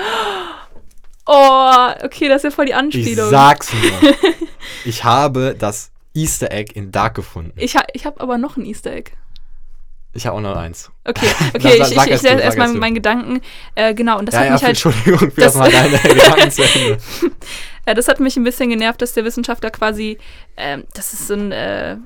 Oh, 1.27 1.89
okay, 2.03 2.29
das 2.29 2.39
ist 2.39 2.45
ja 2.45 2.51
voll 2.51 2.67
die 2.67 2.73
Ich 2.73 2.77
Anspielung. 2.77 3.31
sag's 3.31 3.73
nur. 4.03 4.15
ich 4.85 5.05
habe 5.05 5.57
das 5.59 5.91
Easter 6.13 6.53
Egg 6.53 6.73
in 6.75 6.93
Dark 6.93 7.15
gefunden. 7.15 7.53
Ich, 7.57 7.77
ha 7.77 7.83
ich 7.95 8.05
habe 8.05 8.21
aber 8.21 8.37
noch 8.37 8.59
ein 8.59 8.67
Easter 8.67 8.93
Egg. 8.93 9.13
Ich 10.15 10.27
habe 10.27 10.37
auch 10.37 10.41
noch 10.41 10.57
eins. 10.57 10.91
Okay, 11.05 11.27
okay, 11.55 11.79
ich, 11.81 11.87
sag 11.89 12.07
ich, 12.07 12.15
ich 12.15 12.21
du, 12.21 12.29
lese 12.29 12.41
erstmal 12.41 12.69
meinen 12.75 12.95
Gedanken. 12.95 13.41
Äh, 13.75 13.95
genau, 13.95 14.19
und 14.19 14.27
das 14.27 14.35
ja, 14.35 14.41
hat 14.41 14.47
ja, 14.47 14.53
mich 14.55 14.63
halt 14.63 14.71
Entschuldigung 14.71 15.31
für 15.33 15.41
das- 15.41 15.55
das 15.55 15.57
mal 15.57 15.71
deine 15.71 15.99
Gedanken 16.03 16.51
zu 16.51 16.63
Ende. 16.63 16.99
Ja, 17.87 17.95
das 17.95 18.09
hat 18.09 18.21
mich 18.21 18.37
ein 18.37 18.45
bisschen 18.45 18.71
genervt, 18.71 19.03
dass 19.03 19.13
der 19.13 19.25
Wissenschaftler 19.25 19.71
quasi, 19.71 20.19
ähm, 20.57 20.85
das 20.95 21.13
ist 21.13 21.27
so 21.27 21.35
ein, 21.35 21.53
äh, 21.53 21.97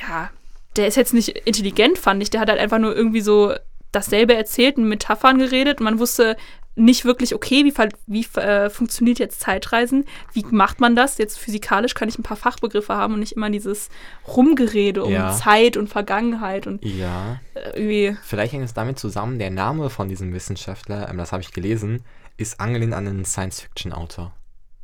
ja, 0.00 0.30
der 0.76 0.86
ist 0.88 0.96
jetzt 0.96 1.14
nicht 1.14 1.28
intelligent, 1.28 1.98
fand 1.98 2.22
ich. 2.22 2.30
Der 2.30 2.40
hat 2.40 2.48
halt 2.48 2.58
einfach 2.60 2.78
nur 2.78 2.94
irgendwie 2.96 3.20
so 3.20 3.52
dasselbe 3.92 4.34
erzählt, 4.34 4.78
in 4.78 4.88
Metaphern 4.88 5.38
geredet. 5.38 5.80
Man 5.80 5.98
wusste 5.98 6.36
nicht 6.78 7.04
wirklich, 7.04 7.34
okay, 7.34 7.64
wie, 7.64 7.74
wie 8.06 8.40
äh, 8.40 8.70
funktioniert 8.70 9.18
jetzt 9.18 9.40
Zeitreisen? 9.40 10.04
Wie 10.32 10.44
macht 10.50 10.80
man 10.80 10.96
das? 10.96 11.18
Jetzt 11.18 11.38
physikalisch 11.38 11.94
kann 11.94 12.08
ich 12.08 12.18
ein 12.18 12.22
paar 12.22 12.36
Fachbegriffe 12.36 12.94
haben 12.94 13.14
und 13.14 13.20
nicht 13.20 13.32
immer 13.32 13.50
dieses 13.50 13.88
Rumgerede 14.26 15.04
um 15.04 15.12
Ja. 15.12 15.32
Zeit 15.36 15.76
und 15.76 15.88
Vergangenheit 15.88 16.66
und 16.66 16.84
Ja, 16.84 17.40
äh, 17.54 17.70
irgendwie. 17.80 18.16
vielleicht 18.22 18.52
hängt 18.52 18.64
es 18.64 18.74
damit 18.74 18.98
zusammen, 18.98 19.38
der 19.38 19.50
Name 19.50 19.90
von 19.90 20.08
diesem 20.08 20.32
Wissenschaftler, 20.32 21.08
ähm, 21.10 21.18
das 21.18 21.32
habe 21.32 21.42
ich 21.42 21.52
gelesen, 21.52 22.02
ist 22.36 22.60
angelehnt 22.60 22.94
an 22.94 23.06
einen 23.06 23.24
Science-Fiction-Autor. 23.24 24.32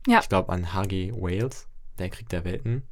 Ja. 0.06 0.18
Ich 0.20 0.28
glaube 0.28 0.52
an 0.52 0.74
H.G. 0.74 1.12
Wales, 1.16 1.66
der 1.98 2.10
Krieg 2.10 2.28
der 2.28 2.44
Welten 2.44 2.82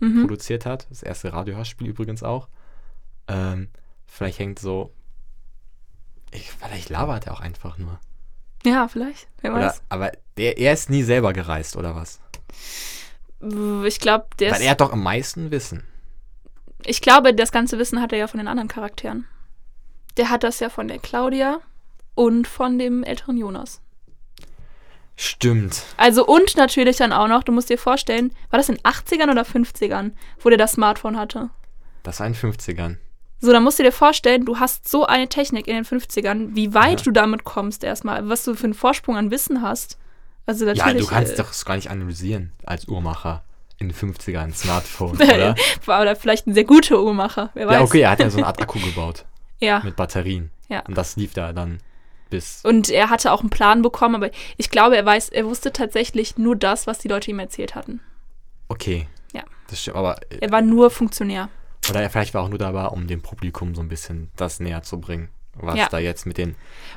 Mhm. 0.00 0.22
produziert 0.22 0.66
hat. 0.66 0.86
Das 0.90 1.02
erste 1.02 1.32
Radiohörspiel 1.32 1.86
übrigens 1.86 2.22
auch. 2.22 2.48
Ähm, 3.28 3.68
vielleicht 4.06 4.38
hängt 4.38 4.58
so. 4.58 4.92
Ich, 6.32 6.50
vielleicht 6.50 6.88
labert 6.90 7.26
er 7.26 7.34
auch 7.34 7.40
einfach 7.40 7.78
nur. 7.78 7.98
Ja, 8.64 8.88
vielleicht. 8.88 9.28
Wer 9.40 9.52
Oder, 9.52 9.66
weiß. 9.66 9.82
aber 9.88 10.12
der, 10.36 10.58
er 10.58 10.72
ist 10.72 10.90
nie 10.90 11.02
selber 11.02 11.32
gereist, 11.32 11.76
oder 11.76 11.94
was? 11.94 12.20
Ich 13.84 14.00
glaube, 14.00 14.26
der 14.38 14.52
Weil 14.52 14.60
ist 14.60 14.64
er 14.64 14.70
hat 14.70 14.80
doch 14.80 14.92
am 14.92 15.02
meisten 15.02 15.50
Wissen. 15.50 15.84
Ich 16.86 17.00
glaube, 17.00 17.34
das 17.34 17.52
ganze 17.52 17.78
Wissen 17.78 18.00
hat 18.00 18.12
er 18.12 18.18
ja 18.18 18.26
von 18.26 18.38
den 18.38 18.48
anderen 18.48 18.68
Charakteren. 18.68 19.26
Der 20.16 20.30
hat 20.30 20.44
das 20.44 20.60
ja 20.60 20.70
von 20.70 20.88
der 20.88 20.98
Claudia 20.98 21.60
und 22.14 22.46
von 22.46 22.78
dem 22.78 23.02
älteren 23.04 23.36
Jonas. 23.36 23.80
Stimmt. 25.16 25.84
Also 25.96 26.26
und 26.26 26.56
natürlich 26.56 26.96
dann 26.96 27.12
auch 27.12 27.28
noch, 27.28 27.44
du 27.44 27.52
musst 27.52 27.70
dir 27.70 27.78
vorstellen, 27.78 28.32
war 28.50 28.58
das 28.58 28.68
in 28.68 28.76
den 28.76 28.84
80ern 28.84 29.30
oder 29.30 29.42
50ern, 29.42 30.12
wo 30.40 30.48
der 30.48 30.58
das 30.58 30.72
Smartphone 30.72 31.16
hatte? 31.16 31.50
Das 32.02 32.20
war 32.20 32.26
in 32.26 32.32
den 32.32 32.52
50ern. 32.52 32.96
So, 33.40 33.52
dann 33.52 33.62
musst 33.62 33.78
du 33.78 33.82
dir 33.82 33.92
vorstellen, 33.92 34.44
du 34.46 34.58
hast 34.58 34.88
so 34.88 35.04
eine 35.06 35.28
Technik 35.28 35.66
in 35.66 35.74
den 35.74 35.84
50ern, 35.84 36.54
wie 36.54 36.72
weit 36.72 37.00
Ja. 37.00 37.04
du 37.04 37.10
damit 37.10 37.44
kommst 37.44 37.84
erstmal, 37.84 38.26
was 38.28 38.44
du 38.44 38.54
für 38.54 38.64
einen 38.64 38.74
Vorsprung 38.74 39.16
an 39.16 39.30
Wissen 39.30 39.60
hast. 39.60 39.98
Also 40.46 40.64
natürlich. 40.64 40.94
Ja, 40.94 41.00
du 41.00 41.06
kannst 41.06 41.32
äh, 41.34 41.36
doch 41.36 41.48
das 41.48 41.64
gar 41.64 41.76
nicht 41.76 41.90
analysieren 41.90 42.52
als 42.64 42.86
Uhrmacher 42.88 43.44
in 43.78 43.88
den 43.88 43.96
50ern 43.96 44.38
ein 44.38 44.54
Smartphone, 44.54 45.16
oder? 45.20 45.54
war 45.84 46.00
oder 46.02 46.16
vielleicht 46.16 46.46
ein 46.46 46.54
sehr 46.54 46.64
guter 46.64 47.02
Uhrmacher, 47.02 47.50
wer 47.54 47.66
weiß. 47.66 47.74
ja, 47.74 47.80
okay, 47.82 48.00
er 48.02 48.10
hat 48.10 48.20
ja 48.20 48.30
so 48.30 48.38
eine 48.38 48.46
Art 48.46 48.60
Akku 48.62 48.78
gebaut 48.78 49.24
Ja. 49.60 49.80
mit 49.84 49.96
Batterien. 49.96 50.50
Ja. 50.68 50.80
Und 50.86 50.96
das 50.96 51.16
lief 51.16 51.34
da 51.34 51.52
dann 51.52 51.80
bis. 52.30 52.62
Und 52.64 52.88
er 52.88 53.10
hatte 53.10 53.32
auch 53.32 53.40
einen 53.40 53.50
Plan 53.50 53.82
bekommen, 53.82 54.14
aber 54.14 54.30
ich 54.56 54.70
glaube, 54.70 54.96
er 54.96 55.04
weiß, 55.04 55.28
er 55.30 55.44
wusste 55.44 55.72
tatsächlich 55.72 56.38
nur 56.38 56.56
das, 56.56 56.86
was 56.86 56.98
die 56.98 57.08
Leute 57.08 57.30
ihm 57.30 57.38
erzählt 57.38 57.74
hatten. 57.74 58.00
Okay. 58.68 59.06
Ja. 59.32 59.42
Das 59.68 59.80
stimmt, 59.82 59.96
aber 59.96 60.16
äh, 60.30 60.38
Er 60.40 60.50
war 60.52 60.62
nur 60.62 60.90
Funktionär. 60.90 61.48
Oder 61.90 62.08
vielleicht 62.10 62.34
war 62.34 62.42
auch 62.42 62.48
nur 62.48 62.58
dabei, 62.58 62.86
um 62.86 63.06
dem 63.06 63.20
Publikum 63.22 63.74
so 63.74 63.80
ein 63.82 63.88
bisschen 63.88 64.30
das 64.36 64.60
näher 64.60 64.82
zu 64.82 65.00
bringen, 65.00 65.28
was 65.54 65.76
Ja. 65.76 65.88
da 65.88 65.98
jetzt 65.98 66.26
mit 66.26 66.38
den 66.38 66.54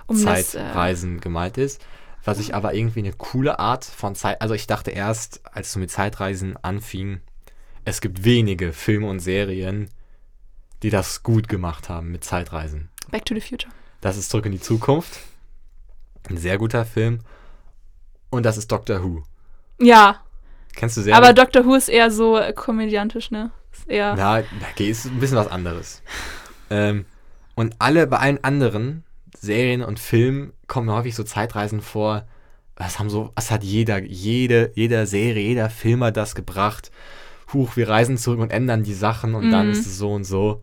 Um 0.08 0.24
das, 0.24 0.56
äh, 0.56 0.60
Zeitreisen 0.60 1.20
gemeint 1.20 1.58
ist. 1.58 1.86
Was 2.24 2.40
ich 2.40 2.54
aber 2.56 2.74
irgendwie 2.74 3.00
eine 3.00 3.14
coole 3.14 3.60
Art 3.60 3.86
von 3.86 4.14
Zeit. 4.16 4.42
Also 4.42 4.54
ich 4.54 4.68
dachte 4.68 4.92
erst, 4.92 5.42
als 5.46 5.72
du 5.72 5.80
mit 5.80 5.92
Zeitreisen 5.92 6.58
anfing, 6.62 7.22
es 7.86 8.02
gibt 8.02 8.24
wenige 8.26 8.74
Filme 8.74 9.08
und 9.08 9.20
Serien, 9.20 9.90
die 10.84 10.90
das 10.90 11.24
gut 11.24 11.48
gemacht 11.48 11.88
haben 11.90 12.12
mit 12.12 12.24
Zeitreisen. 12.26 12.90
Back 13.12 13.26
to 13.26 13.34
the 13.34 13.42
Future. 13.42 13.72
Das 14.02 14.18
ist 14.18 14.30
Zurück 14.30 14.46
in 14.46 14.52
die 14.52 14.60
Zukunft. 14.60 15.22
Ein 16.30 16.38
sehr 16.38 16.58
guter 16.58 16.84
Film. 16.86 17.20
Und 18.30 18.44
das 18.46 18.58
ist 18.58 18.72
Doctor 18.72 19.02
Who. 19.04 19.24
Ja, 19.80 20.20
Kennst 20.76 20.98
du 20.98 21.02
sehr? 21.02 21.16
aber 21.16 21.32
Doctor 21.34 21.66
Who 21.66 21.76
ist 21.76 21.88
eher 21.88 22.12
so 22.12 22.38
äh, 22.38 22.52
komödiantisch, 22.52 23.32
ne? 23.32 23.52
Ja, 24.18 24.44
okay, 24.72 24.90
ist 24.90 25.06
ein 25.06 25.20
bisschen 25.20 25.38
was 25.38 25.48
anderes. 25.48 26.02
ähm, 26.70 27.06
und 27.56 27.76
alle, 27.80 28.08
bei 28.08 28.18
allen 28.18 28.44
anderen 28.44 29.04
Serien 29.38 29.82
und 29.84 30.00
Filmen 30.00 30.54
kommen 30.68 30.90
häufig 30.92 31.16
so 31.16 31.24
Zeitreisen 31.24 31.82
vor. 31.82 32.26
Was 32.76 33.00
haben 33.00 33.10
so, 33.10 33.32
was 33.36 33.50
hat 33.50 33.64
jeder, 33.64 34.04
jede, 34.04 34.72
jeder 34.76 35.08
Serie, 35.08 35.44
jeder 35.48 35.70
Film 35.70 36.04
hat 36.04 36.18
das 36.18 36.36
gebracht. 36.36 36.92
Huch, 37.54 37.76
wir 37.76 37.90
reisen 37.90 38.18
zurück 38.18 38.40
und 38.40 38.52
ändern 38.52 38.84
die 38.84 38.94
Sachen 38.94 39.34
und 39.34 39.50
dann 39.52 39.66
Mhm. 39.68 39.72
ist 39.72 39.86
es 39.86 39.98
so 39.98 40.14
und 40.14 40.26
so. 40.26 40.62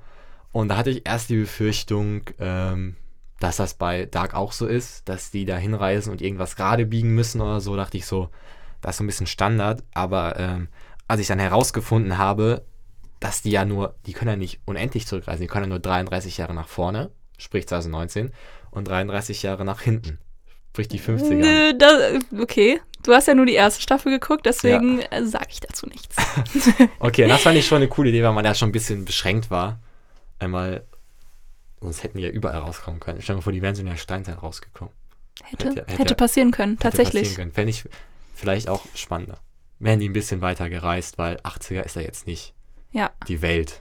Und 0.53 0.69
da 0.69 0.77
hatte 0.77 0.91
ich 0.91 1.03
erst 1.09 1.31
die 1.31 1.37
Befürchtung, 1.39 2.23
ähm, 2.39 2.95
dass 3.41 3.57
das 3.57 3.75
bei 3.75 4.07
Dark 4.07 4.35
auch 4.35 4.53
so 4.53 4.67
ist, 4.67 5.09
dass 5.09 5.31
die 5.33 5.45
da 5.45 5.57
hinreisen 5.57 6.13
und 6.13 6.23
irgendwas 6.23 6.55
gerade 6.55 6.87
biegen 6.87 7.15
müssen 7.15 7.41
oder 7.41 7.61
so, 7.61 7.75
dachte 7.75 7.97
ich 7.97 8.07
so, 8.07 8.29
das 8.81 8.93
ist 8.95 8.99
so 8.99 9.05
ein 9.05 9.09
bisschen 9.09 9.27
Standard. 9.27 9.83
Aber 9.95 10.39
ähm, 10.39 10.69
als 11.09 11.21
ich 11.21 11.27
dann 11.27 11.41
herausgefunden 11.41 12.17
habe, 12.19 12.65
dass 13.25 13.41
die 13.41 13.51
ja 13.53 13.65
nur, 13.65 13.95
die 14.05 14.13
können 14.13 14.29
ja 14.33 14.37
nicht 14.37 14.61
unendlich 14.67 15.07
zurückreisen, 15.07 15.41
die 15.41 15.47
können 15.47 15.65
ja 15.65 15.69
nur 15.71 15.79
33 15.79 16.37
Jahre 16.37 16.53
nach 16.53 16.69
vorne, 16.69 17.11
sprich 17.39 17.67
2019, 17.67 18.33
und 18.71 18.87
33 18.87 19.43
Jahre 19.43 19.65
nach 19.65 19.81
hinten, 19.81 20.19
sprich 20.73 20.89
die 20.89 21.01
50er. 21.01 21.33
Nö, 21.33 21.73
da, 21.79 22.19
okay. 22.43 22.83
Du 23.03 23.15
hast 23.15 23.27
ja 23.27 23.35
nur 23.35 23.47
die 23.47 23.55
erste 23.55 23.81
Staffel 23.81 24.13
geguckt, 24.13 24.45
deswegen 24.45 25.01
äh, 25.01 25.25
sage 25.25 25.47
ich 25.49 25.61
dazu 25.61 25.87
nichts. 25.87 26.15
Okay, 26.99 27.27
das 27.27 27.41
fand 27.41 27.57
ich 27.57 27.67
schon 27.67 27.77
eine 27.77 27.89
coole 27.89 28.11
Idee, 28.11 28.23
weil 28.23 28.33
man 28.35 28.45
ja 28.45 28.55
schon 28.55 28.69
ein 28.69 28.73
bisschen 28.73 29.07
beschränkt 29.07 29.51
war. 29.51 29.79
Einmal, 30.39 30.85
sonst 31.81 32.03
hätten 32.03 32.19
die 32.19 32.25
ja 32.25 32.31
überall 32.31 32.59
rauskommen 32.61 33.01
können. 33.01 33.23
Stell 33.23 33.37
dir 33.37 33.39
mal 33.39 33.43
vor, 33.43 33.53
die 33.55 33.63
wären 33.63 33.75
so 33.75 33.81
in 33.81 33.87
der 33.89 33.97
Steinzeit 33.97 34.43
rausgekommen. 34.43 34.93
Hätte, 35.43 35.69
Hätte- 35.71 35.81
hätte, 35.87 35.99
hätte- 36.03 36.15
passieren 36.15 36.51
können, 36.51 36.73
Hätte 36.73 36.83
tatsächlich. 36.83 37.23
passieren 37.23 37.37
können. 37.37 37.53
Fände 37.53 37.71
ich 37.71 37.85
vielleicht 38.35 38.69
auch 38.69 38.83
spannender. 38.95 39.39
Wären 39.79 39.99
die 40.01 40.09
ein 40.11 40.13
bisschen 40.13 40.43
weiter 40.43 40.69
gereist, 40.69 41.17
weil 41.17 41.37
80er 41.39 41.83
ist 41.85 41.97
ja 41.97 42.03
jetzt 42.03 42.27
nicht 42.27 42.53
Ja. 42.95 43.11
die 43.29 43.43
Welt. 43.43 43.81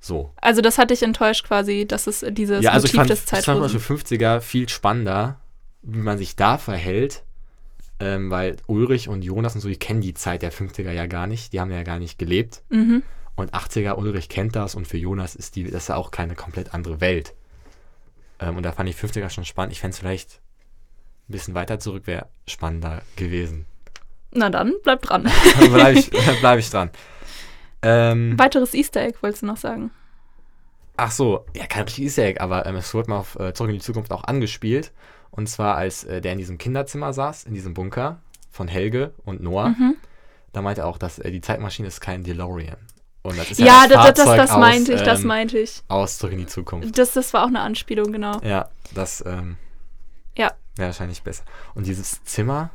So. 0.00 0.30
Also 0.36 0.60
das 0.60 0.78
hat 0.78 0.90
dich 0.90 1.02
enttäuscht 1.02 1.46
quasi, 1.46 1.86
dass 1.86 2.06
es 2.06 2.24
dieses 2.30 2.62
ja, 2.62 2.72
also 2.72 2.86
ich 2.86 2.94
Motiv 2.94 3.08
fand, 3.08 3.10
des 3.10 3.24
ich 3.24 3.30
fand 3.30 3.44
zum 3.44 3.60
Beispiel 3.60 3.80
Zeitlosen. 3.80 4.06
50er 4.06 4.40
viel 4.40 4.68
spannender, 4.68 5.40
wie 5.82 5.98
man 5.98 6.18
sich 6.18 6.36
da 6.36 6.56
verhält, 6.56 7.24
ähm, 8.00 8.30
weil 8.30 8.56
Ulrich 8.66 9.08
und 9.08 9.22
Jonas 9.22 9.54
und 9.54 9.60
so, 9.60 9.68
die 9.68 9.78
kennen 9.78 10.00
die 10.00 10.14
Zeit 10.14 10.42
der 10.42 10.52
50er 10.52 10.92
ja 10.92 11.06
gar 11.06 11.26
nicht, 11.26 11.52
die 11.52 11.60
haben 11.60 11.70
ja 11.70 11.82
gar 11.82 11.98
nicht 11.98 12.18
gelebt. 12.18 12.62
Mhm. 12.68 13.02
Und 13.34 13.52
80er, 13.52 13.94
Ulrich 13.94 14.28
kennt 14.28 14.54
das 14.54 14.74
und 14.74 14.86
für 14.86 14.98
Jonas 14.98 15.34
ist 15.34 15.56
die, 15.56 15.64
das 15.64 15.84
ist 15.84 15.88
ja 15.88 15.96
auch 15.96 16.10
keine 16.10 16.34
komplett 16.34 16.72
andere 16.72 17.00
Welt. 17.00 17.34
Ähm, 18.38 18.56
und 18.56 18.62
da 18.62 18.72
fand 18.72 18.88
ich 18.88 18.96
50er 18.96 19.30
schon 19.30 19.44
spannend. 19.44 19.72
Ich 19.72 19.80
fände 19.80 19.94
es 19.94 19.98
vielleicht 19.98 20.40
ein 21.28 21.32
bisschen 21.32 21.54
weiter 21.54 21.80
zurück, 21.80 22.06
wäre 22.06 22.26
spannender 22.46 23.02
gewesen. 23.16 23.64
Na 24.32 24.50
dann, 24.50 24.74
bleib 24.82 25.02
dran. 25.02 25.22
Bleibe 25.72 25.98
ich, 25.98 26.10
bleib 26.40 26.58
ich 26.58 26.68
dran. 26.68 26.90
Ähm, 27.84 28.38
Weiteres 28.38 28.74
Easter 28.74 29.02
Egg 29.02 29.18
wolltest 29.20 29.42
du 29.42 29.46
noch 29.46 29.56
sagen. 29.58 29.90
ach 30.96 31.10
so, 31.10 31.44
ja, 31.56 31.66
kein 31.66 31.84
richtiges 31.84 32.12
Easter 32.12 32.28
Egg, 32.28 32.40
aber 32.40 32.66
ähm, 32.66 32.76
es 32.76 32.94
wurde 32.94 33.10
mal 33.10 33.18
auf 33.18 33.38
äh, 33.38 33.52
Zurück 33.52 33.70
in 33.70 33.76
die 33.76 33.82
Zukunft 33.82 34.12
auch 34.12 34.24
angespielt. 34.24 34.92
Und 35.30 35.48
zwar, 35.48 35.76
als 35.76 36.04
äh, 36.04 36.20
der 36.20 36.32
in 36.32 36.38
diesem 36.38 36.58
Kinderzimmer 36.58 37.12
saß, 37.12 37.44
in 37.44 37.54
diesem 37.54 37.74
Bunker 37.74 38.20
von 38.50 38.68
Helge 38.68 39.12
und 39.24 39.42
Noah. 39.42 39.70
Mhm. 39.70 39.96
Da 40.52 40.62
meinte 40.62 40.82
er 40.82 40.86
auch, 40.86 40.98
dass 40.98 41.18
äh, 41.18 41.32
die 41.32 41.40
Zeitmaschine 41.40 41.88
ist 41.88 42.00
kein 42.00 42.22
DeLorean. 42.22 42.76
Und 43.22 43.36
das 43.38 43.50
ist 43.50 43.58
Ja, 43.58 43.84
ja, 43.84 43.88
das, 43.88 44.14
das, 44.14 44.26
das, 44.26 44.36
das 44.36 44.56
meinte 44.58 44.94
aus, 44.94 45.00
ich, 45.00 45.04
das 45.04 45.20
ähm, 45.22 45.26
meinte 45.26 45.58
ich. 45.58 45.82
Aus 45.88 46.18
Zurück 46.18 46.34
in 46.34 46.38
die 46.40 46.46
Zukunft. 46.46 46.96
Das, 46.96 47.12
das 47.14 47.32
war 47.34 47.42
auch 47.42 47.48
eine 47.48 47.60
Anspielung, 47.62 48.12
genau. 48.12 48.38
Ja, 48.44 48.68
das 48.94 49.24
ähm, 49.26 49.56
Ja. 50.38 50.52
wäre 50.76 50.88
wahrscheinlich 50.88 51.22
besser. 51.22 51.42
Und 51.74 51.86
dieses 51.88 52.22
Zimmer 52.22 52.70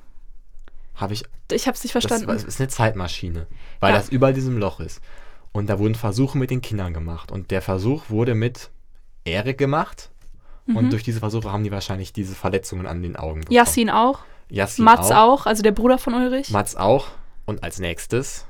habe 1.02 1.14
ich, 1.14 1.24
Ich 1.52 1.68
hab's 1.68 1.84
nicht 1.84 1.96
das 1.96 2.04
verstanden. 2.04 2.28
war- 2.28 2.36
ist 2.36 2.60
eine 2.60 2.70
Zeitmaschine, 2.70 3.48
weil 3.80 3.92
Ja. 3.94 3.98
das 3.98 4.10
über 4.10 4.34
diesem 4.34 4.58
Loch 4.58 4.80
ist. 4.80 5.02
Und 5.52 5.68
da 5.68 5.80
wurden 5.80 5.96
Versuche 5.96 6.38
mit 6.38 6.52
den 6.52 6.62
Kindern 6.62 6.94
gemacht. 6.94 7.32
Und 7.32 7.52
der 7.52 7.62
Versuch 7.62 8.10
wurde 8.10 8.36
mit 8.36 8.70
Erik 9.26 9.58
gemacht. 9.58 10.10
Und 10.68 10.86
Mhm. 10.86 10.90
durch 10.92 11.04
diese 11.04 11.20
Versuche 11.20 11.52
haben 11.52 11.64
die 11.64 11.72
wahrscheinlich 11.72 12.14
diese 12.14 12.36
Verletzungen 12.36 12.86
an 12.86 13.02
den 13.02 13.16
Augen 13.16 13.40
bekommen. 13.42 13.56
Yassin 13.56 13.90
auch. 13.90 14.20
Yassin 14.50 14.86
Mats 14.86 15.10
auch. 15.12 15.42
auch. 15.42 15.46
also 15.48 15.64
der 15.64 15.72
Bruder 15.72 15.98
von 15.98 16.14
Ulrich. 16.14 16.52
Mats 16.52 16.76
auch. 16.76 17.08
Und 17.46 17.64
als 17.64 17.80
nächstes, 17.80 18.46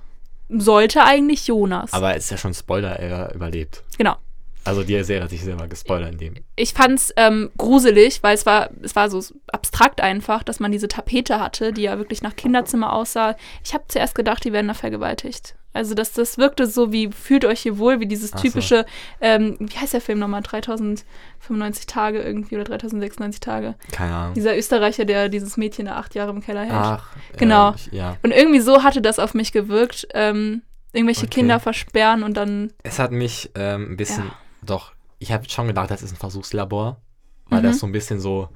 Sollte 0.50 1.04
eigentlich 1.04 1.48
Jonas. 1.48 1.94
aber 1.94 2.16
es 2.16 2.26
ist 2.26 2.32
ja 2.32 2.38
schon 2.38 2.54
Spoiler, 2.54 3.00
er 3.00 3.34
überlebt. 3.36 3.84
genau. 3.98 4.16
Also 4.66 4.84
die 4.84 5.02
Serie 5.04 5.24
hat 5.24 5.30
sich 5.30 5.44
selber 5.44 5.68
gespoilert 5.68 6.12
in 6.14 6.18
dem. 6.18 6.34
Ich 6.56 6.74
fand's 6.74 7.14
ähm, 7.16 7.50
gruselig, 7.58 8.22
weil 8.24 8.36
es 8.36 8.46
war, 8.46 8.70
es 8.84 8.96
war 8.96 9.10
so 9.10 9.24
abstrakt 9.52 10.02
einfach, 10.02 10.44
dass 10.44 10.60
man 10.60 10.72
diese 10.72 10.88
Tapete 10.88 11.40
hatte, 11.40 11.72
die 11.74 11.84
ja 11.84 11.98
wirklich 11.98 12.22
nach 12.22 12.36
Kinderzimmer 12.36 12.94
aussah. 12.94 13.36
Ich 13.64 13.74
habe 13.74 13.86
zuerst 13.88 14.16
gedacht, 14.16 14.44
die 14.44 14.52
werden 14.54 14.68
da 14.68 14.74
vergewaltigt. 14.74 15.56
Also 15.72 15.94
das, 15.94 16.12
das 16.14 16.38
wirkte 16.38 16.66
so 16.66 16.92
wie, 16.92 17.10
fühlt 17.12 17.46
euch 17.46 17.62
hier 17.62 17.78
wohl, 17.78 18.00
wie 18.00 18.08
dieses 18.08 18.34
Ach 18.34 18.40
so. 18.40 18.44
typische, 18.44 18.86
ähm, 19.22 19.56
wie 19.60 19.78
heißt 19.78 19.94
der 19.94 20.02
Film 20.02 20.20
nochmal, 20.20 20.42
3095 20.42 21.86
Tage 21.88 22.20
irgendwie 22.22 22.56
oder 22.56 22.64
3096 22.66 23.40
Tage. 23.40 23.76
Keine 23.92 24.14
Ahnung. 24.14 24.34
Dieser 24.34 24.58
Österreicher, 24.58 25.06
der 25.06 25.30
dieses 25.30 25.58
Mädchen 25.58 25.86
da 25.86 25.96
acht 25.98 26.16
Jahre 26.16 26.32
im 26.32 26.42
Keller 26.42 26.62
hält. 26.62 26.74
Ach, 26.74 27.08
Genau. 27.38 27.72
äh, 27.72 27.76
ich, 27.76 27.92
ja. 27.92 28.18
Und 28.24 28.32
irgendwie 28.32 28.60
so 28.60 28.84
hatte 28.84 29.02
das 29.02 29.20
auf 29.20 29.34
mich 29.34 29.52
gewirkt. 29.52 30.08
Ähm, 30.14 30.64
irgendwelche 30.92 31.26
Okay. 31.26 31.36
Kinder 31.42 31.60
versperren 31.60 32.24
und 32.24 32.36
dann, 32.36 32.74
Es 32.84 33.00
hat 33.00 33.12
mich 33.12 33.52
ähm, 33.56 33.92
ein 33.94 33.98
bisschen, 33.98 34.26
Ja. 34.26 34.32
Doch, 34.62 34.94
ich 35.20 35.32
habe 35.32 35.50
schon 35.50 35.68
gedacht, 35.68 35.92
das 35.92 36.02
ist 36.02 36.12
ein 36.14 36.18
Versuchslabor, 36.18 37.02
weil 37.50 37.60
Mhm. 37.62 37.66
das 37.66 37.80
so 37.80 37.86
ein 37.88 37.92
bisschen 37.92 38.20
so, 38.20 38.50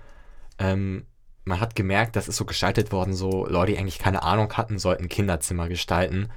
ähm, 0.60 1.06
man 1.46 1.60
hat 1.60 1.76
gemerkt, 1.76 2.16
das 2.16 2.28
ist 2.28 2.38
so 2.38 2.46
gestaltet 2.46 2.92
worden, 2.92 3.14
so 3.14 3.46
Leute, 3.48 3.74
die 3.74 3.78
eigentlich 3.78 4.00
keine 4.00 4.24
Ahnung 4.24 4.52
hatten, 4.54 4.80
sollten 4.80 5.10
Kinderzimmer 5.10 5.68
gestalten 5.68 6.30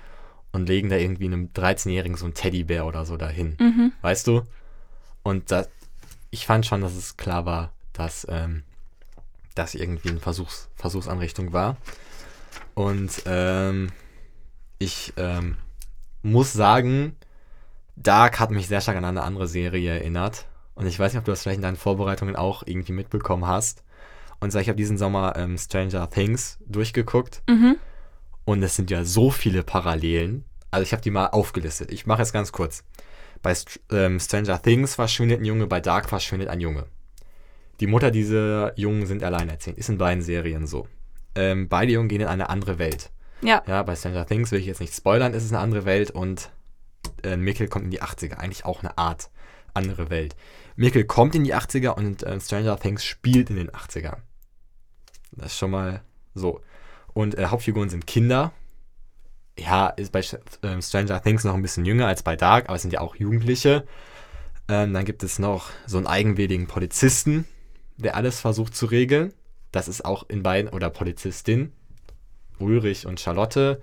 und 0.52 0.68
legen 0.68 0.88
da 0.88 0.96
irgendwie 0.96 1.26
einem 1.26 1.50
13-Jährigen 1.55 2.16
so 2.16 2.24
einen 2.24 2.35
Teddybär 2.35 2.87
oder 2.87 3.05
so 3.05 3.16
dahin, 3.16 3.57
mhm. 3.61 3.92
weißt 4.02 4.26
du? 4.26 4.42
Und 5.22 5.50
das, 5.50 5.68
ich 6.31 6.46
fand 6.46 6.66
schon, 6.66 6.81
dass 6.81 6.94
es 6.94 7.16
klar 7.16 7.46
war, 7.46 7.72
dass 7.92 8.26
ähm, 8.29 8.62
das 9.55 9.74
irgendwie 9.74 10.11
eine 10.11 10.20
Versuchs, 10.20 10.68
Versuchsanrichtung 10.76 11.52
war. 11.52 11.76
Und 12.74 13.22
ähm, 13.26 13.90
ich 14.79 15.12
ähm, 15.16 15.57
muss 16.22 16.52
sagen, 16.52 17.16
Dark 17.96 18.38
hat 18.38 18.50
mich 18.50 18.68
sehr 18.68 18.80
stark 18.80 18.96
an 18.96 19.04
eine 19.04 19.22
andere 19.22 19.48
Serie 19.48 19.90
erinnert. 19.98 20.46
Und 20.74 20.87
ich 20.87 20.98
weiß 20.98 21.12
nicht, 21.12 21.18
ob 21.18 21.24
du 21.24 21.32
das 21.32 21.42
vielleicht 21.42 21.56
in 21.56 21.62
deinen 21.62 21.76
Vorbereitungen 21.76 22.37
auch 22.37 22.62
irgendwie 22.66 22.92
mitbekommen 22.92 23.46
hast. 23.46 23.82
Und 24.40 24.52
zwar, 24.52 24.61
ich 24.61 24.68
habe 24.68 24.76
diesen 24.76 24.98
Sommer 24.98 25.35
ähm, 25.37 25.56
Stranger 25.56 26.09
Things 26.11 26.59
durchgeguckt. 26.66 27.42
Mhm. 27.48 27.76
Und 28.44 28.62
es 28.62 28.76
sind 28.76 28.90
ja 28.90 29.04
so 29.04 29.30
viele 29.30 29.62
Parallelen. 29.62 30.44
Also 30.70 30.82
ich 30.82 30.92
habe 30.92 31.02
die 31.02 31.11
mal 31.11 31.28
aufgelistet. 31.28 31.90
Ich 31.90 32.06
mache 32.06 32.22
es 32.22 32.32
ganz 32.32 32.52
kurz. 32.52 32.85
Bei 33.42 33.54
Str 33.54 33.80
ähm, 33.90 34.20
Stranger 34.20 34.61
Things 34.61 34.94
verschwindet 34.94 35.40
ein 35.40 35.44
Junge, 35.44 35.66
bei 35.66 35.80
Dark 35.80 36.09
verschwindet 36.09 36.48
ein 36.48 36.61
Junge. 36.61 36.85
Die 37.80 37.87
Mutter 37.87 38.11
dieser 38.11 38.78
Jungen 38.78 39.06
sind 39.06 39.24
alleinerziehend. 39.24 39.78
Ist 39.78 39.88
in 39.88 39.98
beiden 39.98 40.22
Serien 40.22 40.66
so. 40.66 40.87
Ähm, 41.35 41.68
beide 41.68 41.92
Jungen 41.92 42.09
gehen 42.09 42.20
in 42.20 42.26
eine 42.28 42.50
andere 42.50 42.78
Welt. 42.78 43.11
Ja. 43.42 43.62
Ja, 43.66 43.82
bei 43.82 43.96
Stranger 43.96 44.26
Things 44.26 44.50
will 44.50 44.61
ich 44.61 44.66
jetzt 44.66 44.80
nicht 44.80 44.94
spoilern, 44.94 45.35
ist 45.35 45.44
es 45.44 45.52
eine 45.52 45.61
andere 45.61 45.85
Welt 45.85 46.11
und 46.11 46.50
äh, 47.27 47.37
Mikkel 47.37 47.69
kommt 47.69 47.85
in 47.85 47.91
die 47.91 48.03
80er. 48.03 48.35
Eigentlich 48.35 48.65
auch 48.65 48.81
eine 48.81 48.97
Art 48.97 49.31
andere 49.75 50.11
Welt. 50.11 50.37
Mikkel 50.77 51.05
kommt 51.05 51.35
in 51.35 51.45
die 51.45 51.55
80er 51.55 51.91
und 51.91 52.23
äh, 52.23 52.41
Stranger 52.41 52.79
Things 52.79 53.05
spielt 53.05 53.51
in 53.51 53.57
den 53.57 53.71
80ern. 53.71 54.19
Das 55.33 55.53
ist 55.53 55.59
schon 55.59 55.71
mal 55.71 56.03
so. 56.35 56.61
Und 57.12 57.37
äh, 57.37 57.47
Hauptfiguren 57.47 57.91
sind 57.91 58.07
Kinder. 58.07 58.53
Ja, 59.59 59.89
ist 59.89 60.12
bei 60.12 60.23
ähm, 60.62 60.83
Stranger 60.83 61.23
Things 61.23 61.45
noch 61.45 61.55
ein 61.55 61.62
bisschen 61.62 61.85
jünger 61.85 62.07
als 62.07 62.23
bei 62.23 62.37
Dark, 62.37 62.67
aber 62.67 62.77
es 62.77 62.83
sind 62.83 62.93
ja 62.93 63.01
auch 63.01 63.17
Jugendliche. 63.17 63.87
Ähm, 64.69 64.93
dann 64.93 65.05
gibt 65.05 65.23
es 65.23 65.39
noch 65.39 65.71
so 65.87 65.97
einen 65.97 66.07
eigenwilligen 66.07 66.67
Polizisten, 66.67 67.47
der 67.97 68.17
alles 68.17 68.41
versucht 68.41 68.75
zu 68.75 68.87
regeln. 68.87 69.33
Das 69.72 69.89
ist 69.89 70.05
auch 70.05 70.29
in 70.29 70.43
beiden, 70.43 70.70
oder 70.70 70.91
Polizistin, 70.91 71.72
Ulrich 72.59 73.07
und 73.07 73.20
Charlotte 73.20 73.81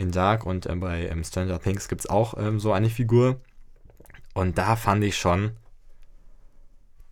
in 0.00 0.10
Dark 0.10 0.46
und 0.46 0.66
ähm, 0.66 0.80
bei 0.80 1.08
ähm, 1.08 1.22
Stranger 1.22 1.60
Things 1.60 1.88
gibt 1.88 2.00
es 2.00 2.10
auch 2.10 2.34
ähm, 2.38 2.58
so 2.58 2.72
eine 2.72 2.90
Figur. 2.90 3.40
Und 4.34 4.58
da 4.58 4.76
fand 4.76 5.04
ich 5.04 5.16
schon, 5.18 5.52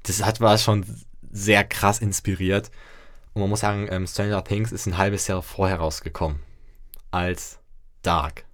das 0.04 0.24
hat 0.24 0.40
war 0.40 0.56
schon 0.58 0.84
sehr 1.30 1.64
krass 1.64 1.98
inspiriert. 1.98 2.70
Und 3.34 3.42
man 3.42 3.50
muss 3.50 3.60
sagen, 3.60 3.88
ähm, 3.90 4.06
Stranger 4.06 4.42
Things 4.42 4.72
ist 4.72 4.86
ein 4.86 4.96
halbes 4.96 5.26
Jahr 5.26 5.42
vorher 5.42 5.78
rausgekommen 5.78 6.40
als 7.10 7.58
Dark. 8.02 8.44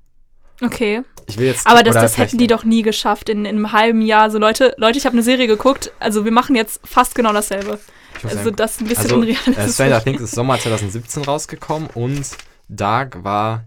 Okay. 0.60 1.02
Ich 1.26 1.38
will 1.38 1.46
jetzt, 1.46 1.66
Aber 1.66 1.82
das, 1.82 1.94
das 1.94 2.18
hätten 2.18 2.38
die 2.38 2.46
doch 2.46 2.64
nie 2.64 2.82
geschafft 2.82 3.28
in, 3.28 3.44
in 3.44 3.56
einem 3.56 3.72
halben 3.72 4.02
Jahr. 4.02 4.30
So, 4.30 4.38
Leute, 4.38 4.74
Leute, 4.76 4.98
ich 4.98 5.06
habe 5.06 5.14
eine 5.14 5.22
Serie 5.22 5.46
geguckt, 5.46 5.92
also 5.98 6.24
wir 6.24 6.32
machen 6.32 6.54
jetzt 6.54 6.80
fast 6.84 7.14
genau 7.14 7.32
dasselbe. 7.32 7.78
Also 8.22 8.36
sagen, 8.36 8.56
das 8.56 8.72
ist 8.72 8.80
ein 8.80 8.88
bisschen 8.88 9.04
also, 9.04 9.16
unrealistisch. 9.16 9.56
äh, 9.56 9.68
Stranger 9.68 10.02
Things 10.02 10.20
ist 10.20 10.32
Sommer 10.32 10.58
2017 10.58 11.24
rausgekommen 11.24 11.88
und 11.94 12.26
Dark 12.68 13.24
war, 13.24 13.64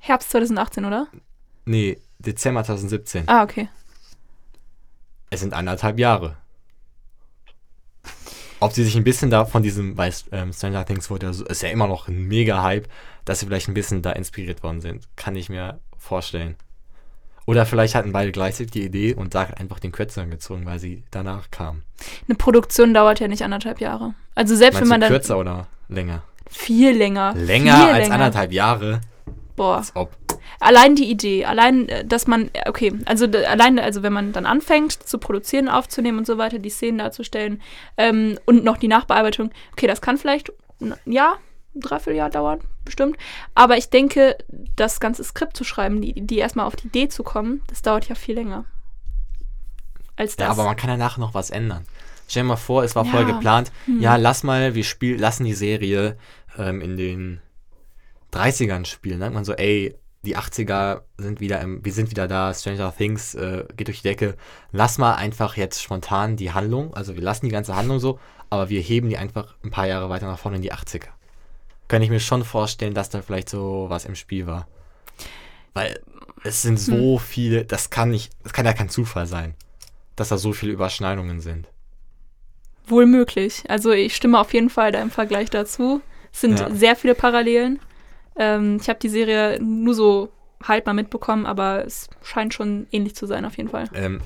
Herbst 0.00 0.30
2018, 0.30 0.84
oder? 0.84 1.06
nee, 1.64 1.98
Dezember 2.18 2.64
2017. 2.64 3.24
Ah, 3.28 3.42
okay. 3.44 3.68
Es 5.30 5.40
sind 5.40 5.54
anderthalb 5.54 5.98
Jahre. 5.98 6.36
Ob 8.58 8.72
sie 8.72 8.84
sich 8.84 8.94
ein 8.96 9.04
bisschen 9.04 9.30
da 9.30 9.46
von 9.46 9.62
diesem, 9.62 9.96
weil 9.96 10.12
ähm, 10.32 10.52
Stranger 10.52 10.84
Things 10.84 11.08
wurde 11.08 11.26
ja 11.26 11.32
so, 11.32 11.46
ist 11.46 11.62
ja 11.62 11.70
immer 11.70 11.86
noch 11.86 12.08
ein 12.08 12.24
mega 12.28 12.62
Hype, 12.62 12.88
dass 13.24 13.40
sie 13.40 13.46
vielleicht 13.46 13.68
ein 13.68 13.74
bisschen 13.74 14.02
da 14.02 14.12
inspiriert 14.12 14.62
worden 14.62 14.82
sind. 14.82 15.08
Kann 15.16 15.34
ich 15.34 15.48
mir 15.48 15.80
vorstellen. 15.96 16.56
Oder 17.46 17.64
vielleicht 17.64 17.94
hatten 17.94 18.12
beide 18.12 18.32
gleichzeitig 18.32 18.70
die 18.72 18.84
Idee 18.84 19.14
und 19.14 19.34
hat 19.34 19.58
einfach 19.58 19.78
den 19.80 19.92
Kürzeren 19.92 20.30
gezogen, 20.30 20.66
weil 20.66 20.78
sie 20.78 21.04
danach 21.10 21.50
kam. 21.50 21.82
Eine 22.28 22.36
Produktion 22.36 22.92
dauert 22.92 23.20
ja 23.20 23.28
nicht 23.28 23.42
anderthalb 23.42 23.80
Jahre. 23.80 24.14
Also 24.34 24.54
selbst 24.56 24.74
Meinst 24.76 24.82
wenn 24.82 24.88
man 24.88 25.00
dann 25.00 25.10
kürzer 25.10 25.38
oder 25.38 25.66
länger? 25.88 26.22
viel 26.50 26.94
länger. 26.96 27.32
Länger 27.34 27.76
viel 27.76 27.86
als 27.94 27.98
länger. 28.08 28.14
anderthalb 28.14 28.52
Jahre? 28.52 29.00
Boah. 29.60 29.76
Als 29.76 29.94
ob. 29.94 30.16
Allein 30.58 30.94
die 30.96 31.10
Idee, 31.10 31.44
allein, 31.44 31.86
äh, 31.90 32.02
dass 32.02 32.26
man, 32.26 32.48
äh, 32.54 32.66
okay, 32.66 32.94
also 33.04 33.26
allein, 33.26 33.78
also 33.78 34.02
wenn 34.02 34.12
man 34.14 34.32
dann 34.32 34.46
anfängt 34.46 34.92
zu 34.92 35.18
produzieren, 35.18 35.68
aufzunehmen 35.68 36.16
und 36.16 36.26
so 36.26 36.38
weiter, 36.38 36.58
die 36.58 36.70
Szenen 36.70 36.96
darzustellen 36.96 37.60
ähm, 37.98 38.38
und 38.46 38.64
noch 38.64 38.78
die 38.78 38.88
Nachbearbeitung, 38.88 39.50
okay, 39.72 39.86
das 39.86 40.00
kann 40.00 40.16
vielleicht 40.16 40.50
ein 40.80 40.94
Jahr, 41.04 41.36
ein 41.74 41.80
Dreivierteljahr 41.80 42.30
dauern, 42.30 42.60
bestimmt. 42.86 43.18
Aber 43.54 43.76
ich 43.76 43.90
denke, 43.90 44.38
das 44.76 44.98
ganze 44.98 45.24
Skript 45.24 45.58
zu 45.58 45.64
schreiben, 45.64 46.00
die, 46.00 46.14
die 46.14 46.38
erstmal 46.38 46.64
auf 46.66 46.76
die 46.76 46.86
Idee 46.86 47.08
zu 47.08 47.22
kommen, 47.22 47.60
das 47.68 47.82
dauert 47.82 48.08
ja 48.08 48.14
viel 48.14 48.36
länger. 48.36 48.64
Als 50.16 50.36
das. 50.36 50.46
Ja, 50.46 50.50
aber 50.52 50.64
man 50.64 50.76
kann 50.76 50.88
danach 50.88 51.18
noch 51.18 51.34
was 51.34 51.50
ändern. 51.50 51.84
Stell 52.28 52.44
dir 52.44 52.48
mal 52.48 52.56
vor, 52.56 52.82
es 52.82 52.96
war 52.96 53.04
Ja. 53.04 53.10
vorher 53.10 53.30
geplant, 53.30 53.72
Hm. 53.84 54.00
ja, 54.00 54.16
lass 54.16 54.42
mal, 54.42 54.74
wir 54.74 54.84
spiel, 54.84 55.18
lassen 55.20 55.44
die 55.44 55.52
Serie 55.54 56.16
ähm, 56.58 56.80
in 56.80 56.96
den 56.96 57.40
30ern 58.32 58.84
spielen. 58.84 59.20
Dann 59.20 59.28
sagt 59.28 59.34
man 59.34 59.44
so, 59.44 59.52
ey, 59.54 59.94
die 60.22 60.36
80er 60.36 61.02
sind 61.16 61.40
wieder 61.40 61.60
im, 61.60 61.84
wir 61.84 61.92
sind 61.92 62.10
wieder 62.10 62.28
da, 62.28 62.52
Stranger 62.52 62.94
Things 62.94 63.34
äh, 63.34 63.64
geht 63.76 63.88
durch 63.88 64.02
die 64.02 64.08
Decke. 64.08 64.36
Lass 64.70 64.98
mal 64.98 65.14
einfach 65.14 65.56
jetzt 65.56 65.82
spontan 65.82 66.36
die 66.36 66.52
Handlung, 66.52 66.92
also 66.94 67.14
wir 67.14 67.22
lassen 67.22 67.46
die 67.46 67.52
ganze 67.52 67.74
Handlung 67.74 68.00
so, 68.00 68.18
aber 68.50 68.68
wir 68.68 68.80
heben 68.82 69.08
die 69.08 69.16
einfach 69.16 69.56
ein 69.64 69.70
paar 69.70 69.86
Jahre 69.86 70.10
weiter 70.10 70.26
nach 70.26 70.38
vorne 70.38 70.56
in 70.56 70.62
die 70.62 70.72
80er. 70.74 71.06
Kann 71.88 72.02
ich 72.02 72.10
mir 72.10 72.20
schon 72.20 72.44
vorstellen, 72.44 72.92
dass 72.94 73.08
da 73.08 73.22
vielleicht 73.22 73.48
so 73.48 73.86
was 73.88 74.04
im 74.04 74.14
Spiel 74.14 74.46
war. 74.46 74.68
Weil 75.72 75.98
es 76.44 76.62
sind 76.62 76.78
so 76.78 77.18
viele, 77.18 77.64
das 77.64 77.90
kann 77.90 78.10
nicht, 78.10 78.30
das 78.42 78.52
kann 78.52 78.66
ja 78.66 78.72
kein 78.74 78.88
Zufall 78.90 79.26
sein, 79.26 79.54
dass 80.16 80.28
da 80.28 80.36
so 80.36 80.52
viele 80.52 80.72
Überschneidungen 80.72 81.40
sind. 81.40 81.66
Wohl 82.86 83.06
möglich. 83.06 83.64
Also 83.68 83.90
ich 83.92 84.14
stimme 84.16 84.38
auf 84.38 84.52
jeden 84.52 84.70
Fall 84.70 84.92
da 84.92 85.00
im 85.00 85.10
Vergleich 85.10 85.48
dazu. 85.48 86.02
Es 86.32 86.42
sind 86.42 86.58
Ja. 86.60 86.70
sehr 86.74 86.96
viele 86.96 87.14
Parallelen. 87.14 87.78
Ähm, 88.36 88.78
ich 88.80 88.88
habe 88.88 88.98
die 88.98 89.08
Serie 89.08 89.60
nur 89.62 89.94
so 89.94 90.30
halb 90.62 90.86
mal 90.86 90.92
mitbekommen, 90.92 91.46
aber 91.46 91.84
es 91.84 92.08
scheint 92.22 92.54
schon 92.54 92.86
ähnlich 92.90 93.14
zu 93.14 93.26
sein 93.26 93.44
auf 93.44 93.56
jeden 93.56 93.70
Fall. 93.70 93.88
Ähm, 93.94 94.20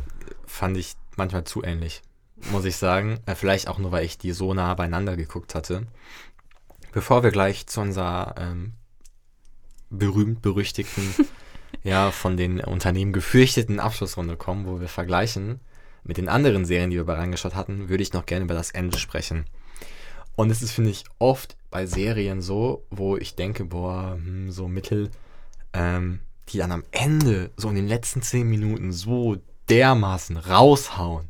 fand 0.46 0.76
ich 0.76 0.94
manchmal 1.16 1.44
zu 1.44 1.62
ähnlich, 1.62 2.02
muss 2.50 2.64
ich 2.64 2.76
sagen. 2.76 3.20
Äh, 3.26 3.34
vielleicht 3.34 3.68
auch 3.68 3.78
nur, 3.78 3.92
weil 3.92 4.04
ich 4.04 4.18
die 4.18 4.32
so 4.32 4.54
nah 4.54 4.74
beieinander 4.74 5.16
geguckt 5.16 5.54
hatte. 5.54 5.86
Bevor 6.92 7.22
wir 7.22 7.30
gleich 7.30 7.66
zu 7.66 7.80
unserer 7.80 8.34
ähm, 8.38 8.72
berühmt-berüchtigten, 9.90 11.14
ja, 11.82 12.10
von 12.10 12.36
den 12.36 12.60
Unternehmen 12.60 13.12
gefürchteten 13.12 13.80
Abschlussrunde 13.80 14.36
kommen, 14.36 14.66
wo 14.66 14.80
wir 14.80 14.88
vergleichen 14.88 15.60
mit 16.04 16.18
den 16.18 16.28
anderen 16.28 16.64
Serien, 16.66 16.90
die 16.90 16.96
wir 16.96 17.04
bei 17.04 17.14
reingeschaut 17.14 17.54
hatten, 17.54 17.88
würde 17.88 18.02
ich 18.02 18.12
noch 18.12 18.26
gerne 18.26 18.44
über 18.44 18.54
das 18.54 18.70
Ende 18.70 18.98
sprechen. 18.98 19.46
Und 20.36 20.50
es 20.50 20.62
ist, 20.62 20.72
finde 20.72 20.90
ich, 20.90 21.04
oft 21.18 21.56
bei 21.70 21.86
Serien 21.86 22.40
so, 22.40 22.84
wo 22.90 23.16
ich 23.16 23.36
denke, 23.36 23.64
boah, 23.64 24.14
hm, 24.14 24.50
so 24.50 24.68
mittel, 24.68 25.10
ähm, 25.72 26.20
die 26.48 26.58
dann 26.58 26.72
am 26.72 26.84
Ende, 26.90 27.50
so 27.56 27.68
in 27.68 27.74
den 27.74 27.88
letzten 27.88 28.22
zehn 28.22 28.48
Minuten, 28.48 28.92
so 28.92 29.36
dermaßen 29.68 30.36
raushauen, 30.36 31.28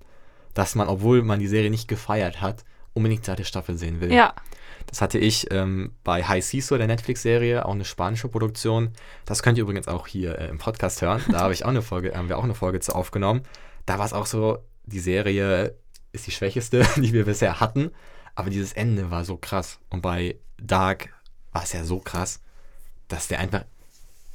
dass 0.54 0.74
man, 0.74 0.88
obwohl 0.88 1.22
man 1.22 1.38
die 1.38 1.46
Serie 1.48 1.70
nicht 1.70 1.88
gefeiert 1.88 2.40
hat, 2.40 2.64
unbedingt 2.94 3.22
die 3.22 3.26
zweite 3.26 3.44
Staffel 3.44 3.76
sehen 3.76 4.00
will. 4.00 4.12
Ja, 4.12 4.34
Das 4.86 5.00
hatte 5.00 5.18
ich 5.18 5.50
ähm, 5.50 5.92
bei 6.04 6.24
High 6.24 6.44
Seesaw, 6.44 6.78
der 6.78 6.86
Netflix-Serie, 6.86 7.64
auch 7.64 7.72
eine 7.72 7.84
spanische 7.84 8.28
Produktion. 8.28 8.90
Das 9.24 9.42
könnt 9.42 9.58
ihr 9.58 9.62
übrigens 9.62 9.88
auch 9.88 10.06
hier 10.06 10.38
äh, 10.38 10.48
im 10.48 10.58
Podcast 10.58 11.02
hören. 11.02 11.22
Da 11.30 11.40
habe 11.40 11.52
ich 11.52 11.64
auch 11.64 11.70
eine 11.70 11.82
Folge, 11.82 12.14
haben 12.16 12.28
wir 12.28 12.38
auch 12.38 12.44
eine 12.44 12.54
Folge 12.54 12.80
zu 12.80 12.94
aufgenommen. 12.94 13.42
Da 13.86 13.98
war 13.98 14.06
es 14.06 14.12
auch 14.12 14.26
so, 14.26 14.58
die 14.84 15.00
Serie 15.00 15.74
ist 16.12 16.26
die 16.26 16.30
schwächeste, 16.32 16.86
die 16.96 17.12
wir 17.12 17.24
bisher 17.24 17.60
hatten. 17.60 17.90
Aber 18.34 18.50
dieses 18.50 18.72
Ende 18.72 19.10
war 19.10 19.24
so 19.24 19.36
krass. 19.36 19.78
Und 19.90 20.02
bei 20.02 20.36
Dark 20.58 21.10
war 21.52 21.62
es 21.62 21.72
ja 21.72 21.84
so 21.84 21.98
krass, 22.00 22.40
dass 23.08 23.28
der 23.28 23.40
einfach 23.40 23.64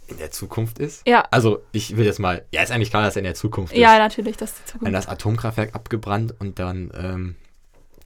in 0.07 0.17
der 0.17 0.31
Zukunft 0.31 0.79
ist. 0.79 1.07
ja, 1.07 1.23
Also, 1.31 1.61
ich 1.71 1.95
will 1.95 2.05
jetzt 2.05 2.19
mal, 2.19 2.43
ja, 2.51 2.63
ist 2.63 2.71
eigentlich 2.71 2.89
klar, 2.89 3.03
dass 3.03 3.15
er 3.15 3.19
in 3.19 3.25
der 3.25 3.35
Zukunft 3.35 3.73
ist 3.73 3.79
ja, 3.79 3.97
natürlich, 3.97 4.37
das 4.37 4.51
ist 4.51 4.59
die 4.59 4.63
wenn 4.63 4.71
Zukunft. 4.79 4.93
das 4.95 5.07
Atomkraftwerk 5.07 5.75
abgebrannt 5.75 6.33
und 6.39 6.57
dann 6.57 6.91
ähm, 6.95 7.35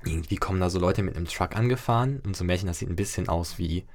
irgendwie 0.05 0.35
kommen 0.35 0.59
da 0.59 0.69
so 0.69 0.79
Leute 0.79 1.01
mit 1.01 1.15
einem 1.15 1.27
Truck 1.27 1.55
angefahren 1.55 2.21
und 2.25 2.35
so 2.35 2.43
Märchen, 2.43 2.67
das 2.67 2.79
sieht 2.79 2.89
ein 2.89 2.95
bisschen 2.97 3.29
aus 3.29 3.57
wie 3.57 3.85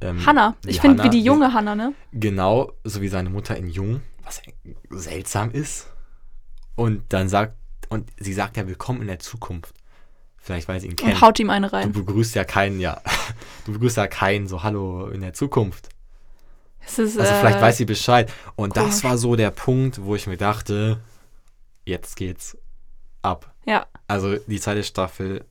ähm, 0.00 0.26
Hannah. 0.26 0.56
Ich 0.66 0.80
finde, 0.80 1.04
wie 1.04 1.10
die 1.10 1.22
junge 1.22 1.52
Hannah, 1.52 1.76
ne? 1.76 1.94
Genau, 2.12 2.72
so 2.82 3.00
wie 3.02 3.08
seine 3.08 3.30
Mutter 3.30 3.56
in 3.56 3.68
Jung, 3.68 4.00
was 4.24 4.42
seltsam 4.90 5.52
ist. 5.52 5.88
Und 6.74 7.12
dann 7.12 7.28
sagt, 7.28 7.54
und 7.88 8.10
sie 8.18 8.32
sagt 8.32 8.56
ja, 8.56 8.66
willkommen 8.66 9.02
in 9.02 9.06
der 9.06 9.20
Zukunft. 9.20 9.74
Vielleicht, 10.44 10.66
weil 10.68 10.80
sie 10.80 10.88
ihn 10.88 10.96
kennt. 10.96 11.14
Und 11.14 11.20
haut 11.20 11.38
ihm 11.38 11.50
eine 11.50 11.68
Du 11.68 11.76
rein. 11.76 11.92
begrüßt 11.92 12.34
ja 12.34 12.44
keinen, 12.44 12.80
ja. 12.80 13.00
Du 13.64 13.72
begrüßt 13.72 13.96
ja 13.96 14.08
keinen, 14.08 14.48
so 14.48 14.64
Hallo 14.64 15.06
in 15.08 15.20
der 15.20 15.32
Zukunft. 15.34 15.88
Ist, 16.84 16.98
Also 16.98 17.20
äh, 17.20 17.24
vielleicht 17.40 17.60
weiß 17.60 17.76
sie 17.76 17.84
Bescheid. 17.84 18.32
Und 18.56 18.76
das 18.76 18.86
komisch. 18.86 19.04
war 19.04 19.18
so 19.18 19.36
der 19.36 19.52
Punkt, 19.52 20.02
wo 20.02 20.16
ich 20.16 20.26
mir 20.26 20.36
dachte, 20.36 20.98
jetzt 21.84 22.16
geht's 22.16 22.56
ab. 23.22 23.54
Ja, 23.66 23.86
Also 24.08 24.36
die 24.36 24.58
zweite 24.58 24.82
Staffel, 24.82 25.44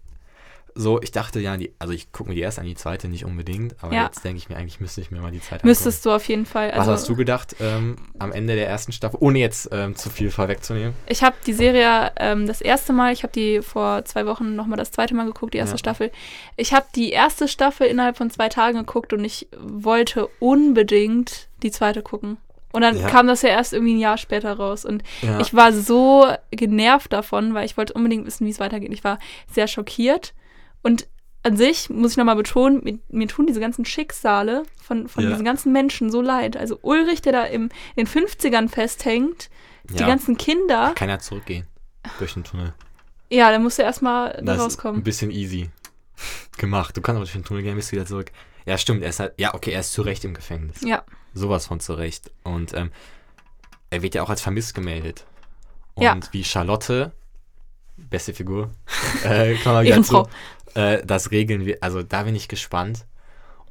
so, 0.76 1.02
ich 1.02 1.12
dachte 1.12 1.40
ja, 1.40 1.58
die, 1.58 1.74
also 1.80 1.94
ich 1.94 2.12
gucke 2.12 2.30
mir 2.30 2.36
die 2.36 2.42
erste 2.42 2.62
an, 2.62 2.68
die 2.68 2.76
zweite 2.76 3.08
nicht 3.08 3.26
unbedingt, 3.26 3.76
aber 3.82 3.94
Ja. 3.94 4.06
jetzt 4.06 4.24
denke 4.24 4.38
ich 4.38 4.50
mir, 4.50 4.56
eigentlich 4.58 4.80
müsste 4.80 5.02
ich 5.02 5.12
mir 5.12 5.20
mal 5.22 5.32
die 5.32 5.42
zweite 5.42 5.66
müsstest 5.66 6.06
du 6.06 6.12
auf 6.12 6.26
jeden 6.28 6.46
Fall. 6.46 6.66
angucken. 6.66 6.80
Also, 6.80 6.92
Was 6.92 7.00
hast 7.02 7.10
du 7.10 7.16
gedacht 7.16 7.56
ähm, 7.60 7.96
am 8.20 8.32
Ende 8.32 8.56
der 8.56 8.68
ersten 8.68 8.92
Staffel, 8.92 9.18
ohne 9.22 9.40
jetzt 9.40 9.70
ähm, 9.72 9.96
zu 9.96 10.10
viel 10.10 10.32
vorwegzunehmen? 10.32 10.94
Ich 11.08 11.24
habe 11.24 11.36
die 11.46 11.54
Serie 11.54 12.12
ähm, 12.18 12.48
das 12.48 12.62
erste 12.62 12.94
Mal, 12.94 13.12
ich 13.14 13.24
habe 13.24 13.34
die 13.34 13.62
vor 13.62 14.06
zwei 14.06 14.26
Wochen 14.26 14.56
nochmal 14.56 14.78
das 14.78 14.92
zweite 14.92 15.14
Mal 15.14 15.26
geguckt, 15.26 15.54
die 15.54 15.58
erste 15.58 15.74
Ja. 15.76 15.80
Staffel. 15.80 16.12
Ich 16.58 16.74
habe 16.74 16.86
die 16.96 17.12
erste 17.12 17.48
Staffel 17.48 17.88
innerhalb 17.88 18.18
von 18.18 18.30
zwei 18.30 18.50
Tagen 18.50 18.78
geguckt 18.78 19.14
und 19.14 19.24
ich 19.26 19.48
wollte 19.60 20.28
unbedingt 20.40 21.48
die 21.64 21.72
zweite 21.72 22.02
gucken. 22.02 22.38
Und 22.74 22.82
dann 22.84 22.98
Ja. 22.98 23.10
kam 23.10 23.28
das 23.28 23.42
ja 23.42 23.50
erst 23.50 23.74
irgendwie 23.74 23.96
ein 23.96 24.00
Jahr 24.00 24.18
später 24.18 24.54
raus. 24.54 24.86
Und 24.86 25.04
ich 25.42 25.54
war 25.54 25.74
so 25.74 26.26
genervt 26.52 27.12
davon, 27.12 27.54
weil 27.54 27.66
ich 27.66 27.76
wollte 27.76 27.92
unbedingt 27.94 28.26
wissen, 28.26 28.46
wie 28.48 28.52
es 28.52 28.62
weitergeht. 28.62 28.94
Ich 28.94 29.04
war 29.04 29.20
sehr 29.52 29.68
schockiert. 29.68 30.34
Und 30.82 31.08
an 31.44 31.58
sich 31.58 31.90
muss 31.90 32.12
ich 32.12 32.18
nochmal 32.18 32.36
betonen, 32.36 32.84
mir, 32.84 33.00
mir 33.10 33.28
tun 33.28 33.48
diese 33.48 33.60
ganzen 33.60 33.84
Schicksale 33.86 34.64
von, 34.82 35.08
von 35.08 35.24
Ja. 35.24 35.30
diesen 35.32 35.46
ganzen 35.46 35.72
Menschen 35.72 36.12
so 36.12 36.22
leid. 36.22 36.56
Also 36.56 36.78
Ulrich, 36.82 37.22
der 37.22 37.32
da 37.34 37.44
im, 37.46 37.70
in 37.96 38.06
den 38.06 38.08
50ern 38.08 38.70
festhängt, 38.70 39.50
die 39.90 39.96
Ja. 40.00 40.08
ganzen 40.08 40.38
Kinder. 40.38 40.94
Kann 40.96 41.10
ja 41.10 41.18
zurückgehen 41.20 41.66
durch 42.20 42.34
den 42.36 42.44
Tunnel. 42.44 42.74
Ja, 43.30 43.50
dann 43.52 43.64
musst 43.64 43.80
du 43.80 43.84
erstmal 43.84 44.34
da 44.34 44.42
Das 44.42 44.56
ist 44.56 44.60
ein 44.60 44.64
rauskommen. 44.64 45.04
bisschen 45.04 45.32
easy 45.32 45.70
gemacht. 46.58 46.96
Du 46.96 47.02
kannst 47.02 47.16
aber 47.18 47.26
durch 47.26 47.32
den 47.34 47.44
Tunnel 47.44 47.64
gehen, 47.64 47.76
bist 47.76 47.92
du 47.92 47.96
wieder 47.96 48.06
zurück. 48.06 48.32
Ja, 48.66 48.78
stimmt, 48.78 49.02
er 49.02 49.10
ist 49.10 49.20
halt, 49.20 49.34
ja, 49.38 49.56
okay, 49.56 49.72
er 49.72 49.80
ist 49.80 49.94
zu 49.94 50.04
Recht 50.04 50.24
im 50.24 50.34
Gefängnis. 50.36 50.82
Ja, 50.82 51.04
Sowas 51.34 51.66
von 51.66 51.80
zurecht. 51.80 52.30
Und 52.44 52.74
ähm, 52.74 52.92
er 53.90 54.02
wird 54.04 54.14
ja 54.16 54.22
auch 54.22 54.30
als 54.30 54.42
vermisst 54.42 54.76
gemeldet. 54.76 55.26
Und 55.96 56.04
Ja. 56.04 56.20
wie 56.32 56.44
Charlotte, 56.44 57.14
beste 57.98 58.34
Figur, 58.34 58.70
äh, 59.24 59.56
kann 59.56 59.74
man 59.74 59.86
wieder 59.86 60.04
zu, 60.04 60.28
äh, 60.76 61.06
das 61.06 61.32
regeln 61.32 61.66
wir. 61.66 61.78
Also 61.82 62.04
da 62.04 62.24
bin 62.24 62.36
ich 62.36 62.48
gespannt. 62.48 63.06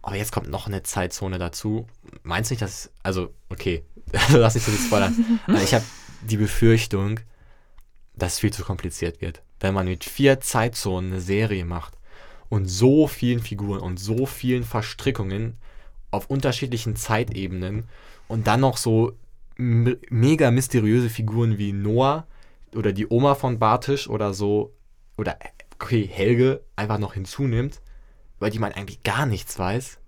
Aber 0.03 0.17
jetzt 0.17 0.33
kommt 0.33 0.49
noch 0.49 0.67
eine 0.67 0.83
Zeitzone 0.83 1.39
dazu. 1.39 1.87
Meinst 2.23 2.51
du 2.51 2.55
nicht, 2.55 2.63
dass, 2.63 2.91
also, 3.03 3.35
okay, 3.51 3.85
lass 4.31 4.57
ich 4.57 4.63
so 4.63 4.71
nicht 4.71 4.85
spoilern. 4.85 5.41
Aber 5.47 5.63
ich 5.63 5.75
habe 5.75 5.85
die 6.23 6.39
Befürchtung, 6.39 7.21
dass 8.15 8.35
es 8.35 8.39
viel 8.39 8.53
zu 8.53 8.63
kompliziert 8.63 9.21
wird. 9.21 9.43
Wenn 9.61 9.75
man 9.75 9.87
mit 9.87 10.05
vier 10.05 10.41
Zeitzonen 10.41 11.13
eine 11.13 11.21
Serie 11.21 11.65
macht 11.65 11.95
und 12.49 12.67
so 12.67 13.07
vielen 13.07 13.41
Figuren 13.41 13.81
und 13.81 13.99
so 13.99 14.25
vielen 14.27 14.65
Verstrickungen 14.65 15.57
auf 16.11 16.27
unterschiedlichen 16.27 16.97
Zeitebenen 16.97 17.85
und 18.27 18.47
dann 18.47 18.61
noch 18.61 18.79
so 18.79 19.13
mega 19.57 20.51
mysteriöse 20.51 21.11
Figuren 21.11 21.59
wie 21.59 21.73
Noah 21.73 22.27
oder 22.75 22.93
die 22.93 23.07
Oma 23.09 23.35
von 23.35 23.59
Bartisch 23.59 24.09
oder 24.09 24.33
so 24.33 24.75
oder 25.17 25.39
okay, 25.81 26.09
Helge 26.11 26.63
einfach 26.77 26.99
noch 26.99 27.15
hinzunimmt, 27.15 27.81
über 28.39 28.51
die 28.51 28.59
man 28.59 28.73
eigentlich 28.73 29.03
gar 29.03 29.27
nichts 29.27 29.59
weiß. 29.59 29.99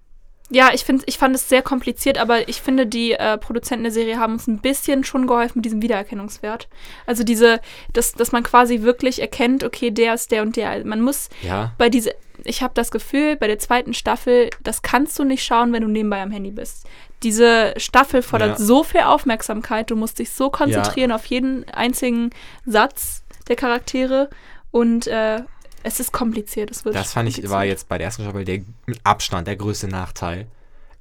Ja, 0.50 0.70
ich, 0.74 0.84
find, 0.84 1.02
ich 1.06 1.16
fand 1.16 1.34
es 1.34 1.48
sehr 1.48 1.62
kompliziert, 1.62 2.18
aber 2.18 2.46
ich 2.46 2.60
finde, 2.60 2.86
die 2.86 3.12
äh, 3.12 3.38
Produzenten 3.38 3.84
der 3.84 3.92
Serie 3.92 4.18
haben 4.18 4.34
uns 4.34 4.46
ein 4.46 4.58
bisschen 4.60 5.02
schon 5.02 5.26
geholfen 5.26 5.58
mit 5.58 5.64
diesem 5.64 5.80
Wiedererkennungswert. 5.80 6.68
Also 7.06 7.24
diese, 7.24 7.60
dass, 7.94 8.12
dass 8.12 8.32
man 8.32 8.42
quasi 8.42 8.82
wirklich 8.82 9.22
erkennt, 9.22 9.64
okay, 9.64 9.90
der 9.90 10.12
ist 10.12 10.30
der 10.30 10.42
und 10.42 10.56
der. 10.56 10.84
Man 10.84 11.00
muss 11.00 11.30
Ja, 11.40 11.72
bei 11.78 11.88
diese, 11.88 12.14
ich 12.44 12.62
habe 12.62 12.74
das 12.74 12.90
Gefühl, 12.90 13.36
bei 13.36 13.46
der 13.46 13.58
zweiten 13.60 13.94
Staffel, 13.94 14.50
das 14.62 14.82
kannst 14.82 15.18
du 15.18 15.24
nicht 15.24 15.42
schauen, 15.42 15.72
wenn 15.72 15.82
du 15.82 15.88
nebenbei 15.88 16.20
am 16.20 16.32
Handy 16.32 16.50
bist. 16.50 16.86
Diese 17.22 17.72
Staffel 17.78 18.20
fordert 18.20 18.58
Ja. 18.58 18.64
so 18.64 18.82
viel 18.84 19.02
Aufmerksamkeit, 19.02 19.90
du 19.90 19.96
musst 19.96 20.18
dich 20.18 20.32
so 20.32 20.50
konzentrieren 20.50 21.12
auf 21.12 21.24
jeden 21.26 21.66
einzigen 21.70 22.28
Satz 22.66 23.22
der 23.48 23.56
Charaktere 23.56 24.28
und 24.70 25.06
äh, 25.06 25.42
es 25.82 26.00
ist 26.00 26.12
kompliziert. 26.12 26.70
Es 26.70 26.84
wird 26.84 26.94
das 26.94 27.12
fand 27.12 27.28
ich, 27.28 27.48
war 27.48 27.64
jetzt 27.64 27.88
bei 27.88 27.98
der 27.98 28.06
ersten 28.06 28.22
Staffel 28.22 28.44
der 28.44 28.62
mit 28.86 29.00
Abstand 29.04 29.46
der 29.46 29.56
größte 29.56 29.88
Nachteil. 29.88 30.46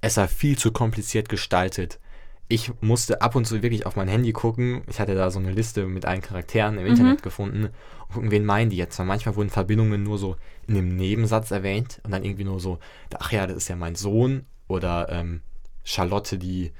Es 0.02 0.18
war 0.18 0.28
viel 0.28 0.58
zu 0.58 0.72
kompliziert 0.72 1.30
gestaltet. 1.30 2.00
Ich 2.48 2.72
musste 2.82 3.22
ab 3.22 3.36
und 3.36 3.46
zu 3.46 3.62
wirklich 3.62 3.86
auf 3.86 3.96
mein 3.96 4.10
Handy 4.10 4.34
gucken. 4.34 4.82
Ich 4.90 5.00
hatte 5.00 5.16
da 5.16 5.32
so 5.32 5.40
eine 5.40 5.52
Liste 5.52 5.86
mit 5.86 6.06
allen 6.06 6.22
Charakteren 6.22 6.78
im 6.78 6.86
Internet 6.86 7.24
gefunden 7.24 7.66
und 7.66 8.14
gucken, 8.14 8.32
wen 8.32 8.44
meinen 8.44 8.70
die 8.70 8.76
jetzt. 8.76 9.00
Weil 9.00 9.06
manchmal 9.06 9.38
wurden 9.38 9.50
Verbindungen 9.50 10.04
nur 10.04 10.18
so 10.18 10.36
in 10.68 10.76
einem 10.76 10.96
Nebensatz 10.96 11.52
erwähnt 11.52 12.02
und 12.04 12.12
dann 12.12 12.26
irgendwie 12.26 12.44
nur 12.44 12.60
so, 12.60 12.80
ach 13.18 13.32
ja, 13.32 13.48
das 13.48 13.56
ist 13.56 13.68
ja 13.70 13.78
mein 13.78 13.96
Sohn 13.96 14.46
oder 14.68 15.08
ähm, 15.10 15.42
Charlotte, 15.86 16.38
die 16.38 16.74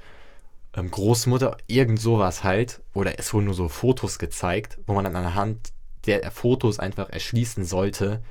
ähm, 0.76 0.90
Großmutter, 0.90 1.56
irgend 1.68 2.00
sowas 2.00 2.44
halt. 2.44 2.82
Oder 2.92 3.18
es 3.18 3.32
wurden 3.32 3.46
nur 3.46 3.54
so 3.54 3.68
Fotos 3.68 4.18
gezeigt, 4.18 4.78
wo 4.86 4.92
man 4.92 5.04
dann 5.04 5.16
anhand 5.16 5.72
der 6.06 6.30
Fotos 6.30 6.78
einfach 6.78 7.10
erschließen 7.10 7.64
sollte, 7.64 8.22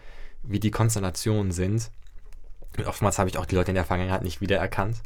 wie 0.43 0.59
die 0.59 0.71
Konstellationen 0.71 1.51
sind. 1.51 1.91
Und 2.77 2.87
oftmals 2.87 3.19
habe 3.19 3.29
ich 3.29 3.37
auch 3.37 3.45
die 3.45 3.55
Leute 3.55 3.71
in 3.71 3.75
der 3.75 3.85
Vergangenheit 3.85 4.23
nicht 4.23 4.41
wiedererkannt. 4.41 4.97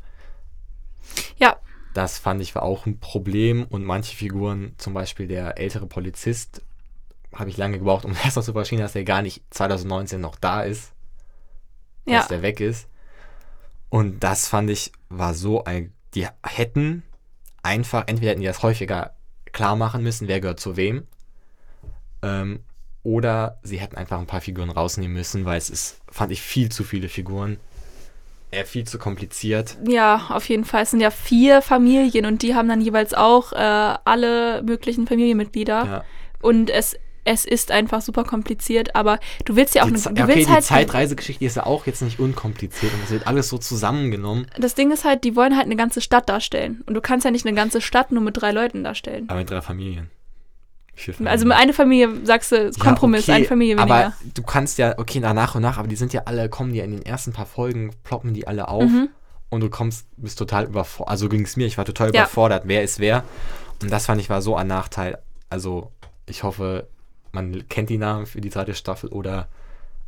Ja, 1.38 1.58
Das 1.94 2.20
fand 2.20 2.42
ich 2.42 2.54
war 2.56 2.64
auch 2.64 2.86
ein 2.86 3.00
Problem 3.00 3.66
und 3.70 3.84
manche 3.84 4.16
Figuren, 4.16 4.74
zum 4.78 4.94
Beispiel 4.94 5.28
der 5.28 5.58
ältere 5.58 5.88
Polizist, 5.88 6.62
habe 7.34 7.50
ich 7.50 7.58
lange 7.58 7.80
gebraucht, 7.80 8.06
um 8.06 8.16
erst 8.24 8.36
mal 8.36 8.42
zu 8.42 8.54
verstehen, 8.54 8.80
dass 8.80 8.96
er 8.96 9.04
gar 9.04 9.22
nicht 9.22 9.44
2019 9.52 10.20
noch 10.20 10.36
da 10.36 10.64
ist, 10.64 10.92
ja. 12.06 12.18
dass 12.18 12.28
der 12.28 12.42
weg 12.42 12.60
ist. 12.60 12.88
Und 13.90 14.24
das 14.24 14.48
fand 14.48 14.70
ich 14.70 14.92
war 15.10 15.34
so 15.34 15.64
ein, 15.64 15.94
die 16.16 16.28
hätten 16.44 17.04
einfach, 17.64 18.04
entweder 18.08 18.32
hätten 18.32 18.42
die 18.42 18.48
das 18.48 18.64
häufiger 18.64 19.16
klar 19.52 19.76
machen 19.76 20.04
müssen, 20.04 20.28
wer 20.28 20.42
gehört 20.42 20.60
zu 20.60 20.76
wem, 20.76 21.08
ähm, 22.26 22.60
oder 23.04 23.60
sie 23.62 23.78
hätten 23.78 23.96
einfach 23.96 24.20
ein 24.20 24.26
paar 24.26 24.42
Figuren 24.42 24.72
rausnehmen 24.72 25.14
müssen, 25.16 25.46
weil 25.46 25.60
es 25.60 25.70
ist, 25.70 26.02
fand 26.12 26.32
ich, 26.32 26.42
viel 26.42 26.70
zu 26.70 26.84
viele 26.84 27.08
Figuren. 27.08 27.58
Äh, 28.50 28.66
viel 28.66 28.86
zu 28.86 28.98
kompliziert. 28.98 29.78
Ja, 29.88 30.28
auf 30.30 30.50
jeden 30.50 30.66
Fall. 30.66 30.84
Es 30.84 30.92
sind 30.92 31.02
ja 31.02 31.12
vier 31.12 31.62
Familien 31.62 32.26
und 32.26 32.42
die 32.42 32.56
haben 32.56 32.68
dann 32.68 32.82
jeweils 32.82 33.14
auch 33.14 33.52
äh, 33.54 33.56
alle 33.58 34.64
möglichen 34.64 35.06
Familienmitglieder. 35.06 35.86
Ja. 35.86 36.04
Und 36.42 36.72
es, 36.72 36.98
es 37.26 37.46
ist 37.46 37.72
einfach 37.72 38.02
super 38.02 38.24
kompliziert, 38.24 38.96
aber 38.96 39.20
du 39.46 39.56
willst 39.56 39.76
ja 39.76 39.84
auch 39.84 39.88
eine, 39.88 39.98
du 39.98 40.10
okay, 40.10 40.28
willst 40.28 40.50
die 40.50 40.54
halt 40.54 40.64
Zeitreisegeschichte 40.64 41.46
ist 41.46 41.58
ja 41.58 41.66
auch 41.66 41.86
jetzt 41.86 42.02
nicht 42.02 42.20
unkompliziert 42.20 42.94
und 42.94 43.04
es 43.04 43.12
wird 43.12 43.28
alles 43.28 43.50
so 43.50 43.58
zusammengenommen. 43.58 44.48
das 44.58 44.74
Ding 44.74 44.92
ist 44.92 45.06
halt, 45.06 45.24
die 45.24 45.36
wollen 45.36 45.56
halt 45.56 45.66
eine 45.66 45.76
ganze 45.76 46.02
Stadt 46.02 46.30
darstellen. 46.30 46.84
Und 46.88 46.96
du 46.96 47.02
kannst 47.02 47.26
ja 47.26 47.32
nicht 47.32 47.46
eine 47.46 47.56
ganze 47.56 47.82
Stadt 47.82 48.12
nur 48.12 48.24
mit 48.24 48.42
drei 48.42 48.52
Leuten 48.52 48.84
darstellen. 48.84 49.26
Aber 49.28 49.40
mit 49.40 49.50
drei 49.50 49.62
Familien. 49.62 50.10
Also 51.26 51.50
eine 51.50 51.74
Familie, 51.74 52.10
sagst 52.26 52.52
du, 52.52 52.56
Ja, 52.56 52.72
Kompromiss, 52.80 53.24
okay, 53.24 53.32
eine 53.34 53.46
Familie 53.46 53.78
weniger. 53.78 53.94
Aber 53.96 54.14
du 54.34 54.44
kannst 54.44 54.78
ja, 54.78 54.98
okay, 54.98 55.20
nach, 55.20 55.56
und 55.56 55.62
nach, 55.62 55.78
aber 55.78 55.88
die 55.88 55.96
sind 55.96 56.14
ja 56.14 56.24
alle, 56.26 56.50
kommen 56.50 56.74
die 56.74 56.80
in 56.80 56.92
den 56.92 57.02
ersten 57.06 57.34
paar 57.34 57.46
Folgen, 57.46 57.92
ploppen 58.04 58.34
die 58.34 58.48
alle 58.48 58.68
auf 58.70 58.90
Mhm. 58.90 59.10
und 59.50 59.62
du 59.62 59.70
kommst, 59.70 60.08
bist 60.18 60.40
total 60.40 60.66
überfordert. 60.66 61.12
Also 61.12 61.30
ging 61.30 61.42
es 61.44 61.56
mir, 61.58 61.68
ich 61.68 61.78
war 61.78 61.86
total 61.86 62.08
Ja. 62.14 62.22
überfordert, 62.22 62.64
wer 62.66 62.84
ist 62.84 63.00
wer. 63.00 63.24
Und 63.82 63.92
das 63.92 64.06
fand 64.06 64.22
ich 64.22 64.30
war 64.30 64.42
so 64.42 64.56
ein 64.56 64.68
Nachteil. 64.68 65.18
Also 65.50 65.92
ich 66.26 66.44
hoffe, 66.44 66.88
man 67.32 67.68
kennt 67.68 67.90
die 67.90 67.98
Namen 67.98 68.26
für 68.26 68.40
die 68.42 68.50
zweite 68.50 68.74
Staffel 68.74 69.10
oder 69.10 69.48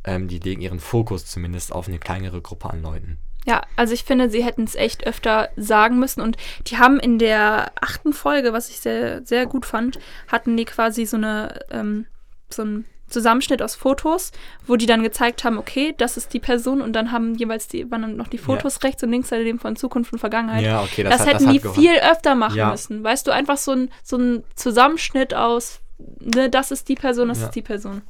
ähm, 0.04 0.26
die 0.28 0.38
legen 0.38 0.62
ihren 0.62 0.80
Fokus 0.80 1.26
zumindest 1.26 1.72
auf 1.72 1.86
eine 1.88 1.98
kleinere 1.98 2.40
Gruppe 2.40 2.70
an 2.70 2.80
Leuten. 2.82 3.18
Ja, 3.48 3.62
also 3.76 3.94
ich 3.94 4.04
finde, 4.04 4.28
sie 4.28 4.44
hätten 4.44 4.64
es 4.64 4.74
echt 4.74 5.06
öfter 5.06 5.48
sagen 5.56 5.98
müssen. 5.98 6.20
Und 6.20 6.36
die 6.66 6.76
haben 6.76 7.00
in 7.00 7.18
der 7.18 7.72
achten 7.80 8.12
Folge, 8.12 8.52
was 8.52 8.68
ich 8.68 8.80
sehr, 8.80 9.24
sehr 9.24 9.46
gut 9.46 9.64
fand, 9.64 9.98
hatten 10.30 10.54
die 10.56 10.66
quasi 10.66 11.06
so 11.06 11.16
eine, 11.16 11.58
ähm, 11.70 12.04
so 12.50 12.60
einen 12.60 12.84
Zusammenschnitt 13.08 13.62
aus 13.62 13.74
Fotos, 13.74 14.32
wo 14.66 14.76
die 14.76 14.84
dann 14.84 15.02
gezeigt 15.02 15.42
haben, 15.44 15.56
okay, 15.56 15.94
das 15.96 16.18
ist 16.18 16.34
die 16.34 16.40
Person 16.40 16.82
und 16.82 16.92
dann 16.92 17.10
haben 17.10 17.36
jeweils 17.36 17.66
die, 17.66 17.90
waren 17.90 18.02
dann 18.02 18.16
noch 18.16 18.28
die 18.28 18.36
Fotos 18.36 18.82
rechts 18.82 19.02
und 19.02 19.08
links 19.10 19.30
daneben 19.30 19.58
von 19.58 19.76
Zukunft 19.76 20.12
und 20.12 20.18
Vergangenheit. 20.18 20.66
Ja, 20.66 20.82
okay, 20.82 21.04
das, 21.04 21.12
das, 21.12 21.20
hat, 21.22 21.28
hätten 21.34 21.44
das 21.46 21.52
die 21.54 21.60
geholfen. 21.60 21.82
viel 21.82 21.98
öfter 22.00 22.34
machen 22.34 22.56
Ja. 22.56 22.70
müssen. 22.70 23.02
Weißt 23.02 23.26
du, 23.26 23.30
einfach 23.30 23.56
so 23.56 23.72
ein, 23.72 23.90
so 24.04 24.18
ein 24.18 24.44
Zusammenschnitt 24.56 25.32
aus, 25.32 25.80
ne, 26.20 26.50
das 26.50 26.70
ist 26.70 26.86
die 26.90 26.96
Person, 26.96 27.28
das 27.28 27.38
Ja. 27.40 27.46
ist 27.46 27.54
die 27.54 27.62
Person. 27.62 28.02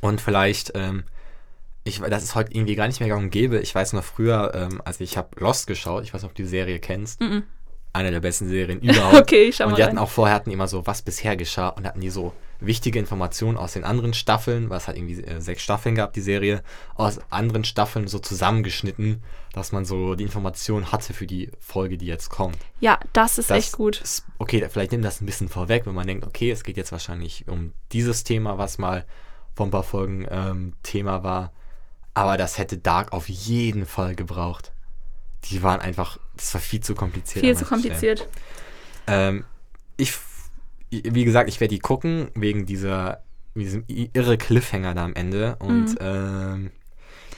Und 0.00 0.22
vielleicht, 0.22 0.72
ähm, 0.74 1.04
ich, 1.86 2.00
das 2.00 2.22
ist 2.24 2.34
heute 2.34 2.52
irgendwie 2.52 2.74
gar 2.74 2.86
nicht 2.88 3.00
mehr 3.00 3.08
gang 3.08 3.22
und 3.22 3.30
gäbe. 3.30 3.58
Ich 3.60 3.74
weiß 3.74 3.92
noch 3.92 4.04
früher, 4.04 4.52
ähm, 4.54 4.82
also 4.84 5.02
ich 5.04 5.16
habe 5.16 5.28
Lost 5.40 5.66
geschaut, 5.66 6.04
ich 6.04 6.12
weiß 6.12 6.22
nicht, 6.22 6.30
ob 6.30 6.34
du 6.34 6.42
die 6.42 6.48
Serie 6.48 6.78
kennst. 6.80 7.20
Mhm. 7.20 7.44
Eine 7.92 8.10
der 8.10 8.20
besten 8.20 8.48
Serien 8.48 8.80
überhaupt. 8.82 9.20
Okay, 9.20 9.44
ich 9.44 9.56
schau 9.56 9.64
und 9.64 9.70
mal 9.70 9.76
die 9.76 9.84
hatten 9.84 9.96
rein. 9.96 10.04
auch 10.04 10.10
vorher 10.10 10.34
hatten 10.34 10.50
immer 10.50 10.68
so, 10.68 10.86
was 10.86 11.02
bisher 11.02 11.36
geschah 11.36 11.68
und 11.68 11.86
hatten 11.86 12.00
die 12.00 12.10
so 12.10 12.32
wichtige 12.58 12.98
Informationen 12.98 13.56
aus 13.56 13.74
den 13.74 13.84
anderen 13.84 14.14
Staffeln, 14.14 14.68
was 14.68 14.88
halt 14.88 14.96
irgendwie 14.96 15.22
äh, 15.22 15.40
sechs 15.40 15.62
Staffeln 15.62 15.94
gab, 15.94 16.12
die 16.12 16.20
Serie, 16.20 16.62
aus 16.94 17.20
anderen 17.30 17.64
Staffeln 17.64 18.08
so 18.08 18.18
zusammengeschnitten, 18.18 19.22
dass 19.52 19.72
man 19.72 19.84
so 19.84 20.14
die 20.14 20.24
Informationen 20.24 20.90
hatte 20.90 21.12
für 21.12 21.26
die 21.26 21.50
Folge, 21.60 21.98
die 21.98 22.06
jetzt 22.06 22.30
kommt. 22.30 22.58
Ja, 22.80 22.98
das 23.12 23.38
ist 23.38 23.50
Das 23.50 23.58
echt 23.58 23.72
gut. 23.72 24.00
Ist, 24.00 24.24
okay, 24.38 24.66
vielleicht 24.70 24.92
nimmt 24.92 25.04
das 25.04 25.20
ein 25.20 25.26
bisschen 25.26 25.48
vorweg, 25.48 25.86
wenn 25.86 25.94
man 25.94 26.06
denkt, 26.06 26.26
okay, 26.26 26.50
es 26.50 26.64
geht 26.64 26.76
jetzt 26.76 26.92
wahrscheinlich 26.92 27.46
um 27.46 27.72
dieses 27.92 28.24
Thema, 28.24 28.58
was 28.58 28.78
mal 28.78 29.06
vor 29.54 29.66
ein 29.66 29.70
paar 29.70 29.82
Folgen 29.84 30.26
ähm, 30.30 30.74
Thema 30.82 31.22
war. 31.22 31.52
Aber 32.16 32.38
das 32.38 32.56
hätte 32.56 32.78
Dark 32.78 33.12
auf 33.12 33.28
jeden 33.28 33.84
Fall 33.84 34.14
gebraucht. 34.14 34.72
Die 35.44 35.62
waren 35.62 35.80
einfach, 35.80 36.18
das 36.34 36.54
war 36.54 36.62
viel 36.62 36.80
zu 36.80 36.94
kompliziert. 36.94 37.44
Viel 37.44 37.54
zu 37.54 37.66
kompliziert. 37.66 38.26
Ähm, 39.06 39.44
ich, 39.98 40.14
wie 40.90 41.24
gesagt, 41.26 41.50
ich 41.50 41.60
werde 41.60 41.74
die 41.74 41.78
gucken, 41.78 42.30
wegen 42.34 42.64
dieser, 42.64 43.22
diesem 43.54 43.84
irre 43.86 44.38
Cliffhanger 44.38 44.94
da 44.94 45.04
am 45.04 45.14
Ende. 45.14 45.56
Und 45.56 45.90
Mhm. 45.90 45.98
ähm, 46.00 46.70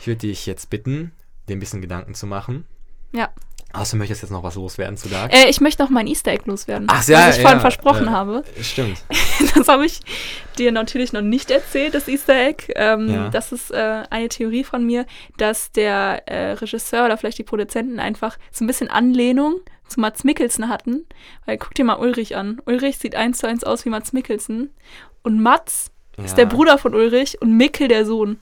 ich 0.00 0.06
würde 0.06 0.28
dich 0.28 0.46
jetzt 0.46 0.70
bitten, 0.70 1.10
dir 1.48 1.56
ein 1.56 1.60
bisschen 1.60 1.80
Gedanken 1.80 2.14
zu 2.14 2.28
machen. 2.28 2.64
Ja. 3.12 3.30
Möchtest 3.74 4.22
du 4.22 4.26
jetzt 4.26 4.30
noch 4.30 4.42
was 4.42 4.54
loswerden 4.54 4.96
zu 4.96 5.08
Dark. 5.08 5.32
Äh, 5.32 5.48
ich 5.50 5.60
möchte 5.60 5.82
noch 5.82 5.90
mein 5.90 6.06
Easter 6.06 6.32
Egg 6.32 6.44
loswerden. 6.46 6.86
Ach, 6.90 7.06
ja, 7.06 7.28
was 7.28 7.36
ich 7.36 7.42
ja, 7.42 7.42
vorhin 7.42 7.58
ja, 7.58 7.60
versprochen 7.60 8.08
äh, 8.08 8.10
habe. 8.10 8.44
Stimmt. 8.60 9.02
Das 9.54 9.68
habe 9.68 9.86
ich 9.86 10.00
dir 10.58 10.72
natürlich 10.72 11.12
noch 11.12 11.20
nicht 11.20 11.50
erzählt, 11.50 11.94
das 11.94 12.08
Easter 12.08 12.34
Egg. 12.34 12.72
Ähm, 12.74 13.08
Ja. 13.08 13.28
Das 13.28 13.52
ist 13.52 13.70
äh, 13.70 14.02
eine 14.10 14.28
Theorie 14.28 14.64
von 14.64 14.84
mir, 14.84 15.06
dass 15.36 15.70
der 15.70 16.26
äh, 16.26 16.52
Regisseur 16.52 17.04
oder 17.04 17.16
vielleicht 17.16 17.38
die 17.38 17.44
Produzenten 17.44 18.00
einfach 18.00 18.36
so 18.50 18.64
ein 18.64 18.66
bisschen 18.66 18.90
Anlehnung 18.90 19.60
zu 19.86 20.00
Mats 20.00 20.24
Mikkelsen 20.24 20.68
hatten. 20.68 21.06
Weil 21.46 21.58
guck 21.58 21.74
dir 21.74 21.84
mal 21.84 21.98
Ulrich 21.98 22.36
an. 22.36 22.60
Ulrich 22.66 22.98
sieht 22.98 23.14
eins 23.14 23.38
zu 23.38 23.46
eins 23.46 23.62
aus 23.64 23.84
wie 23.84 23.90
Mats 23.90 24.12
Mikkelsen. 24.12 24.70
Und 25.22 25.40
Mats 25.40 25.90
ist 26.16 26.36
der 26.36 26.46
Bruder 26.46 26.78
von 26.78 26.94
Ulrich 26.94 27.40
und 27.40 27.56
Mikkel 27.56 27.86
der 27.88 28.04
Sohn. 28.04 28.40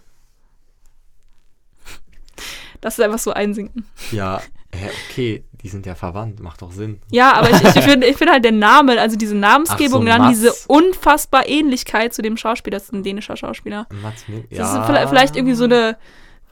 Das 2.81 2.99
ist 2.99 3.05
einfach 3.05 3.19
so 3.19 3.33
einsinken. 3.33 3.87
Ja, 4.13 4.41
hä, 4.77 4.91
okay, 5.11 5.45
die 5.53 5.69
sind 5.69 5.87
ja 5.87 5.95
verwandt, 5.95 6.41
macht 6.41 6.63
doch 6.63 6.71
Sinn. 6.73 7.01
Ja, 7.11 7.33
aber 7.35 7.51
ich, 7.51 7.63
ich 7.77 7.83
finde 7.85 8.07
ich 8.07 8.17
find 8.17 8.31
halt 8.31 8.45
den 8.45 8.59
Namen, 8.59 8.99
also 8.99 9.17
diese 9.17 9.35
Namensgebung 9.35 9.91
so, 9.93 9.99
und 10.01 10.07
dann 10.07 10.29
diese 10.29 10.53
unfassbar 10.69 11.49
Ähnlichkeit 11.49 12.15
zu 12.15 12.23
dem 12.23 12.37
Schauspieler, 12.37 12.77
das 12.77 12.85
ist 12.85 12.93
ein 12.93 13.03
dänischer 13.03 13.37
Schauspieler. 13.37 13.87
Mats 14.03 14.25
Mik- 14.29 14.49
Das 14.51 14.73
ist 14.75 14.85
vielleicht, 14.87 15.09
vielleicht 15.09 15.37
irgendwie 15.37 15.55
so 15.55 15.65
eine, 15.65 15.97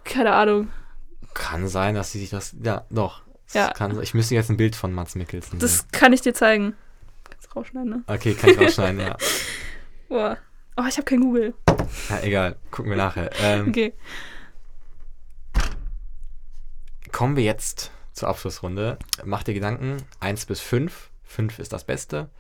keine 0.05 0.33
Ahnung. 0.35 0.69
Kann 1.35 1.69
sein, 1.69 1.95
dass 1.95 2.13
sie 2.13 2.21
sich 2.21 2.31
das. 2.31 2.55
Ja, 2.63 2.85
doch. 2.91 3.23
Das 3.47 3.55
Ja. 3.55 3.71
Kann, 3.73 4.01
ich 4.03 4.15
müsste 4.15 4.35
jetzt 4.35 4.51
ein 4.51 4.57
Bild 4.57 4.75
von 4.77 4.93
Mats 4.93 5.15
Mikkelsen 5.15 5.53
sehen. 5.53 5.59
Das 5.61 5.89
kann 5.93 6.13
ich 6.13 6.21
dir 6.21 6.33
zeigen. 6.35 6.75
Kannst 7.29 7.47
du 7.49 7.59
rausschneiden, 7.59 7.91
ne? 7.91 8.03
Okay, 8.07 8.35
kann 8.35 8.51
ich 8.51 8.59
rausschneiden, 8.61 9.01
ja. 9.01 9.17
Boah. 10.09 10.39
Oh, 10.77 10.83
ich 10.89 10.97
habe 10.97 11.05
kein 11.05 11.21
Google. 11.21 11.55
ja. 12.09 12.21
Egal, 12.23 12.57
gucken 12.71 12.91
wir 12.91 12.97
nachher. 12.97 13.31
Ähm, 13.43 13.69
Okay. 13.69 13.93
Kommen 17.13 17.37
wir 17.37 17.45
jetzt 17.45 17.93
zur 18.15 18.29
Abschlussrunde. 18.29 18.99
Mach 19.25 19.43
dir 19.43 19.55
Gedanken. 19.55 19.99
1 20.21 20.47
bis 20.47 20.61
5. 20.61 21.11
5 21.25 21.59
ist 21.59 21.73
das 21.73 21.85
Beste. 21.85 22.31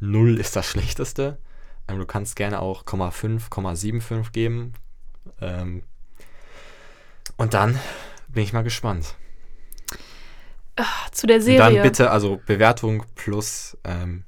0 0.00 0.38
ist 0.38 0.54
das 0.54 0.66
Schlechteste. 0.70 1.38
Ähm, 1.88 1.98
du 1.98 2.06
kannst 2.06 2.36
gerne 2.36 2.60
auch 2.60 2.84
0,5, 2.84 3.48
0,75 3.50 4.32
geben. 4.32 4.74
Ähm, 5.40 5.82
und 7.36 7.54
dann 7.54 7.78
bin 8.28 8.42
ich 8.44 8.52
mal 8.52 8.62
gespannt. 8.62 9.14
Zu 11.10 11.26
der 11.26 11.36
Und 11.36 11.42
Serie. 11.42 11.58
dann 11.58 11.82
bitte, 11.82 12.10
also 12.10 12.40
Bewertung 12.44 13.04
plus 13.14 13.78
ähm, 13.84 14.24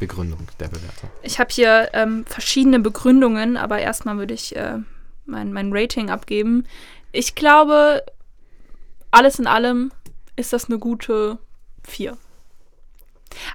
Begründung 0.00 0.48
der 0.58 0.66
Bewertung. 0.68 1.10
Ich 1.22 1.38
habe 1.38 1.50
hier 1.52 1.90
ähm, 1.92 2.24
verschiedene 2.26 2.80
Begründungen, 2.80 3.56
aber 3.56 3.78
erstmal 3.78 4.18
würde 4.18 4.34
ich 4.34 4.56
äh, 4.56 4.78
mein, 5.26 5.52
mein 5.52 5.70
Rating 5.72 6.10
abgeben. 6.10 6.66
Ich 7.12 7.36
glaube, 7.36 8.04
alles 9.14 9.38
in 9.38 9.46
allem 9.46 9.92
ist 10.36 10.52
das 10.52 10.66
eine 10.66 10.78
gute 10.78 11.38
4. 11.84 12.16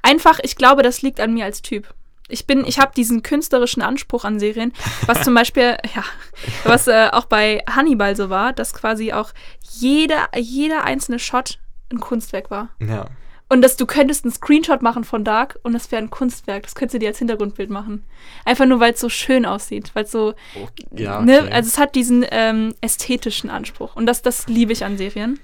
Einfach, 0.02 0.40
ich 0.42 0.56
glaube, 0.56 0.84
das 0.84 1.02
liegt 1.02 1.20
an 1.20 1.34
mir 1.34 1.46
als 1.46 1.62
Typ. 1.62 1.94
Ich 2.28 2.46
bin, 2.46 2.64
ich 2.64 2.80
habe 2.80 2.92
diesen 2.96 3.24
künstlerischen 3.24 3.82
Anspruch 3.82 4.24
an 4.24 4.40
Serien, 4.40 4.72
was 5.08 5.24
zum 5.24 5.34
Beispiel, 5.36 5.78
ja, 5.96 6.04
was 6.64 6.88
äh, 6.88 7.10
auch 7.12 7.26
bei 7.26 7.64
Hannibal 7.70 8.16
so 8.16 8.30
war, 8.30 8.54
dass 8.54 8.74
quasi 8.74 9.14
auch 9.14 9.32
jeder, 9.62 10.30
jeder 10.38 10.84
einzelne 10.84 11.18
Shot 11.18 11.60
ein 11.92 12.00
Kunstwerk 12.00 12.52
war. 12.52 12.70
Ja. 12.80 13.08
Und 13.52 13.64
dass 13.64 13.78
du 13.78 13.88
könntest 13.88 14.26
einen 14.26 14.32
Screenshot 14.32 14.84
machen 14.84 15.04
von 15.04 15.24
Dark 15.24 15.58
und 15.64 15.74
das 15.74 15.92
wäre 15.92 16.02
ein 16.02 16.12
Kunstwerk. 16.12 16.64
Das 16.64 16.76
könntest 16.76 16.94
du 16.94 17.00
dir 17.00 17.10
als 17.10 17.18
Hintergrundbild 17.18 17.72
machen. 17.72 18.06
Einfach 18.46 18.68
nur, 18.68 18.80
weil 18.80 18.94
es 18.94 19.00
so 19.00 19.10
schön 19.10 19.44
aussieht. 19.46 19.90
Weil 19.96 20.04
es 20.04 20.12
so. 20.12 20.36
Oh, 20.56 20.68
ja, 20.96 21.20
Ne? 21.22 21.42
okay. 21.42 21.52
Also 21.52 21.68
es 21.68 21.80
hat 21.80 21.96
diesen 21.96 22.24
ähm, 22.30 22.76
ästhetischen 22.82 23.50
Anspruch. 23.50 23.96
Und 23.96 24.06
das, 24.06 24.22
das 24.22 24.48
liebe 24.48 24.72
ich 24.72 24.86
an 24.86 24.98
Serien. 24.98 25.40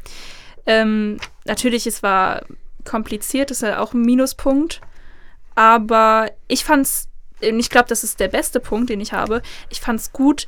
Ähm, 0.68 1.18
natürlich, 1.46 1.88
es 1.88 2.04
war 2.04 2.44
kompliziert, 2.84 3.50
das 3.50 3.58
ist 3.58 3.68
ja 3.68 3.80
auch 3.80 3.94
ein 3.94 4.02
Minuspunkt. 4.04 4.82
Aber 5.56 6.30
ich 6.48 6.64
fand's, 6.64 7.08
und 7.42 7.60
ich 7.60 7.70
glaube, 7.72 7.90
das 7.90 8.04
ist 8.04 8.20
der 8.20 8.28
beste 8.28 8.60
Punkt, 8.60 8.90
den 8.92 9.02
ich 9.02 9.14
habe. 9.14 9.42
Ich 9.70 9.82
fand's 9.82 10.12
gut, 10.12 10.46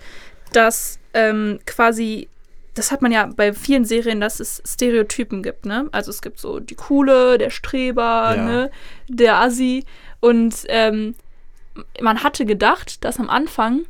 dass 0.54 1.00
ähm, 1.14 1.60
quasi, 1.66 2.30
das 2.78 2.92
hat 2.92 3.02
man 3.02 3.12
ja 3.12 3.26
bei 3.36 3.54
vielen 3.54 3.86
Serien, 3.86 4.20
dass 4.22 4.40
es 4.40 4.62
Stereotypen 4.66 5.42
gibt, 5.44 5.66
ne? 5.66 5.88
Also 5.92 6.12
es 6.12 6.22
gibt 6.22 6.40
so 6.40 6.60
die 6.60 6.76
Coole, 6.76 7.38
der 7.38 7.50
Streber, 7.50 8.34
Ja. 8.36 8.44
ne? 8.44 8.72
Der 9.08 9.38
Assi. 9.42 9.86
Und 10.20 10.56
ähm, 10.68 11.16
man 12.02 12.24
hatte 12.24 12.46
gedacht, 12.46 13.04
dass 13.04 13.20
am 13.20 13.30
Anfang 13.30 13.82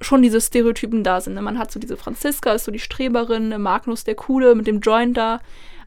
schon 0.00 0.22
diese 0.22 0.40
Stereotypen 0.40 1.04
da 1.04 1.20
sind. 1.20 1.34
Ne? 1.34 1.42
Man 1.42 1.58
hat 1.58 1.70
so 1.70 1.78
diese 1.78 1.96
Franziska, 1.98 2.52
ist 2.52 2.64
so 2.64 2.72
die 2.72 2.78
Streberin, 2.78 3.48
ne? 3.48 3.58
Magnus 3.58 4.04
der 4.04 4.14
Coole 4.14 4.54
mit 4.54 4.66
dem 4.66 4.80
Joint 4.80 5.16
da. 5.16 5.40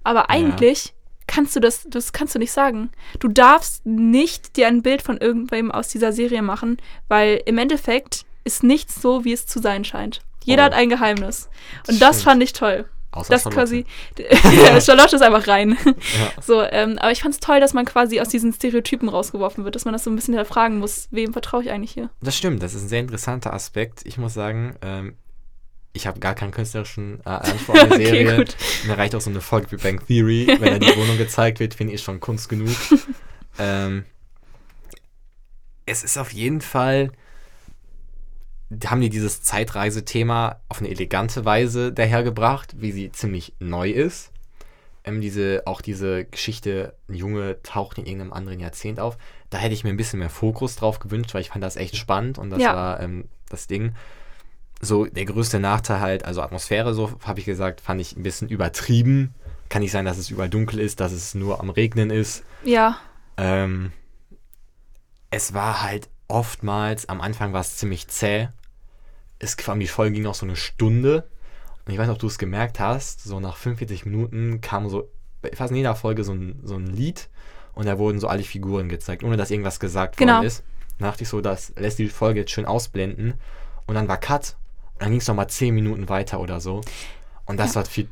Aber 0.03 0.29
eigentlich 0.29 0.93
kannst 1.27 1.55
du 1.55 1.59
das, 1.59 1.85
das 1.89 2.11
kannst 2.13 2.35
du 2.35 2.39
nicht 2.39 2.51
sagen. 2.51 2.91
Du 3.19 3.27
darfst 3.27 3.85
nicht 3.85 4.57
dir 4.57 4.67
ein 4.67 4.81
Bild 4.81 5.01
von 5.01 5.17
irgendwem 5.17 5.71
aus 5.71 5.87
dieser 5.87 6.11
Serie 6.13 6.41
machen, 6.41 6.77
weil 7.07 7.41
im 7.45 7.57
Endeffekt 7.57 8.25
ist 8.43 8.61
nichts 8.63 9.01
so, 9.01 9.23
wie 9.23 9.33
es 9.33 9.47
zu 9.47 9.59
sein 9.59 9.85
scheint. 9.85 10.21
Jeder 10.45 10.63
Oh. 10.63 10.65
hat 10.65 10.73
ein 10.73 10.89
Geheimnis. 10.89 11.49
Und 11.87 12.01
das 12.01 12.17
Stimmt. 12.17 12.23
fand 12.23 12.43
ich 12.43 12.53
toll. 12.53 12.85
Außer 13.11 13.31
Das 13.31 13.43
Charlotte. 13.43 13.59
quasi. 13.61 13.85
Charlotte 14.81 15.15
ist 15.15 15.21
einfach 15.21 15.47
rein. 15.47 15.77
Ja. 15.85 16.41
So, 16.41 16.63
ähm, 16.63 16.97
aber 16.97 17.11
ich 17.11 17.21
fand 17.21 17.33
es 17.35 17.39
toll, 17.39 17.59
dass 17.59 17.73
man 17.73 17.85
quasi 17.85 18.19
aus 18.19 18.29
diesen 18.29 18.51
Stereotypen 18.53 19.07
rausgeworfen 19.07 19.63
wird, 19.65 19.75
dass 19.75 19.85
man 19.85 19.93
das 19.93 20.03
so 20.03 20.09
ein 20.09 20.15
bisschen 20.15 20.33
hinterfragen 20.33 20.79
muss, 20.79 21.07
wem 21.11 21.31
vertraue 21.31 21.61
ich 21.63 21.69
eigentlich 21.69 21.91
hier? 21.91 22.09
Das 22.21 22.35
stimmt, 22.35 22.63
das 22.63 22.73
ist 22.73 22.83
ein 22.83 22.87
sehr 22.89 23.01
interessanter 23.01 23.53
Aspekt. 23.53 24.01
Ich 24.05 24.17
muss 24.17 24.33
sagen, 24.33 24.75
ähm, 24.81 25.15
ich 25.95 26.07
habe 26.07 26.19
gar 26.19 26.33
keinen 26.33 26.49
künstlerischen 26.49 27.19
äh, 27.23 27.29
Anspruch 27.29 27.75
an 27.75 27.89
die 27.89 27.93
Okay, 27.97 28.05
Serie. 28.25 28.35
gut. 28.37 28.55
Mir 28.87 28.97
reicht 28.97 29.13
auch 29.13 29.21
so 29.21 29.29
eine 29.29 29.41
Folge 29.41 29.67
Big 29.67 29.83
Bang 29.83 30.01
Theory. 30.07 30.47
Wenn 30.59 30.79
da 30.79 30.79
die 30.79 30.97
Wohnung 30.97 31.19
gezeigt 31.19 31.59
wird, 31.59 31.75
finde 31.75 31.93
ich 31.93 32.01
schon 32.01 32.19
Kunst 32.19 32.49
genug. 32.49 32.75
ähm, 33.59 34.05
es 35.85 36.03
ist 36.03 36.17
auf 36.17 36.31
jeden 36.33 36.61
Fall, 36.61 37.11
haben 38.87 39.01
die 39.01 39.09
dieses 39.09 39.41
Zeitreisethema 39.41 40.59
auf 40.69 40.79
eine 40.79 40.89
elegante 40.89 41.45
Weise 41.45 41.91
dahergebracht, 41.91 42.75
wie 42.81 42.91
sie 42.91 43.11
ziemlich 43.11 43.53
neu 43.59 43.89
ist. 43.89 44.31
Ähm, 45.05 45.19
diese, 45.21 45.63
auch 45.65 45.81
diese 45.81 46.25
Geschichte, 46.25 46.93
ein 47.09 47.15
Junge 47.15 47.61
taucht 47.63 47.97
in 47.97 48.05
irgendeinem 48.05 48.33
anderen 48.33 48.59
Jahrzehnt 48.59 48.99
auf. 48.99 49.17
Da 49.49 49.57
hätte 49.57 49.73
ich 49.73 49.83
mir 49.83 49.89
ein 49.89 49.97
bisschen 49.97 50.19
mehr 50.19 50.29
Fokus 50.29 50.75
drauf 50.77 50.99
gewünscht, 50.99 51.33
weil 51.33 51.41
ich 51.41 51.49
fand 51.49 51.63
das 51.63 51.75
echt 51.75 51.95
spannend 51.97 52.37
und 52.37 52.49
das 52.49 52.61
Ja. 52.61 52.73
war 52.75 52.99
ähm, 53.01 53.25
das 53.49 53.67
Ding. 53.67 53.95
So, 54.81 55.05
der 55.05 55.25
größte 55.25 55.59
Nachteil 55.59 55.99
halt, 55.99 56.25
also 56.25 56.41
Atmosphäre, 56.41 56.93
so 56.93 57.11
habe 57.25 57.39
ich 57.39 57.45
gesagt, 57.45 57.81
fand 57.81 57.99
ich 58.01 58.15
ein 58.17 58.23
bisschen 58.23 58.49
übertrieben. 58.49 59.33
Kann 59.69 59.81
nicht 59.81 59.91
sein, 59.91 60.05
dass 60.05 60.17
es 60.17 60.29
überall 60.29 60.49
dunkel 60.49 60.79
ist, 60.79 60.99
dass 60.99 61.11
es 61.11 61.35
nur 61.35 61.59
am 61.59 61.69
Regnen 61.69 62.09
ist. 62.09 62.43
Ja, 62.63 62.97
Ähm, 63.37 63.91
es 65.31 65.53
war 65.53 65.81
halt 65.81 66.09
oftmals, 66.27 67.09
am 67.09 67.21
Anfang 67.21 67.53
war 67.53 67.61
es 67.61 67.77
ziemlich 67.77 68.07
zäh. 68.07 68.49
Es 69.43 69.57
kam, 69.57 69.79
die 69.79 69.87
Folge 69.87 70.13
ging 70.13 70.23
noch 70.23 70.35
so 70.35 70.45
eine 70.45 70.55
Stunde. 70.55 71.27
Und 71.85 71.91
ich 71.91 71.99
weiß 71.99 72.07
nicht, 72.07 72.13
ob 72.15 72.19
du 72.19 72.27
es 72.27 72.37
gemerkt 72.37 72.79
hast, 72.79 73.23
so 73.23 73.39
nach 73.39 73.57
45 73.57 74.05
Minuten 74.05 74.61
kam 74.61 74.87
so, 74.89 75.09
fast 75.53 75.71
in 75.71 75.77
jeder 75.77 75.95
Folge 75.95 76.23
so 76.23 76.33
ein, 76.33 76.61
so 76.63 76.75
ein 76.75 76.87
Lied 76.87 77.29
und 77.75 77.85
da 77.87 77.97
wurden 77.99 78.19
so 78.19 78.27
alle 78.27 78.43
Figuren 78.43 78.87
gezeigt, 78.87 79.23
ohne 79.23 79.35
dass 79.35 79.51
irgendwas 79.51 79.79
gesagt 79.81 80.15
Genau. 80.15 80.35
worden 80.35 80.45
ist. 80.45 80.63
Dann 80.97 81.09
dachte 81.09 81.23
ich 81.23 81.29
so, 81.29 81.41
das 81.41 81.73
lässt 81.75 81.99
die 81.99 82.07
Folge 82.07 82.41
jetzt 82.41 82.51
schön 82.51 82.65
ausblenden. 82.65 83.33
Und 83.85 83.95
dann 83.95 84.07
war 84.07 84.17
Cut. 84.17 84.55
Und 84.93 85.01
dann 85.01 85.09
ging 85.09 85.19
es 85.19 85.27
nochmal 85.27 85.49
10 85.49 85.75
Minuten 85.75 86.07
weiter 86.07 86.39
oder 86.39 86.61
so. 86.61 86.81
Und 87.45 87.57
das 87.59 87.75
war 87.75 87.83
viel, 87.83 88.07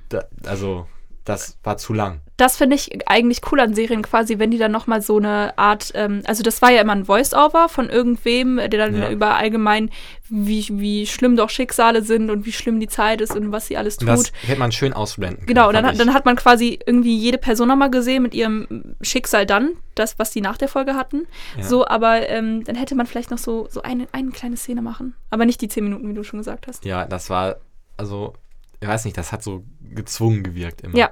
also, 0.45 0.87
das 1.25 1.57
war 1.63 1.77
zu 1.77 1.93
lang. 1.93 2.21
das 2.37 2.57
finde 2.57 2.75
ich 2.75 3.07
eigentlich 3.07 3.41
cool 3.51 3.59
an 3.59 3.75
Serien 3.75 4.01
quasi, 4.01 4.39
wenn 4.39 4.49
die 4.49 4.57
dann 4.57 4.71
nochmal 4.71 5.01
so 5.03 5.17
eine 5.17 5.55
Art, 5.59 5.91
ähm, 5.93 6.23
also 6.25 6.41
das 6.41 6.61
war 6.63 6.71
ja 6.71 6.81
immer 6.81 6.93
ein 6.93 7.05
Voice-Over 7.05 7.69
von 7.69 7.89
irgendwem, 7.89 8.57
der 8.57 8.69
dann 8.69 8.95
Ja. 8.97 9.11
über 9.11 9.35
allgemein, 9.35 9.91
wie, 10.29 10.65
wie 10.71 11.05
schlimm 11.05 11.35
doch 11.35 11.51
Schicksale 11.51 12.01
sind 12.01 12.31
und 12.31 12.45
wie 12.47 12.51
schlimm 12.51 12.79
die 12.79 12.87
Zeit 12.87 13.21
ist 13.21 13.35
und 13.35 13.51
was 13.51 13.67
sie 13.67 13.77
alles 13.77 13.97
Und 13.97 14.07
tut. 14.07 14.17
das 14.17 14.31
hätte 14.47 14.59
man 14.59 14.71
schön 14.71 14.93
ausblenden 14.93 15.45
Genau, 15.45 15.67
und 15.67 15.75
können, 15.75 15.83
dann, 15.83 15.83
fand 15.83 15.87
hat- 15.87 15.93
ich. 15.93 16.05
dann 16.07 16.13
hat 16.15 16.25
man 16.25 16.35
quasi 16.37 16.79
irgendwie 16.85 17.15
jede 17.15 17.37
Person 17.37 17.67
nochmal 17.67 17.91
gesehen 17.91 18.23
mit 18.23 18.33
ihrem 18.33 18.95
Schicksal 19.01 19.45
dann, 19.45 19.73
das, 19.93 20.17
was 20.17 20.31
die 20.31 20.41
nach 20.41 20.57
der 20.57 20.69
Folge 20.69 20.95
hatten. 20.95 21.27
Ja. 21.57 21.63
So, 21.63 21.85
aber 21.85 22.27
ähm, 22.29 22.63
dann 22.63 22.75
hätte 22.75 22.95
man 22.95 23.05
vielleicht 23.05 23.29
noch 23.29 23.37
so, 23.37 23.67
so 23.69 23.83
eine, 23.83 24.07
eine 24.13 24.31
kleine 24.31 24.57
Szene 24.57 24.81
machen. 24.81 25.13
Aber 25.29 25.45
nicht 25.45 25.61
die 25.61 25.67
zehn 25.67 25.83
Minuten, 25.83 26.09
wie 26.09 26.13
du 26.15 26.23
schon 26.23 26.39
gesagt 26.39 26.65
hast. 26.67 26.83
Ja, 26.85 27.05
das 27.05 27.29
war, 27.29 27.57
also, 27.97 28.33
ich 28.81 28.87
weiß 28.87 29.05
nicht, 29.05 29.17
das 29.17 29.31
hat 29.31 29.43
so 29.43 29.63
gezwungen 29.93 30.43
gewirkt 30.43 30.81
immer. 30.81 30.97
Ja. 30.97 31.11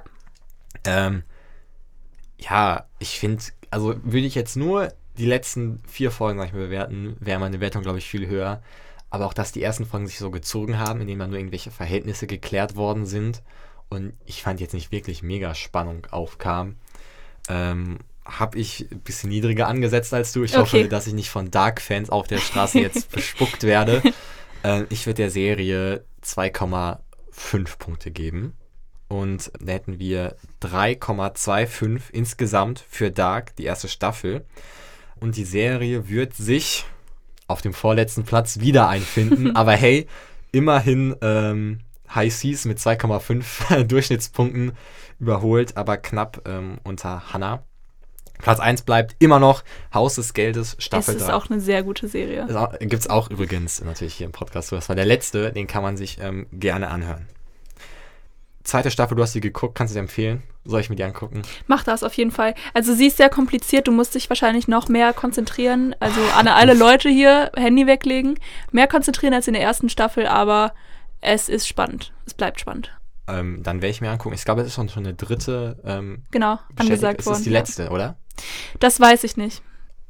Ähm, 0.84 1.22
ja, 2.38 2.86
ich 2.98 3.18
finde, 3.18 3.42
also 3.70 3.94
würde 4.02 4.26
ich 4.26 4.34
jetzt 4.34 4.56
nur 4.56 4.92
die 5.18 5.26
letzten 5.26 5.82
vier 5.86 6.10
Folgen, 6.10 6.38
sag 6.38 6.48
ich 6.48 6.52
mal, 6.52 6.60
bewerten, 6.64 7.16
wäre 7.20 7.38
meine 7.40 7.60
Wertung, 7.60 7.82
glaube 7.82 7.98
ich, 7.98 8.08
viel 8.08 8.26
höher. 8.26 8.62
Aber 9.10 9.26
auch, 9.26 9.34
dass 9.34 9.52
die 9.52 9.62
ersten 9.62 9.86
Folgen 9.86 10.06
sich 10.06 10.18
so 10.18 10.30
gezogen 10.30 10.78
haben, 10.78 11.00
indem 11.00 11.18
dann 11.18 11.30
nur 11.30 11.38
irgendwelche 11.38 11.70
Verhältnisse 11.70 12.26
geklärt 12.26 12.76
worden 12.76 13.06
sind. 13.06 13.42
Und 13.88 14.12
ich 14.24 14.42
fand 14.42 14.60
jetzt 14.60 14.72
nicht 14.74 14.92
wirklich 14.92 15.22
mega 15.22 15.54
Spannung 15.54 16.06
aufkam. 16.10 16.76
Ähm, 17.48 17.98
habe 18.24 18.58
ich 18.58 18.86
ein 18.90 19.00
bisschen 19.00 19.30
niedriger 19.30 19.66
angesetzt 19.66 20.14
als 20.14 20.32
du. 20.32 20.44
Ich 20.44 20.52
Okay. 20.52 20.60
hoffe, 20.60 20.88
dass 20.88 21.06
ich 21.08 21.12
nicht 21.14 21.30
von 21.30 21.50
Dark-Fans 21.50 22.10
auf 22.10 22.28
der 22.28 22.38
Straße 22.38 22.78
jetzt 22.80 23.10
bespuckt 23.12 23.64
werde. 23.64 24.02
Ähm, 24.62 24.86
ich 24.90 25.06
würde 25.06 25.16
der 25.22 25.30
Serie 25.30 26.04
2,5 27.40 27.78
Punkte 27.78 28.10
geben. 28.10 28.54
Und 29.08 29.50
da 29.60 29.72
hätten 29.72 29.98
wir 29.98 30.36
3,25 30.62 32.12
insgesamt 32.12 32.84
für 32.88 33.10
Dark, 33.10 33.56
die 33.56 33.64
erste 33.64 33.88
Staffel. 33.88 34.44
Und 35.18 35.36
die 35.36 35.44
Serie 35.44 36.08
wird 36.08 36.34
sich 36.34 36.86
auf 37.48 37.60
dem 37.60 37.74
vorletzten 37.74 38.24
Platz 38.24 38.60
wieder 38.60 38.88
einfinden. 38.88 39.56
Aber 39.56 39.72
hey, 39.72 40.06
immerhin 40.52 41.16
ähm, 41.22 41.80
High 42.14 42.32
Seas 42.32 42.64
mit 42.64 42.78
2,5 42.78 43.84
Durchschnittspunkten 43.84 44.72
überholt, 45.18 45.76
aber 45.76 45.96
knapp 45.98 46.48
ähm, 46.48 46.78
unter 46.82 47.32
Hannah. 47.32 47.62
Platz 48.42 48.60
1 48.60 48.82
bleibt 48.82 49.16
immer 49.18 49.38
noch 49.38 49.62
Haus 49.92 50.14
des 50.16 50.34
Geldes, 50.34 50.74
Es 50.78 50.84
Staffel 50.84 51.16
ist 51.16 51.26
3. 51.28 51.34
auch 51.34 51.50
eine 51.50 51.60
sehr 51.60 51.82
gute 51.82 52.08
Serie. 52.08 52.46
Gibt 52.80 52.94
es 53.02 53.10
auch 53.10 53.30
übrigens 53.30 53.82
natürlich 53.84 54.14
hier 54.14 54.26
im 54.26 54.32
Podcast. 54.32 54.72
Das 54.72 54.88
war 54.88 54.96
der 54.96 55.04
letzte, 55.06 55.52
den 55.52 55.66
kann 55.66 55.82
man 55.82 55.96
sich 55.96 56.18
ähm, 56.20 56.46
gerne 56.52 56.88
anhören. 56.88 57.26
Zweite 58.62 58.90
Staffel, 58.90 59.16
du 59.16 59.22
hast 59.22 59.34
die 59.34 59.40
geguckt, 59.40 59.74
kannst 59.74 59.94
du 59.94 59.96
dir 59.96 60.00
empfehlen? 60.00 60.42
Soll 60.66 60.80
ich 60.80 60.90
mir 60.90 60.96
die 60.96 61.02
angucken? 61.02 61.42
Mach 61.66 61.82
das 61.82 62.02
auf 62.02 62.12
jeden 62.14 62.30
Fall. 62.30 62.54
Also 62.74 62.94
sie 62.94 63.06
ist 63.06 63.16
sehr 63.16 63.30
kompliziert, 63.30 63.88
du 63.88 63.92
musst 63.92 64.14
dich 64.14 64.28
wahrscheinlich 64.28 64.68
noch 64.68 64.88
mehr 64.88 65.14
konzentrieren. 65.14 65.96
Also 65.98 66.20
an 66.36 66.46
alle 66.46 66.74
Leute 66.74 67.08
hier, 67.08 67.50
Handy 67.56 67.86
weglegen. 67.86 68.38
Mehr 68.70 68.86
konzentrieren 68.86 69.32
als 69.32 69.48
in 69.48 69.54
der 69.54 69.62
ersten 69.62 69.88
Staffel, 69.88 70.26
aber 70.26 70.74
es 71.22 71.48
ist 71.48 71.66
spannend. 71.66 72.12
Es 72.26 72.34
bleibt 72.34 72.60
spannend. 72.60 72.92
Ähm, 73.28 73.62
dann 73.62 73.80
werde 73.80 73.90
ich 73.92 74.02
mir 74.02 74.10
angucken. 74.10 74.34
Ich 74.34 74.44
glaube, 74.44 74.60
es 74.60 74.66
ist 74.68 74.74
schon, 74.74 74.90
schon 74.90 75.04
eine 75.06 75.14
dritte 75.14 75.78
ähm, 75.84 76.24
Genau, 76.30 76.58
angesagt 76.76 77.20
Es 77.20 77.26
worden. 77.26 77.36
ist 77.38 77.46
die 77.46 77.50
ja. 77.50 77.58
letzte, 77.58 77.88
oder? 77.90 78.16
Das 78.78 79.00
weiß 79.00 79.24
ich 79.24 79.36
nicht. 79.36 79.62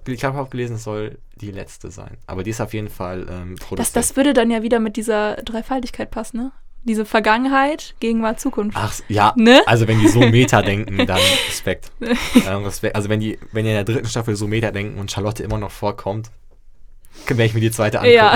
Ich 0.07 0.25
habe 0.25 0.41
auch 0.41 0.51
gelesen, 0.51 0.77
es 0.77 0.85
soll 0.85 1.19
die 1.37 1.51
letzte 1.51 1.91
sein. 1.91 2.17
Aber 2.27 2.43
die 2.43 2.51
ist 2.51 2.61
auf 2.61 2.73
jeden 2.75 2.89
Fall 2.89 3.27
ähm, 3.31 3.57
Das, 3.57 3.67
produziert. 3.67 3.97
das 3.97 4.17
würde 4.17 4.33
dann 4.33 4.51
ja 4.51 4.63
wieder 4.63 4.81
mit 4.81 4.97
dieser 4.97 5.37
Dreifaltigkeit 5.37 6.11
passen, 6.11 6.37
ne? 6.39 6.53
Diese 6.85 7.05
Vergangenheit, 7.05 7.95
Gegenwart, 8.01 8.41
Zukunft. 8.41 8.75
Ach, 8.81 8.95
ja. 9.09 9.35
Ne? 9.37 9.61
Also 9.67 9.87
wenn 9.87 10.01
die 10.01 10.09
so 10.09 10.21
Meta 10.31 10.63
denken, 10.63 11.07
dann 11.07 11.21
Respekt. 11.49 11.93
ähm, 12.01 12.65
Respekt. 12.65 12.97
Also 12.97 13.11
wenn 13.11 13.21
die, 13.21 13.39
wenn 13.53 13.65
die 13.65 13.71
in 13.71 13.77
der 13.77 13.85
dritten 13.85 14.07
Staffel 14.09 14.35
so 14.35 14.47
Meta 14.49 14.71
denken 14.71 14.99
und 14.99 15.11
Charlotte 15.13 15.43
immer 15.43 15.59
noch 15.59 15.71
vorkommt, 15.71 16.31
werde 17.27 17.45
ich 17.45 17.53
mir 17.53 17.61
die 17.61 17.71
zweite 17.71 17.99
angucken. 18.01 18.15
ja, 18.17 18.35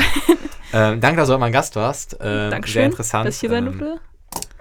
Ähm, 0.74 1.00
danke, 1.00 1.16
dass 1.18 1.28
du 1.28 1.32
heute 1.32 1.40
mein 1.40 1.52
Gast 1.52 1.74
warst. 1.76 2.18
Ähm, 2.20 2.50
Dankeschön, 2.50 2.74
Sehr 2.80 2.84
interessant. 2.86 3.26
dass 3.28 3.36
ich 3.36 3.40
hier 3.40 3.48
sein 3.48 3.66
ähm, 3.66 3.78
durfte. 3.78 4.00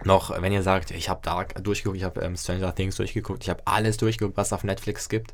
Noch, 0.06 0.42
wenn 0.42 0.54
ihr 0.54 0.64
sagt, 0.64 0.92
ich 0.92 1.10
habe 1.10 1.22
Dark 1.24 1.64
durchgeguckt, 1.64 1.98
ich 1.98 2.04
habe 2.04 2.22
ähm, 2.22 2.36
Stranger 2.36 2.74
Things 2.74 2.96
durchgeguckt, 2.96 3.44
ich 3.44 3.50
habe 3.50 3.64
alles 3.66 3.98
durchgeguckt, 3.98 4.38
was 4.38 4.48
es 4.48 4.54
auf 4.54 4.64
Netflix 4.64 5.10
gibt, 5.10 5.34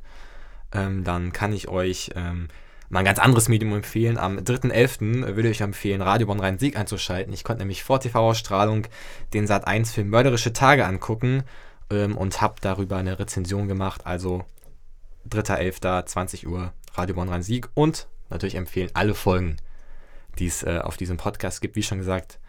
ähm, 0.74 1.04
dann 1.04 1.32
kann 1.34 1.54
ich 1.54 1.68
euch 1.68 2.12
ähm, 2.16 2.48
mal 2.90 3.00
ein 3.00 3.06
ganz 3.06 3.20
anderes 3.20 3.50
Medium 3.50 3.74
empfehlen. 3.74 4.18
Am 4.18 4.40
3.11. 4.40 5.36
würde 5.36 5.50
ich 5.50 5.62
empfehlen, 5.62 6.02
Radio 6.02 6.28
Bonn 6.28 6.40
Rhein-Sieg 6.40 6.78
einzuschalten. 6.78 7.34
Ich 7.34 7.44
konnte 7.44 7.62
nämlich 7.62 7.84
vor 7.84 8.00
TV-Ausstrahlung 8.00 8.88
den 9.34 9.48
Sat 9.48 9.68
1 9.68 9.92
für 9.92 10.04
mörderische 10.04 10.54
Tage 10.54 10.86
angucken. 10.86 11.44
ähm, 11.92 12.18
und 12.18 12.42
habe 12.42 12.56
darüber 12.62 12.98
eine 12.98 13.20
Rezension 13.20 13.68
gemacht. 13.68 14.06
Also 14.06 14.46
3.11. 15.30 16.06
20 16.06 16.48
Uhr 16.48 16.74
Radio 16.94 17.16
Bonn 17.16 17.30
Rhein 17.30 17.44
Sieg 17.44 17.70
und 17.74 18.08
natürlich 18.30 18.56
empfehlen 18.56 18.90
alle 18.94 19.14
Folgen, 19.14 19.58
die 20.38 20.48
es 20.48 20.64
äh, 20.64 20.80
auf 20.84 20.98
diesem 20.98 21.18
Podcast 21.18 21.62
gibt. 21.62 21.76
Wie 21.76 21.84
schon 21.84 21.98
gesagt, 22.00 22.40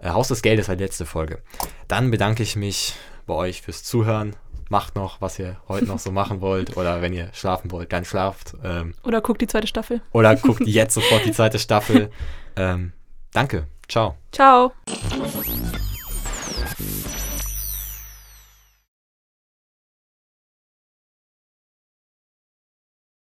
äh, 0.00 0.10
Haus 0.10 0.28
des 0.28 0.42
Geldes 0.42 0.68
war 0.68 0.76
die 0.76 0.84
letzte 0.84 1.06
Folge. 1.06 1.40
Dann 1.88 2.10
bedanke 2.10 2.42
ich 2.42 2.56
mich 2.56 2.94
bei 3.26 3.34
euch 3.34 3.62
fürs 3.62 3.82
Zuhören. 3.84 4.36
Macht 4.68 4.96
noch, 4.96 5.20
was 5.20 5.38
ihr 5.38 5.56
heute 5.68 5.86
noch 5.86 5.98
so 6.00 6.10
machen 6.20 6.40
wollt. 6.40 6.76
Oder 6.76 7.00
wenn 7.02 7.12
ihr 7.12 7.28
schlafen 7.32 7.70
wollt, 7.70 7.92
dann 7.92 8.04
schlaft. 8.04 8.54
Ähm, 8.64 8.94
Oder 9.04 9.20
guckt 9.20 9.40
die 9.40 9.46
zweite 9.46 9.66
Staffel. 9.68 10.00
oder 10.12 10.34
guckt 10.36 10.62
jetzt 10.66 10.94
sofort 10.94 11.24
die 11.24 11.32
zweite 11.32 11.58
Staffel. 11.58 12.10
Ähm, 12.56 12.92
danke. 13.32 13.66
Ciao. 13.88 14.16
Ciao. 14.32 14.72